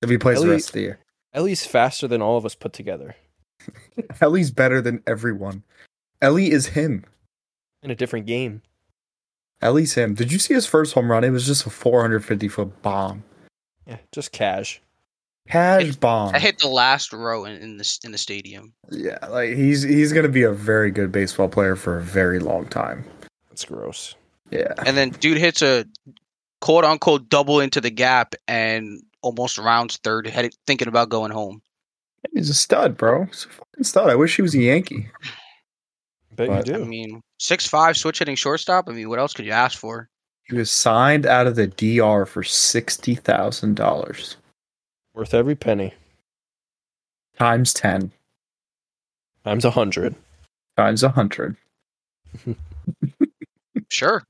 if 0.01 0.09
he 0.09 0.17
plays 0.17 0.41
the 0.41 0.49
rest 0.49 0.69
of 0.69 0.73
the 0.73 0.81
year. 0.81 0.99
Elly's 1.33 1.65
faster 1.65 2.07
than 2.07 2.21
all 2.21 2.37
of 2.37 2.45
us 2.45 2.55
put 2.55 2.73
together 2.73 3.15
Elly's 4.21 4.51
better 4.51 4.81
than 4.81 5.01
everyone. 5.07 5.63
Elly 6.21 6.51
is 6.51 6.67
him. 6.67 7.05
in 7.83 7.91
a 7.91 7.95
different 7.95 8.25
game. 8.25 8.61
Elly's 9.61 9.93
him. 9.93 10.13
Did 10.15 10.31
you 10.31 10.39
see 10.39 10.53
his 10.53 10.65
first 10.65 10.93
home 10.93 11.11
run? 11.11 11.23
It 11.23 11.29
was 11.29 11.45
just 11.45 11.65
a 11.65 11.69
450 11.69 12.47
foot 12.47 12.81
bomb. 12.81 13.23
Yeah, 13.85 13.97
just 14.11 14.31
cash. 14.31 14.81
Cash 15.47 15.95
bomb. 15.95 16.33
I 16.33 16.39
hit 16.39 16.59
the 16.59 16.67
last 16.67 17.11
row 17.11 17.45
in, 17.45 17.53
in 17.61 17.77
the 17.77 17.99
in 18.03 18.11
the 18.11 18.17
stadium. 18.17 18.73
Yeah, 18.89 19.17
like 19.27 19.49
he's 19.49 19.81
he's 19.81 20.13
gonna 20.13 20.29
be 20.29 20.43
a 20.43 20.51
very 20.51 20.91
good 20.91 21.11
baseball 21.11 21.49
player 21.49 21.75
for 21.75 21.97
a 21.97 22.01
very 22.01 22.39
long 22.39 22.67
time. 22.67 23.03
That's 23.49 23.65
gross. 23.65 24.15
Yeah. 24.51 24.73
And 24.85 24.95
then 24.95 25.09
dude 25.09 25.37
hits 25.37 25.61
a 25.61 25.85
quote 26.61 26.85
unquote 26.85 27.27
double 27.27 27.59
into 27.59 27.81
the 27.81 27.89
gap 27.89 28.35
and 28.47 29.01
almost 29.21 29.57
rounds 29.57 29.97
third, 29.97 30.27
headed, 30.27 30.55
thinking 30.67 30.87
about 30.87 31.09
going 31.09 31.31
home. 31.31 31.61
He's 32.33 32.49
a 32.49 32.53
stud, 32.53 32.97
bro. 32.97 33.25
He's 33.25 33.45
a 33.45 33.49
fucking 33.49 33.83
stud. 33.83 34.09
I 34.09 34.15
wish 34.15 34.35
he 34.35 34.41
was 34.41 34.53
a 34.55 34.59
Yankee. 34.59 35.09
Bet 36.35 36.47
But- 36.47 36.67
you 36.67 36.73
do. 36.75 36.81
I 36.81 36.85
mean, 36.85 37.21
six 37.39 37.65
five 37.67 37.97
switch 37.97 38.19
hitting 38.19 38.35
shortstop. 38.35 38.87
I 38.87 38.91
mean, 38.93 39.09
what 39.09 39.19
else 39.19 39.33
could 39.33 39.45
you 39.45 39.51
ask 39.51 39.77
for? 39.77 40.07
He 40.43 40.55
was 40.55 40.69
signed 40.71 41.25
out 41.25 41.47
of 41.47 41.55
the 41.55 41.67
DR 41.67 42.25
for 42.27 42.43
sixty 42.43 43.15
thousand 43.15 43.75
dollars 43.75 44.37
Worth 45.13 45.33
every 45.33 45.55
penny. 45.55 45.93
times 47.37 47.73
ten 47.73 48.11
Times 49.43 49.65
a 49.65 49.71
hundred. 49.71 50.15
times 50.77 51.03
a 51.03 51.09
hundred. 51.09 51.55
Sure. 53.89 54.23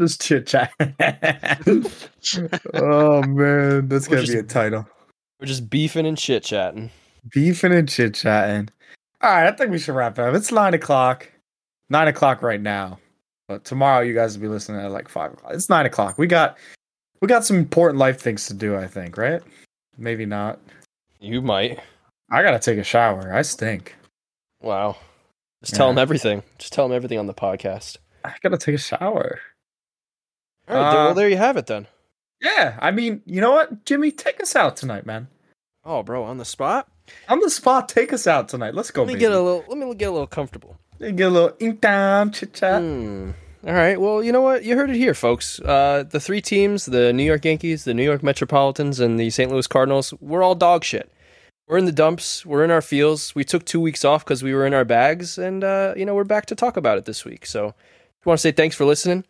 Just 0.00 0.22
chit 0.22 0.46
chat. 0.48 0.72
oh 2.74 3.22
man, 3.22 3.86
that's 3.88 4.08
We're 4.08 4.16
gonna 4.16 4.26
be 4.26 4.38
a 4.38 4.42
title. 4.42 4.88
We're 5.38 5.46
just 5.46 5.70
beefing 5.70 6.04
and 6.06 6.18
chit 6.18 6.42
chatting. 6.42 6.90
Beefing 7.32 7.72
and 7.72 7.88
chit 7.88 8.14
chatting. 8.14 8.68
All 9.20 9.30
right, 9.30 9.46
I 9.48 9.52
think 9.52 9.70
we 9.70 9.78
should 9.78 9.94
wrap 9.94 10.18
it 10.18 10.22
up. 10.22 10.34
It's 10.34 10.52
nine 10.52 10.74
o'clock. 10.74 11.30
Nine 11.90 12.08
o'clock 12.08 12.42
right 12.42 12.60
now. 12.60 12.98
But 13.48 13.64
tomorrow 13.64 14.00
you 14.02 14.14
guys 14.14 14.36
will 14.36 14.42
be 14.42 14.48
listening 14.48 14.80
at 14.80 14.90
like 14.92 15.08
five 15.08 15.32
o'clock. 15.32 15.52
It's 15.54 15.68
nine 15.68 15.86
o'clock. 15.86 16.18
We 16.18 16.26
got 16.26 16.58
we 17.20 17.28
got 17.28 17.44
some 17.44 17.56
important 17.56 17.98
life 17.98 18.20
things 18.20 18.46
to 18.46 18.54
do, 18.54 18.76
I 18.76 18.86
think, 18.86 19.16
right? 19.16 19.42
Maybe 19.96 20.26
not. 20.26 20.60
You 21.18 21.42
might. 21.42 21.80
I 22.30 22.42
gotta 22.42 22.58
take 22.58 22.78
a 22.78 22.84
shower. 22.84 23.32
I 23.34 23.42
stink. 23.42 23.96
Wow. 24.60 24.96
Just 25.62 25.74
tell 25.74 25.86
Yeah. 25.86 25.92
him 25.92 25.98
everything. 25.98 26.42
Just 26.58 26.72
tell 26.72 26.86
him 26.86 26.92
everything 26.92 27.18
on 27.18 27.26
the 27.26 27.34
podcast. 27.34 27.96
I 28.24 28.34
gotta 28.42 28.58
take 28.58 28.74
a 28.76 28.78
shower. 28.78 29.40
All 30.68 30.76
right. 30.76 30.90
Uh, 30.90 30.94
well, 31.06 31.14
there 31.14 31.28
you 31.28 31.38
have 31.38 31.56
it 31.56 31.66
then. 31.66 31.86
Yeah, 32.40 32.78
I 32.80 32.92
mean, 32.92 33.22
you 33.26 33.40
know 33.40 33.50
what, 33.50 33.84
Jimmy, 33.84 34.12
take 34.12 34.40
us 34.40 34.54
out 34.54 34.76
tonight, 34.76 35.04
man. 35.06 35.26
Oh, 35.84 36.02
bro, 36.04 36.22
on 36.22 36.36
the 36.38 36.44
spot. 36.44 36.86
On 37.28 37.40
the 37.40 37.50
spot, 37.50 37.88
take 37.88 38.12
us 38.12 38.26
out 38.26 38.48
tonight. 38.48 38.74
Let's 38.74 38.90
go, 38.90 39.02
Let 39.02 39.08
me 39.08 39.14
baby. 39.14 39.20
get 39.20 39.32
a 39.32 39.40
little. 39.40 39.64
Let 39.68 39.78
me 39.78 39.94
get 39.94 40.08
a 40.08 40.12
little 40.12 40.26
comfortable. 40.26 40.76
get 40.98 41.20
a 41.20 41.28
little 41.30 41.56
ink 41.60 41.80
down, 41.80 42.32
chit 42.32 42.54
chat. 42.54 42.82
Hmm. 42.82 43.30
All 43.66 43.74
right. 43.74 44.00
Well, 44.00 44.22
you 44.22 44.30
know 44.30 44.40
what? 44.40 44.64
You 44.64 44.76
heard 44.76 44.90
it 44.90 44.96
here, 44.96 45.14
folks. 45.14 45.58
Uh, 45.60 46.04
the 46.08 46.20
three 46.20 46.40
teams: 46.40 46.86
the 46.86 47.12
New 47.12 47.24
York 47.24 47.44
Yankees, 47.44 47.84
the 47.84 47.94
New 47.94 48.04
York 48.04 48.22
Metropolitans, 48.22 49.00
and 49.00 49.18
the 49.18 49.30
St. 49.30 49.50
Louis 49.50 49.66
Cardinals. 49.66 50.14
We're 50.20 50.42
all 50.42 50.54
dog 50.54 50.84
shit. 50.84 51.10
We're 51.66 51.76
in 51.78 51.84
the 51.84 51.92
dumps. 51.92 52.46
We're 52.46 52.64
in 52.64 52.70
our 52.70 52.80
fields. 52.80 53.34
We 53.34 53.44
took 53.44 53.64
two 53.64 53.80
weeks 53.80 54.04
off 54.04 54.24
because 54.24 54.42
we 54.42 54.54
were 54.54 54.64
in 54.64 54.72
our 54.74 54.84
bags, 54.84 55.36
and 55.38 55.64
uh, 55.64 55.92
you 55.96 56.06
know 56.06 56.14
we're 56.14 56.24
back 56.24 56.46
to 56.46 56.54
talk 56.54 56.76
about 56.76 56.98
it 56.98 57.04
this 57.04 57.24
week. 57.24 57.44
So, 57.46 57.66
I 57.68 57.72
want 58.24 58.38
to 58.38 58.42
say 58.42 58.52
thanks 58.52 58.74
for 58.76 58.84
listening. 58.84 59.24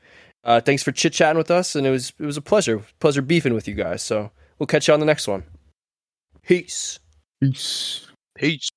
Uh, 0.44 0.60
thanks 0.60 0.82
for 0.82 0.92
chit 0.92 1.12
chatting 1.14 1.36
with 1.38 1.50
us, 1.50 1.74
and 1.74 1.86
it 1.86 1.90
was 1.90 2.12
it 2.18 2.24
was 2.26 2.36
a 2.36 2.42
pleasure, 2.42 2.82
pleasure 3.00 3.22
beefing 3.22 3.54
with 3.54 3.66
you 3.66 3.74
guys. 3.74 4.02
So 4.02 4.30
we'll 4.58 4.66
catch 4.68 4.86
you 4.88 4.94
on 4.94 5.00
the 5.00 5.06
next 5.06 5.26
one. 5.26 5.42
Peace. 6.42 7.00
Peace. 7.40 8.06
Peace. 8.34 8.68